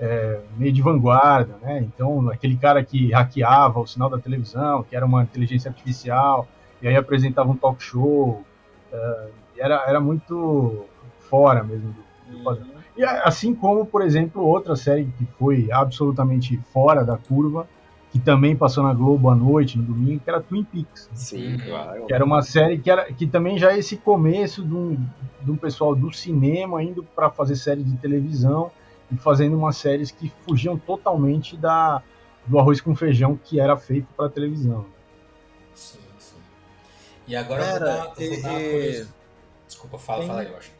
é, 0.00 0.40
meio 0.56 0.72
de 0.72 0.82
vanguarda, 0.82 1.56
né? 1.62 1.78
Então, 1.82 2.28
aquele 2.28 2.56
cara 2.56 2.82
que 2.82 3.12
hackeava 3.12 3.78
o 3.78 3.86
sinal 3.86 4.10
da 4.10 4.18
televisão, 4.18 4.82
que 4.82 4.96
era 4.96 5.06
uma 5.06 5.22
inteligência 5.22 5.68
artificial, 5.68 6.48
e 6.82 6.88
aí 6.88 6.96
apresentava 6.96 7.48
um 7.48 7.56
talk 7.56 7.80
show, 7.80 8.44
é, 8.92 9.28
era, 9.56 9.84
era 9.86 10.00
muito 10.00 10.84
fora 11.20 11.62
mesmo 11.62 11.94
do, 12.26 12.38
do 12.38 12.42
padrão. 12.42 12.79
E 13.00 13.04
assim 13.04 13.54
como, 13.54 13.86
por 13.86 14.02
exemplo, 14.02 14.44
outra 14.44 14.76
série 14.76 15.06
que 15.16 15.24
foi 15.38 15.72
absolutamente 15.72 16.58
fora 16.70 17.02
da 17.02 17.16
curva, 17.16 17.66
que 18.12 18.18
também 18.18 18.54
passou 18.54 18.84
na 18.84 18.92
Globo 18.92 19.30
à 19.30 19.34
noite, 19.34 19.78
no 19.78 19.84
domingo, 19.84 20.20
que 20.22 20.28
era 20.28 20.38
Twin 20.38 20.62
Peaks. 20.64 21.08
Sim, 21.14 21.56
claro. 21.56 22.04
Que 22.04 22.12
era 22.12 22.22
uma 22.22 22.42
série 22.42 22.76
que, 22.76 22.90
era, 22.90 23.10
que 23.10 23.26
também 23.26 23.56
já 23.56 23.72
é 23.72 23.78
esse 23.78 23.96
começo 23.96 24.62
de 24.62 24.74
um, 24.74 24.98
de 25.40 25.50
um 25.50 25.56
pessoal 25.56 25.96
do 25.96 26.12
cinema 26.12 26.82
indo 26.82 27.02
para 27.02 27.30
fazer 27.30 27.56
série 27.56 27.82
de 27.82 27.96
televisão 27.96 28.70
e 29.10 29.16
fazendo 29.16 29.56
umas 29.56 29.78
séries 29.78 30.10
que 30.10 30.30
fugiam 30.46 30.76
totalmente 30.76 31.56
da, 31.56 32.02
do 32.46 32.58
arroz 32.58 32.82
com 32.82 32.94
feijão 32.94 33.34
que 33.34 33.58
era 33.58 33.78
feito 33.78 34.08
para 34.14 34.28
televisão. 34.28 34.84
Sim, 35.72 36.00
sim. 36.18 36.36
E 37.26 37.34
agora 37.34 37.64
Cara, 37.64 37.86
eu 37.86 37.88
vou 37.88 38.12
dar, 38.12 38.22
eu 38.22 38.30
vou 38.30 38.42
dar 38.42 38.60
e, 38.60 39.06
Desculpa, 39.66 39.98
fala, 39.98 40.18
tem, 40.18 40.28
fala 40.28 40.40
aí, 40.42 40.48
eu 40.48 40.56
acho. 40.58 40.79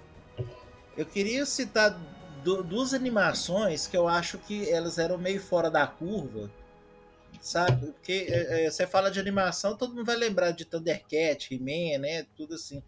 Eu 1.00 1.06
queria 1.06 1.46
citar 1.46 1.98
duas 2.44 2.92
animações 2.92 3.86
que 3.86 3.96
eu 3.96 4.06
acho 4.06 4.36
que 4.36 4.68
elas 4.68 4.98
eram 4.98 5.16
meio 5.16 5.40
fora 5.40 5.70
da 5.70 5.86
curva, 5.86 6.50
sabe? 7.40 7.86
Porque 7.86 8.26
é, 8.28 8.66
é, 8.66 8.70
você 8.70 8.86
fala 8.86 9.10
de 9.10 9.18
animação, 9.18 9.78
todo 9.78 9.94
mundo 9.94 10.04
vai 10.04 10.16
lembrar 10.16 10.50
de 10.50 10.66
Thundercat, 10.66 11.54
He-Man, 11.54 12.00
né? 12.00 12.26
Tudo 12.36 12.54
assim. 12.54 12.82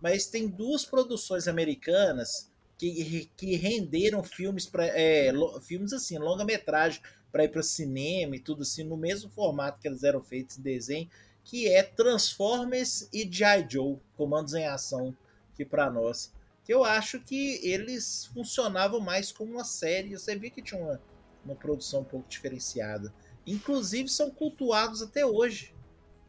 Mas 0.00 0.28
tem 0.28 0.48
duas 0.48 0.86
produções 0.86 1.46
americanas 1.46 2.50
que, 2.78 3.30
que 3.36 3.54
renderam 3.56 4.22
filmes 4.22 4.64
para 4.64 4.86
é, 4.86 5.30
filmes 5.60 5.92
assim, 5.92 6.16
longa-metragem 6.16 7.02
para 7.30 7.44
ir 7.44 7.48
para 7.50 7.62
cinema 7.62 8.34
e 8.34 8.40
tudo 8.40 8.62
assim, 8.62 8.82
no 8.82 8.96
mesmo 8.96 9.28
formato 9.28 9.78
que 9.78 9.86
eles 9.86 10.04
eram 10.04 10.22
feitos 10.22 10.56
em 10.56 10.62
desenho, 10.62 11.10
que 11.44 11.68
é 11.68 11.82
Transformers 11.82 13.10
e 13.12 13.30
G.I. 13.30 13.66
Joe, 13.68 13.98
Comandos 14.16 14.54
em 14.54 14.66
Ação, 14.66 15.14
que 15.54 15.66
para 15.66 15.90
nós 15.90 16.32
eu 16.68 16.84
acho 16.84 17.18
que 17.20 17.58
eles 17.66 18.26
funcionavam 18.26 19.00
mais 19.00 19.32
como 19.32 19.52
uma 19.52 19.64
série. 19.64 20.16
Você 20.16 20.36
vê 20.36 20.50
que 20.50 20.60
tinha 20.60 20.80
uma, 20.80 21.00
uma 21.44 21.54
produção 21.54 22.00
um 22.00 22.04
pouco 22.04 22.28
diferenciada. 22.28 23.12
Inclusive 23.46 24.08
são 24.08 24.30
cultuados 24.30 25.00
até 25.00 25.24
hoje, 25.24 25.74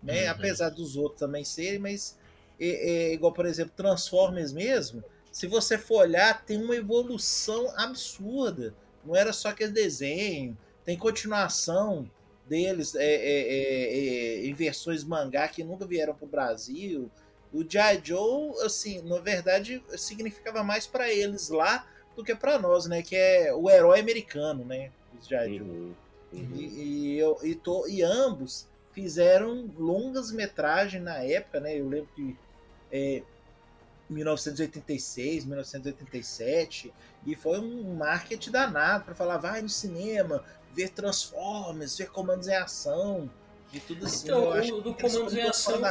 né? 0.02 0.24
Uhum. 0.24 0.32
Apesar 0.32 0.70
dos 0.70 0.96
outros 0.96 1.20
também 1.20 1.44
serem, 1.44 1.80
mas 1.80 2.18
é, 2.58 2.68
é, 2.68 3.14
igual 3.14 3.34
por 3.34 3.46
exemplo 3.46 3.74
Transformers 3.76 4.54
mesmo. 4.54 5.04
Se 5.30 5.46
você 5.46 5.78
for 5.78 6.04
olhar, 6.04 6.46
tem 6.46 6.64
uma 6.64 6.76
evolução 6.76 7.70
absurda. 7.78 8.74
Não 9.06 9.16
era 9.16 9.34
só 9.34 9.50
aquele 9.50 9.74
desenho, 9.74 10.58
tem 10.86 10.98
continuação 10.98 12.10
deles 12.48 12.96
é, 12.96 13.04
é, 13.04 13.14
é, 13.14 14.44
é 14.44 14.46
em 14.48 14.54
versões 14.54 15.04
mangá 15.04 15.48
que 15.48 15.64
nunca 15.64 15.86
vieram 15.86 16.16
para 16.16 16.26
o 16.26 16.30
Brasil. 16.30 17.12
O 17.52 17.64
G.I. 17.64 18.02
Joe, 18.04 18.54
assim, 18.64 19.02
na 19.02 19.20
verdade, 19.20 19.84
significava 19.97 20.64
mais 20.64 20.86
para 20.86 21.12
eles 21.12 21.50
lá 21.50 21.88
do 22.16 22.24
que 22.24 22.36
para 22.36 22.60
nós, 22.60 22.86
né? 22.86 23.02
Que 23.02 23.16
é 23.16 23.54
o 23.54 23.70
herói 23.70 24.00
americano, 24.00 24.64
né? 24.64 24.91
Os 25.20 25.28
G.I. 25.28 25.58
Joe. 25.58 25.68
Uhum. 25.68 25.95
Uhum. 26.32 26.56
E, 26.56 26.66
e, 26.66 27.18
eu, 27.18 27.39
e, 27.41 27.56
tô, 27.56 27.88
e 27.88 28.04
ambos 28.04 28.68
fizeram 28.91 29.70
longas 29.78 30.32
metragens 30.32 31.04
na 31.04 31.24
época, 31.24 31.60
né? 31.60 31.80
Eu 31.80 31.88
lembro 31.88 32.10
que 32.16 32.38
é, 32.91 33.24
1986, 34.10 35.45
1987, 35.45 36.93
e 37.26 37.36
foi 37.36 37.60
um 37.60 37.95
marketing 37.95 38.52
danado 38.52 39.06
para 39.06 39.16
falar, 39.16 39.38
vai 39.38 39.62
no 39.62 39.70
cinema, 39.70 40.43
ver 40.74 40.89
Transformers, 40.89 41.97
ver 41.97 42.10
Comandos 42.10 42.47
em 42.47 42.56
Ação, 42.56 43.30
de 43.72 43.80
tudo 43.80 44.06
assim. 44.06 44.28
Então, 44.28 44.44
eu 44.46 44.54
acho 44.54 44.82
do 44.82 44.94
Comandos 44.94 45.34
em 45.34 45.42
Ação. 45.42 45.82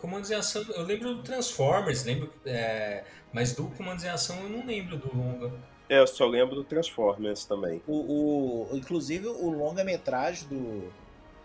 Comandos 0.00 0.30
em 0.30 0.34
Ação, 0.34 0.64
eu 0.74 0.82
lembro 0.82 1.14
do 1.14 1.22
Transformers, 1.22 2.04
lembro, 2.04 2.32
é, 2.46 3.04
mas 3.32 3.52
do 3.54 3.64
Comandos 3.70 4.04
em 4.04 4.08
Ação 4.08 4.40
eu 4.42 4.48
não 4.48 4.66
lembro 4.66 4.96
do 4.96 5.14
longa. 5.14 5.52
É, 5.88 5.98
eu 5.98 6.06
só 6.06 6.26
lembro 6.26 6.54
do 6.54 6.64
Transformers 6.64 7.44
também. 7.44 7.82
O, 7.86 8.68
o 8.70 8.76
inclusive 8.76 9.26
o 9.26 9.50
longa-metragem 9.50 10.48
do, 10.48 10.92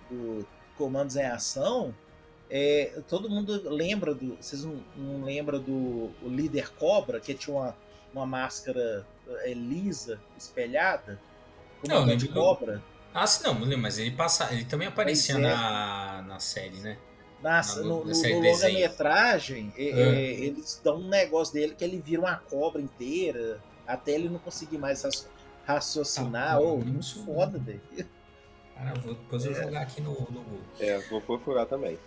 do 0.10 0.48
Comandos 0.78 1.16
em 1.16 1.26
Ação, 1.26 1.94
é, 2.50 3.02
todo 3.08 3.30
mundo 3.30 3.62
lembra 3.70 4.14
do. 4.14 4.38
Vocês 4.40 4.64
não, 4.64 4.80
não 4.96 5.24
lembram 5.24 5.60
do 5.60 6.12
o 6.22 6.30
líder 6.30 6.72
Cobra, 6.74 7.20
que 7.20 7.34
tinha 7.34 7.56
uma, 7.56 7.76
uma 8.14 8.26
máscara 8.26 9.06
é, 9.42 9.54
lisa, 9.54 10.20
espelhada? 10.38 11.20
Comandante 11.82 12.28
não, 12.28 12.34
Cobra. 12.34 12.84
Ah, 13.16 13.26
sim, 13.26 13.44
não, 13.44 13.78
mas 13.78 13.98
ele 13.98 14.12
passa, 14.12 14.54
ele 14.54 14.66
também 14.66 14.90
aparecia 14.90 15.36
é. 15.36 15.38
na, 15.38 16.22
na 16.24 16.38
série, 16.38 16.82
né? 16.82 16.98
Na, 17.42 17.62
na, 17.62 17.76
no, 17.76 18.04
no, 18.04 18.06
no 18.06 18.40
longa-metragem, 18.42 19.74
é. 19.78 19.90
é. 19.90 20.34
eles 20.34 20.82
dão 20.84 20.98
um 20.98 21.08
negócio 21.08 21.54
dele 21.54 21.74
que 21.76 21.84
ele 21.86 22.02
vira 22.02 22.22
uma 22.22 22.36
cobra 22.36 22.82
inteira, 22.82 23.62
até 23.88 24.12
ele 24.12 24.28
não 24.28 24.38
conseguir 24.40 24.78
mais 24.78 25.04
raciocinar. 25.66 26.56
Ah, 26.56 26.60
oh, 26.60 26.78
muito 26.78 27.24
foda, 27.24 27.58
velho. 27.58 27.82
Cara, 28.76 28.92
depois 28.98 29.46
eu 29.46 29.54
vou 29.54 29.64
jogar 29.64 29.82
aqui 29.82 30.02
no, 30.02 30.12
no 30.12 30.44
Google. 30.44 30.62
É, 30.78 31.00
vou 31.10 31.22
procurar 31.22 31.66
também. 31.68 31.98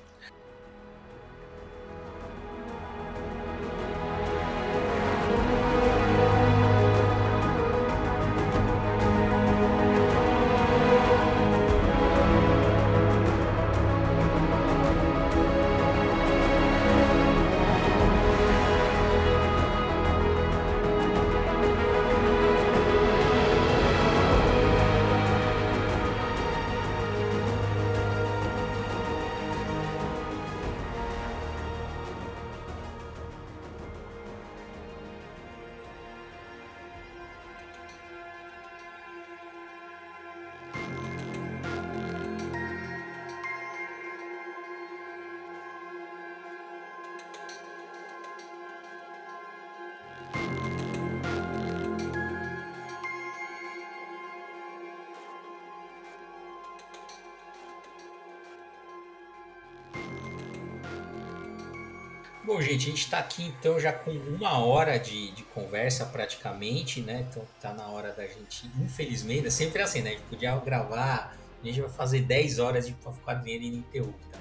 Bom, 62.48 62.62
gente, 62.62 62.86
a 62.86 62.90
gente 62.90 63.04
está 63.04 63.18
aqui 63.18 63.44
então 63.44 63.78
já 63.78 63.92
com 63.92 64.10
uma 64.10 64.58
hora 64.58 64.98
de, 64.98 65.32
de, 65.32 65.42
conversa 65.42 66.06
praticamente, 66.06 67.02
né? 67.02 67.26
Então 67.28 67.46
tá 67.60 67.74
na 67.74 67.86
hora 67.88 68.10
da 68.10 68.26
gente, 68.26 68.70
infelizmente, 68.80 69.48
é 69.48 69.50
sempre 69.50 69.82
assim, 69.82 70.00
né? 70.00 70.08
A 70.08 70.12
gente 70.14 70.22
podia 70.22 70.56
gravar, 70.56 71.36
a 71.62 71.66
gente 71.66 71.78
vai 71.82 71.90
fazer 71.90 72.22
10 72.22 72.58
horas 72.58 72.86
de 72.86 72.96
quadrinho 73.22 73.60
ininterrupta. 73.64 74.38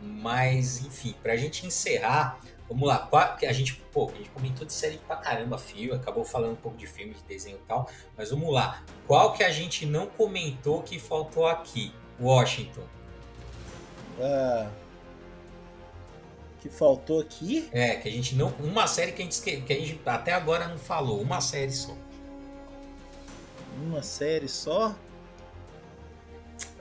Mas, 0.00 0.86
enfim, 0.86 1.16
para 1.20 1.32
a 1.32 1.36
gente 1.36 1.66
encerrar, 1.66 2.38
vamos 2.68 2.86
lá. 2.86 3.08
A 3.12 3.52
gente, 3.52 3.74
pô, 3.92 4.08
a 4.14 4.16
gente 4.16 4.30
comentou 4.30 4.64
de 4.64 4.72
série 4.72 4.98
pra 4.98 5.16
caramba, 5.16 5.58
filme, 5.58 5.96
acabou 5.96 6.24
falando 6.24 6.52
um 6.52 6.56
pouco 6.62 6.78
de 6.78 6.86
filme, 6.86 7.12
de 7.12 7.24
desenho 7.24 7.56
e 7.56 7.66
tal. 7.66 7.90
Mas 8.16 8.30
vamos 8.30 8.54
lá. 8.54 8.84
Qual 9.04 9.32
que 9.32 9.42
a 9.42 9.50
gente 9.50 9.84
não 9.84 10.06
comentou 10.06 10.80
que 10.80 10.96
faltou 10.96 11.48
aqui? 11.48 11.92
Washington. 12.20 12.86
Ah, 14.20 14.70
que 16.62 16.68
faltou 16.68 17.20
aqui. 17.20 17.68
É, 17.72 17.96
que 17.96 18.08
a 18.08 18.12
gente 18.12 18.36
não. 18.36 18.54
Uma 18.60 18.86
série 18.86 19.10
que 19.10 19.20
a 19.20 19.24
gente, 19.24 19.40
que 19.40 19.72
a 19.72 19.76
gente 19.76 20.00
até 20.06 20.32
agora 20.32 20.68
não 20.68 20.78
falou, 20.78 21.20
uma 21.20 21.40
série 21.40 21.72
só. 21.72 21.96
Uma 23.82 24.02
série 24.02 24.48
só? 24.48 24.94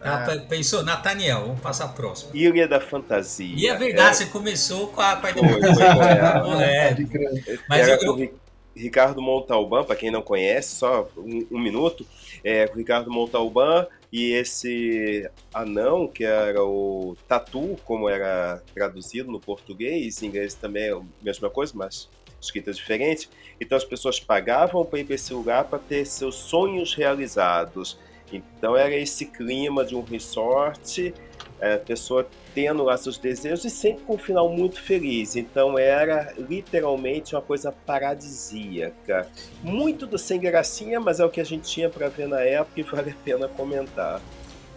Ah, 0.04 0.26
ah. 0.26 0.40
Pensou, 0.48 0.84
Nathaniel, 0.84 1.42
vamos 1.42 1.62
passar 1.62 1.88
próximo. 1.90 2.36
Ilha 2.36 2.68
da 2.68 2.80
Fantasia. 2.80 3.56
E 3.56 3.68
é 3.68 3.76
verdade, 3.76 4.10
é. 4.10 4.14
você 4.14 4.26
começou 4.28 4.88
com 4.90 5.02
a, 5.02 5.16
com 5.16 5.28
a 5.28 5.34
foi, 5.34 5.48
foi, 5.48 6.64
é, 6.64 6.92
é. 6.92 7.60
Mas 7.68 7.88
eu, 7.88 7.98
eu, 8.02 8.40
Ricardo 8.76 9.22
Montalban, 9.22 9.84
para 9.84 9.96
quem 9.96 10.12
não 10.12 10.22
conhece, 10.22 10.76
só 10.76 11.08
um, 11.18 11.48
um 11.52 11.60
minuto, 11.60 12.06
é, 12.44 12.70
o 12.74 12.78
Ricardo 12.78 13.12
Montalban 13.12 13.88
e 14.12 14.34
esse 14.34 15.30
anão, 15.54 16.08
que 16.08 16.26
era 16.26 16.64
o 16.64 17.16
Tatu, 17.28 17.78
como 17.86 18.10
era 18.10 18.62
traduzido 18.74 19.32
no 19.32 19.40
português, 19.40 20.22
em 20.22 20.28
inglês 20.28 20.54
também 20.54 20.84
é 20.84 20.92
a 20.92 21.02
mesma 21.22 21.50
coisa, 21.50 21.72
mas 21.76 22.10
escrita 22.42 22.74
diferente. 22.74 23.30
Então 23.60 23.78
as 23.78 23.86
pessoas 23.86 24.20
pagavam 24.20 24.84
para 24.84 25.00
ir 25.00 25.06
para 25.06 25.16
esse 25.16 25.34
lugar 25.34 25.66
para 25.66 25.80
ter 25.80 26.06
seus 26.06 26.36
sonhos 26.36 26.94
realizados. 26.94 27.98
Então 28.34 28.76
era 28.76 28.96
esse 28.96 29.26
clima 29.26 29.86
de 29.86 29.96
um 29.96 30.02
resort, 30.02 31.14
a 31.62 31.78
pessoa 31.78 32.28
tendo 32.54 32.84
lá 32.84 32.98
seus 32.98 33.18
desejos 33.18 33.66
e 33.66 33.70
sempre 33.70 34.04
com 34.04 34.16
um 34.16 34.18
final 34.18 34.50
muito 34.50 34.82
feliz. 34.82 35.36
Então 35.36 35.78
era 35.78 36.34
literalmente 36.38 37.36
uma 37.36 37.42
coisa 37.42 37.72
paradisíaca. 37.72 39.28
Muito 39.64 40.06
do 40.06 40.18
sem 40.18 40.40
gracinha, 40.40 41.00
mas 41.00 41.20
é 41.20 41.26
o 41.26 41.30
que 41.30 41.42
a 41.42 41.46
gente 41.46 41.70
tinha 41.70 41.90
para 41.90 42.10
ver 42.10 42.28
na 42.28 42.42
época 42.42 42.80
e 42.80 42.84
vale 42.84 43.12
a 43.12 43.16
pena 43.24 43.48
comentar. 43.48 44.22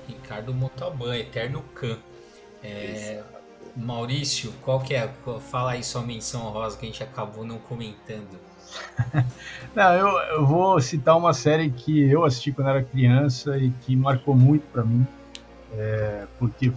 Ricardo 0.07 0.53
Montalbán, 0.53 1.16
Eterno 1.16 1.62
Khan. 1.75 1.99
É, 2.62 3.22
Maurício, 3.77 4.53
qual 4.62 4.81
que 4.81 4.95
é? 4.95 5.12
Fala 5.51 5.72
aí 5.72 5.83
sua 5.83 6.03
menção 6.03 6.43
rosa 6.51 6.77
que 6.79 6.87
a 6.87 6.89
gente 6.89 7.03
acabou 7.03 7.45
não 7.45 7.59
comentando. 7.59 8.39
não, 9.75 9.95
eu, 9.95 10.09
eu 10.35 10.47
vou 10.47 10.81
citar 10.81 11.16
uma 11.16 11.33
série 11.33 11.70
que 11.70 12.11
eu 12.11 12.25
assisti 12.25 12.53
quando 12.53 12.70
era 12.70 12.83
criança 12.83 13.57
e 13.59 13.70
que 13.70 13.95
marcou 13.95 14.35
muito 14.35 14.64
para 14.72 14.85
mim. 14.85 15.07
É, 15.77 16.27
porque, 16.39 16.72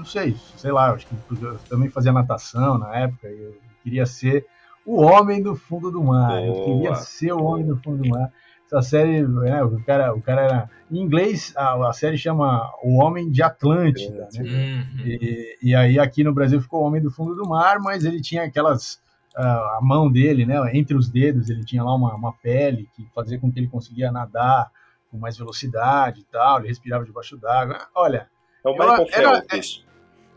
não 0.00 0.04
sei, 0.06 0.34
sei 0.56 0.72
lá, 0.72 0.92
acho 0.92 1.06
que 1.06 1.14
eu 1.44 1.58
também 1.68 1.90
fazia 1.90 2.12
natação 2.12 2.78
na 2.78 2.96
época 2.96 3.28
e 3.28 3.42
eu 3.42 3.56
queria 3.82 4.06
ser 4.06 4.46
o 4.84 5.02
homem 5.02 5.42
do 5.42 5.54
fundo 5.54 5.90
do 5.90 6.02
mar. 6.02 6.40
Boa. 6.40 6.46
Eu 6.46 6.64
queria 6.64 6.94
ser 6.94 7.32
o 7.32 7.42
homem 7.42 7.66
do 7.66 7.76
fundo 7.76 8.02
do 8.02 8.08
mar. 8.08 8.32
Essa 8.66 8.82
série, 8.82 9.26
né, 9.26 9.62
o, 9.62 9.82
cara, 9.84 10.14
o 10.14 10.22
cara 10.22 10.42
era. 10.42 10.70
Em 10.90 10.98
inglês, 10.98 11.52
a, 11.56 11.88
a 11.88 11.92
série 11.92 12.16
chama 12.16 12.68
O 12.82 12.98
Homem 12.98 13.30
de 13.30 13.42
Atlântida, 13.42 14.28
né? 14.32 14.42
Uhum. 14.42 15.06
E, 15.06 15.58
e, 15.62 15.74
aí 15.74 15.98
aqui 15.98 16.24
no 16.24 16.32
Brasil 16.32 16.60
ficou 16.60 16.80
O 16.80 16.86
Homem 16.86 17.02
do 17.02 17.10
Fundo 17.10 17.34
do 17.34 17.48
Mar, 17.48 17.78
mas 17.80 18.04
ele 18.04 18.20
tinha 18.20 18.44
aquelas. 18.44 19.00
A 19.36 19.78
mão 19.80 20.10
dele, 20.10 20.44
né, 20.44 20.56
entre 20.76 20.96
os 20.96 21.08
dedos, 21.08 21.48
ele 21.48 21.64
tinha 21.64 21.84
lá 21.84 21.94
uma, 21.94 22.14
uma 22.14 22.32
pele 22.32 22.88
que 22.96 23.08
fazia 23.14 23.38
com 23.38 23.50
que 23.50 23.60
ele 23.60 23.68
conseguia 23.68 24.10
nadar 24.10 24.70
com 25.08 25.18
mais 25.18 25.38
velocidade 25.38 26.20
e 26.20 26.24
tal, 26.24 26.58
ele 26.58 26.68
respirava 26.68 27.04
debaixo 27.04 27.36
d'água. 27.36 27.78
Olha. 27.94 28.28
É 28.64 28.68
o 28.68 28.72
Michael 28.72 29.06
era, 29.12 29.42
Phelps. 29.42 29.84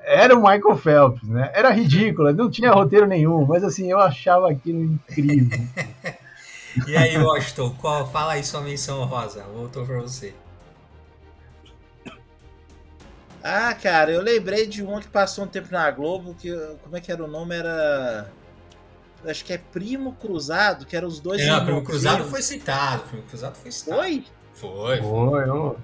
Era, 0.05 0.35
o 0.35 0.41
Michael 0.41 0.77
Phelps, 0.77 1.27
né? 1.27 1.49
Era 1.53 1.71
ridículo, 1.71 2.33
não 2.33 2.49
tinha 2.49 2.71
roteiro 2.71 3.07
nenhum, 3.07 3.45
mas 3.45 3.63
assim, 3.63 3.89
eu 3.89 3.99
achava 3.99 4.51
aquilo 4.51 4.83
incrível. 4.83 5.59
E 6.87 6.97
aí, 6.97 7.15
Washington, 7.17 7.75
qual, 7.79 8.09
fala 8.09 8.33
aí 8.33 8.43
sua 8.43 8.61
menção 8.61 9.05
rosa. 9.05 9.43
Voltou 9.43 9.85
pra 9.85 9.99
você. 10.01 10.33
Ah, 13.43 13.75
cara, 13.75 14.11
eu 14.11 14.21
lembrei 14.21 14.65
de 14.65 14.81
uma 14.81 15.01
que 15.01 15.07
passou 15.07 15.43
um 15.43 15.47
tempo 15.47 15.67
na 15.71 15.91
Globo, 15.91 16.33
que 16.33 16.49
como 16.81 16.95
é 16.97 17.01
que 17.01 17.11
era 17.11 17.23
o 17.23 17.27
nome? 17.27 17.55
Era. 17.55 18.31
Acho 19.25 19.45
que 19.45 19.53
é 19.53 19.57
Primo 19.57 20.13
Cruzado, 20.13 20.85
que 20.85 20.95
eram 20.95 21.07
os 21.07 21.19
dois. 21.19 21.45
Não, 21.45 21.63
Primo 21.63 21.83
Cruzado 21.83 22.23
foi 22.25 22.41
citado. 22.41 23.03
Primo 23.03 23.23
Cruzado 23.23 23.55
foi 23.55 23.71
citado. 23.71 24.01
Foi? 24.01 24.25
Foi. 24.53 25.01
Foi, 25.01 25.45
foi. 25.45 25.75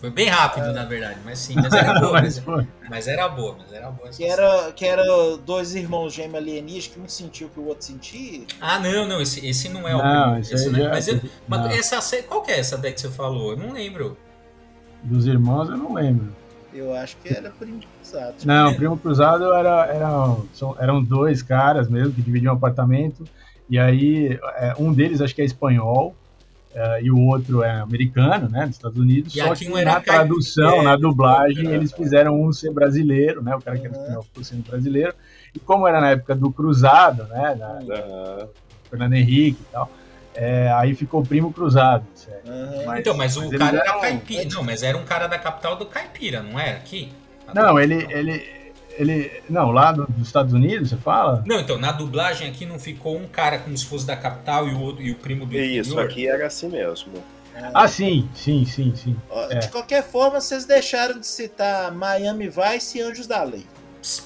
Foi 0.00 0.10
bem 0.10 0.28
rápido, 0.28 0.68
é. 0.68 0.72
na 0.72 0.84
verdade, 0.84 1.18
mas 1.24 1.40
sim, 1.40 1.56
mas 1.56 1.72
era 1.72 1.98
boa. 1.98 2.12
mas, 2.12 2.42
mas, 2.88 3.08
era 3.08 3.28
boa, 3.28 3.56
mas 3.58 3.72
era 3.72 3.90
boa. 3.90 4.08
Que 4.10 4.24
era, 4.24 4.72
que 4.72 4.86
era 4.86 5.02
dois 5.44 5.74
irmãos 5.74 6.14
gêmeos 6.14 6.36
alienígenas 6.36 6.86
que 6.94 7.00
um 7.00 7.08
sentiu 7.08 7.48
que 7.48 7.58
o 7.58 7.66
outro 7.66 7.84
sentia. 7.84 8.42
Ah, 8.60 8.78
não, 8.78 9.08
não, 9.08 9.20
esse, 9.20 9.44
esse 9.44 9.68
não 9.68 9.88
é 9.88 9.96
o. 9.96 9.98
Não, 9.98 10.38
esse, 10.38 10.54
esse 10.54 10.70
não, 10.70 10.86
é, 10.86 10.88
mas, 10.88 11.08
eu, 11.08 11.20
mas 11.48 11.92
essa, 11.92 12.22
qual 12.22 12.42
que 12.42 12.52
é 12.52 12.60
essa 12.60 12.78
daí 12.78 12.92
que 12.92 13.00
você 13.00 13.10
falou? 13.10 13.50
Eu 13.52 13.56
não 13.56 13.72
lembro. 13.72 14.16
Dos 15.02 15.26
irmãos 15.26 15.68
eu 15.68 15.76
não 15.76 15.94
lembro. 15.94 16.32
Eu 16.72 16.94
acho 16.94 17.16
que 17.16 17.34
era 17.34 17.50
Primo 17.50 17.80
Cruzado. 17.96 18.34
Não, 18.44 18.74
Primo 18.74 18.96
Cruzado 18.96 19.52
era, 19.52 19.86
era, 19.86 20.36
eram 20.78 21.02
dois 21.02 21.42
caras 21.42 21.88
mesmo 21.88 22.12
que 22.12 22.22
dividiam 22.22 22.52
um 22.52 22.56
apartamento. 22.56 23.24
E 23.68 23.78
aí, 23.78 24.38
é, 24.56 24.74
um 24.78 24.92
deles 24.92 25.20
acho 25.20 25.34
que 25.34 25.42
é 25.42 25.44
espanhol, 25.44 26.14
Uh, 26.78 27.02
e 27.04 27.10
o 27.10 27.18
outro 27.18 27.64
é 27.64 27.80
americano, 27.80 28.48
né, 28.48 28.64
dos 28.66 28.76
Estados 28.76 28.96
Unidos. 28.96 29.34
E 29.34 29.40
só 29.40 29.52
que 29.52 29.68
na 29.68 30.00
tradução, 30.00 30.76
é, 30.76 30.82
na 30.82 30.94
dublagem, 30.96 31.72
é, 31.72 31.74
eles 31.74 31.90
fizeram 31.92 32.40
um 32.40 32.52
ser 32.52 32.72
brasileiro, 32.72 33.42
né, 33.42 33.56
o 33.56 33.60
cara 33.60 33.76
que 33.76 33.88
era 33.88 33.96
espanhol 33.96 34.22
ficou 34.22 34.44
sendo 34.44 34.62
brasileiro. 34.62 35.12
E 35.52 35.58
como 35.58 35.88
era 35.88 36.00
na 36.00 36.10
época 36.10 36.36
do 36.36 36.52
Cruzado, 36.52 37.24
né, 37.24 37.56
da, 37.56 37.78
uhum. 37.80 38.48
Fernando 38.88 39.14
Henrique 39.14 39.60
e 39.60 39.72
tal, 39.72 39.90
é, 40.36 40.70
aí 40.70 40.94
ficou 40.94 41.24
primo 41.24 41.52
cruzado. 41.52 42.04
Uhum. 42.46 42.86
Mas, 42.86 43.00
então, 43.00 43.16
mas 43.16 43.36
o 43.36 43.48
mas 43.48 43.58
cara 43.58 43.78
era 43.78 44.00
caipira. 44.00 44.48
Não, 44.52 44.62
mas 44.62 44.82
era 44.84 44.96
um 44.96 45.04
cara 45.04 45.26
da 45.26 45.36
capital 45.36 45.74
do 45.74 45.84
caipira, 45.84 46.44
não 46.44 46.60
era 46.60 46.76
aqui? 46.76 47.10
Não, 47.52 47.76
ele, 47.80 48.06
ele, 48.08 48.46
ele. 48.98 49.42
Não, 49.48 49.70
lá 49.70 49.92
dos 49.92 50.26
Estados 50.26 50.52
Unidos, 50.52 50.90
você 50.90 50.96
fala? 50.96 51.42
Não, 51.46 51.60
então, 51.60 51.78
na 51.78 51.92
dublagem 51.92 52.48
aqui 52.48 52.66
não 52.66 52.78
ficou 52.78 53.16
um 53.16 53.26
cara 53.26 53.58
como 53.58 53.76
se 53.76 53.86
fosse 53.86 54.06
da 54.06 54.16
capital 54.16 54.68
e 54.68 54.74
o 54.74 54.80
outro 54.80 55.02
e 55.02 55.12
o 55.12 55.14
primo 55.14 55.46
do 55.46 55.56
Isso, 55.56 55.92
interior? 55.92 56.04
aqui 56.04 56.28
era 56.28 56.46
assim 56.46 56.68
mesmo. 56.68 57.12
Ah, 57.74 57.88
sim, 57.88 58.28
sim, 58.34 58.64
sim, 58.64 58.94
sim. 58.94 59.16
De 59.48 59.66
é. 59.66 59.68
qualquer 59.68 60.04
forma, 60.04 60.40
vocês 60.40 60.64
deixaram 60.64 61.18
de 61.18 61.26
citar 61.26 61.92
Miami 61.92 62.48
Vice 62.48 62.98
e 62.98 63.00
Anjos 63.00 63.26
da 63.26 63.42
Lei. 63.42 63.66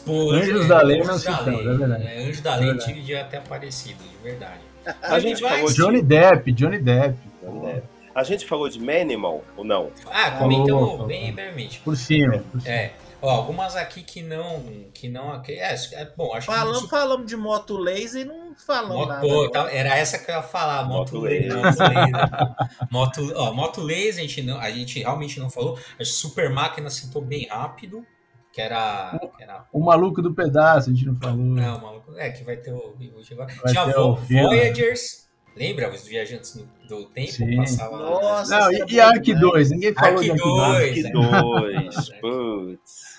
Pô, 0.04 0.32
Anjos 0.32 0.64
é, 0.64 0.68
da 0.68 0.82
Lei 0.82 1.02
não 1.02 1.18
citamos, 1.18 1.60
é 1.60 1.74
verdade. 1.74 2.06
É, 2.06 2.24
Anjos 2.24 2.40
da 2.40 2.56
Lei 2.56 2.70
é 2.70 2.76
tinha 2.76 3.02
de 3.02 3.14
até 3.16 3.38
aparecido, 3.38 4.02
de 4.02 4.22
verdade. 4.22 4.60
A, 5.02 5.14
a 5.16 5.18
gente 5.18 5.40
falou 5.40 5.66
de... 5.66 5.74
Johnny 5.74 6.02
Depp, 6.02 6.52
Johnny 6.52 6.78
Depp. 6.78 7.18
Johnny 7.42 7.60
Depp. 7.60 7.92
A 8.14 8.22
gente 8.22 8.46
falou 8.46 8.68
de 8.68 8.78
Manimal 8.78 9.42
ou 9.56 9.64
não? 9.64 9.90
Ah, 10.10 10.32
comentamos 10.32 11.06
bem 11.06 11.32
brevemente. 11.32 11.80
Por 11.80 11.96
cima. 11.96 12.44
Por 12.52 12.60
cima. 12.60 12.74
É. 12.74 12.92
Ó, 13.22 13.30
algumas 13.30 13.76
aqui 13.76 14.02
que 14.02 14.20
não. 14.20 14.90
Que 14.92 15.08
não 15.08 15.32
é, 15.46 15.74
é 15.92 16.12
bom, 16.16 16.34
acho 16.34 16.46
falamos, 16.46 16.82
que. 16.82 16.88
Falamos 16.88 17.26
de 17.26 17.36
moto 17.36 17.76
laser 17.76 18.22
e 18.22 18.24
não 18.24 18.54
falamos 18.56 18.96
moto, 18.96 19.08
nada. 19.08 19.50
Tá, 19.50 19.72
era 19.72 19.96
essa 19.96 20.18
que 20.18 20.28
eu 20.28 20.34
ia 20.34 20.42
falar, 20.42 20.84
moto, 20.84 21.14
moto 21.14 21.24
laser. 21.24 21.56
Moto 21.56 21.78
laser. 21.78 22.90
moto, 22.90 23.32
ó, 23.36 23.52
moto 23.54 23.80
laser 23.80 24.24
a 24.24 24.26
gente, 24.26 24.42
não, 24.42 24.58
a 24.58 24.70
gente 24.70 24.98
realmente 24.98 25.38
não 25.38 25.48
falou. 25.48 25.78
A 26.00 26.04
super 26.04 26.50
máquina 26.50 26.90
citou 26.90 27.22
bem 27.22 27.46
rápido. 27.46 28.04
Que 28.52 28.60
era, 28.60 29.18
que 29.34 29.42
era. 29.42 29.64
O 29.72 29.80
maluco 29.80 30.20
do 30.20 30.34
pedaço, 30.34 30.90
a 30.90 30.92
gente 30.92 31.06
não 31.06 31.16
falou. 31.16 31.38
Não, 31.38 31.78
o 31.78 31.80
maluco. 31.80 32.14
É, 32.18 32.30
que 32.30 32.44
vai 32.44 32.56
ter 32.56 32.72
o. 32.72 32.94
Vai 33.34 33.72
Tinha 33.72 33.86
ter 33.86 33.98
o 33.98 34.14
Voyagers. 34.14 35.21
Lembra 35.56 35.90
os 35.90 36.06
viajantes 36.06 36.64
do 36.88 37.04
tempo? 37.06 37.30
Sim. 37.30 37.56
Passava 37.56 37.98
Nossa, 37.98 38.58
não, 38.58 38.72
e, 38.72 38.84
e 38.88 39.00
Ark 39.00 39.34
2? 39.34 39.70
Ninguém 39.70 39.92
falou 39.92 40.18
Ark 40.18 40.24
de 40.24 40.30
Ark 40.30 41.12
2. 41.12 41.16
Ark 41.16 41.92
2, 41.92 42.10
putz. 42.20 43.12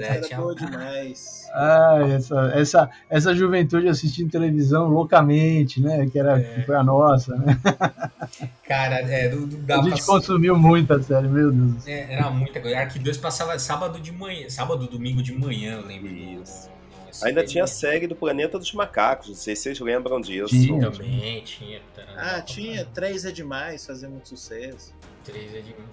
É, 0.00 0.16
era 0.16 0.20
tinha... 0.20 0.54
demais. 0.54 1.48
Ah, 1.52 1.98
essa, 2.14 2.52
essa, 2.54 2.90
essa 3.08 3.34
juventude 3.34 3.88
assistindo 3.88 4.30
televisão 4.30 4.88
loucamente, 4.88 5.80
né? 5.80 6.08
Que 6.10 6.18
era 6.18 6.40
é. 6.40 6.62
foi 6.62 6.74
a 6.74 6.82
nossa, 6.82 7.36
né? 7.36 7.58
Cara, 8.66 8.96
é, 8.96 9.28
do, 9.28 9.46
do, 9.46 9.72
a 9.72 9.82
gente 9.82 10.04
consumiu 10.04 10.56
muita 10.56 11.00
série, 11.02 11.28
meu 11.28 11.50
Deus. 11.52 11.86
É, 11.86 12.14
era 12.14 12.30
muita 12.30 12.60
coisa. 12.60 12.78
Ark 12.78 12.98
2 12.98 13.16
passava 13.18 13.58
sábado 13.58 14.00
de 14.00 14.12
manhã, 14.12 14.48
sábado, 14.50 14.86
domingo 14.86 15.22
de 15.22 15.32
manhã, 15.32 15.76
eu 15.76 15.86
lembro 15.86 16.08
disso. 16.08 16.68
Ainda 17.22 17.44
tinha 17.44 17.64
a 17.64 17.66
série 17.66 18.06
do 18.06 18.14
Planeta 18.14 18.58
dos 18.58 18.72
Macacos, 18.72 19.28
não 19.28 19.34
sei 19.34 19.56
se 19.56 19.62
vocês 19.62 19.80
lembram 19.80 20.20
disso. 20.20 20.48
Tinha, 20.48 20.90
também, 20.90 21.42
tinha. 21.42 21.80
Ah, 22.16 22.40
tinha. 22.40 22.84
Três 22.86 23.24
é 23.24 23.32
demais, 23.32 23.86
fazia 23.86 24.08
muito 24.08 24.28
sucesso. 24.28 24.94
Três 25.24 25.54
é 25.54 25.60
demais. 25.60 25.88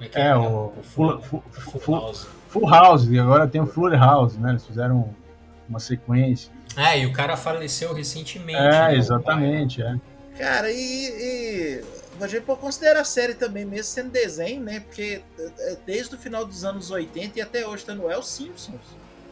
É, 0.00 0.20
é, 0.20 0.26
é, 0.28 0.36
o, 0.36 0.72
o 0.76 0.82
Full, 0.82 1.20
full, 1.20 1.42
full, 1.50 1.80
full, 1.80 1.94
House. 1.94 2.26
Full 2.48 2.68
House, 2.68 3.04
e 3.08 3.18
agora 3.18 3.48
tem 3.48 3.60
o 3.60 3.66
Full 3.66 3.90
House, 3.90 4.36
né? 4.36 4.50
Eles 4.50 4.64
fizeram 4.64 5.14
uma 5.68 5.80
sequência. 5.80 6.52
É, 6.76 7.00
e 7.00 7.06
o 7.06 7.12
cara 7.12 7.36
faleceu 7.36 7.92
recentemente. 7.92 8.60
É, 8.60 8.70
né, 8.70 8.96
exatamente, 8.96 9.82
é. 9.82 9.96
Cara, 10.36 10.70
e, 10.70 10.76
e 10.76 11.84
a 12.20 12.28
gente 12.28 12.42
pode 12.42 12.60
considerar 12.60 13.00
a 13.00 13.04
série 13.04 13.34
também, 13.34 13.64
mesmo 13.64 13.84
sendo 13.84 14.10
desenho, 14.10 14.62
né? 14.62 14.80
Porque 14.80 15.20
é, 15.38 15.76
desde 15.84 16.14
o 16.14 16.18
final 16.18 16.44
dos 16.44 16.64
anos 16.64 16.90
80 16.90 17.38
e 17.38 17.42
até 17.42 17.66
hoje 17.66 17.84
tá 17.84 17.94
no 17.94 18.10
El 18.10 18.22
Simpsons. 18.22 18.80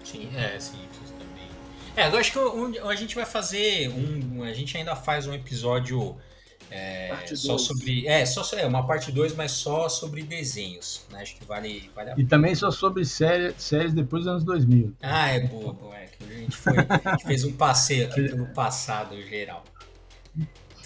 Sim, 0.07 0.31
é, 0.37 0.59
Simpsons 0.61 1.11
também. 1.19 1.49
É, 1.97 2.09
eu 2.09 2.17
acho 2.17 2.31
que 2.31 2.39
um, 2.39 2.89
a 2.89 2.95
gente 2.95 3.15
vai 3.17 3.27
fazer 3.27 3.89
um. 3.89 4.45
A 4.45 4.53
gente 4.53 4.77
ainda 4.77 4.95
faz 4.95 5.27
um 5.27 5.35
episódio 5.35 6.17
é, 6.71 7.13
só 7.35 7.59
sobre. 7.59 8.07
É, 8.07 8.25
só 8.25 8.57
é 8.57 8.65
uma 8.67 8.87
parte 8.87 9.11
2, 9.11 9.35
mas 9.35 9.51
só 9.51 9.89
sobre 9.89 10.23
desenhos. 10.23 11.05
Né? 11.11 11.23
Acho 11.23 11.37
que 11.37 11.45
vale, 11.45 11.91
vale 11.95 12.13
E 12.17 12.25
também 12.25 12.55
só 12.55 12.71
sobre 12.71 13.05
série, 13.05 13.53
séries 13.59 13.93
depois 13.93 14.25
dos 14.25 14.31
anos 14.31 14.45
2000. 14.45 14.95
Ah, 15.03 15.31
é 15.31 15.41
bobo, 15.41 15.93
é. 15.93 16.07
Que 16.07 16.25
a 16.25 16.37
gente, 16.37 16.57
foi, 16.57 16.75
a 16.79 17.11
gente 17.11 17.25
fez 17.25 17.45
um 17.45 17.53
passeio 17.53 18.07
aqui 18.07 18.29
pelo 18.29 18.47
passado 18.47 19.21
geral. 19.23 19.65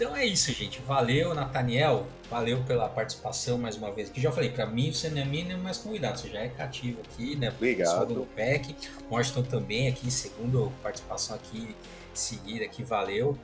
Então 0.00 0.16
é 0.16 0.24
isso, 0.24 0.50
gente. 0.54 0.80
Valeu, 0.80 1.34
Nathaniel. 1.34 2.06
Valeu 2.30 2.64
pela 2.64 2.88
participação 2.88 3.58
mais 3.58 3.76
uma 3.76 3.92
vez. 3.92 4.08
Que 4.08 4.18
já 4.18 4.32
falei, 4.32 4.48
para 4.48 4.64
mim 4.64 4.90
você 4.90 5.10
não 5.10 5.20
é 5.20 5.26
mínimo, 5.26 5.62
mas 5.62 5.76
convidado. 5.76 6.18
Você 6.18 6.30
já 6.30 6.40
é 6.40 6.48
cativo 6.48 7.02
aqui, 7.02 7.36
né? 7.36 7.50
Obrigado. 7.50 8.14
do 8.14 8.24
PEC. 8.34 8.74
Washington 9.10 9.42
também 9.42 9.88
aqui, 9.88 10.10
segundo 10.10 10.72
participação 10.82 11.36
aqui 11.36 11.76
seguida 12.14 12.64
aqui, 12.64 12.82
valeu. 12.82 13.36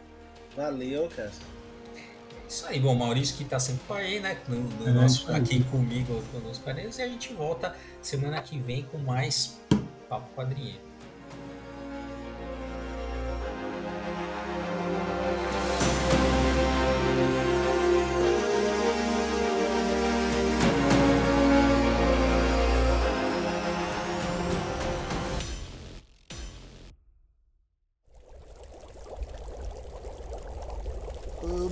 Valeu, 0.56 1.10
cara. 1.14 1.30
Isso 2.48 2.64
aí, 2.66 2.80
bom, 2.80 2.94
Maurício 2.94 3.36
que 3.36 3.44
tá 3.44 3.58
sempre 3.58 3.94
aí, 3.94 4.18
né? 4.18 4.38
No, 4.48 4.56
no 4.56 4.88
É, 4.88 4.92
nosso, 4.92 5.30
aqui 5.32 5.62
comigo, 5.64 6.24
com 6.32 6.48
os 6.48 6.58
paneles, 6.58 6.96
e 6.96 7.02
a 7.02 7.08
gente 7.08 7.34
volta 7.34 7.76
semana 8.00 8.40
que 8.40 8.58
vem 8.58 8.82
com 8.84 8.96
mais 8.96 9.60
Papo 10.08 10.34
Quadrinheiro. 10.34 10.80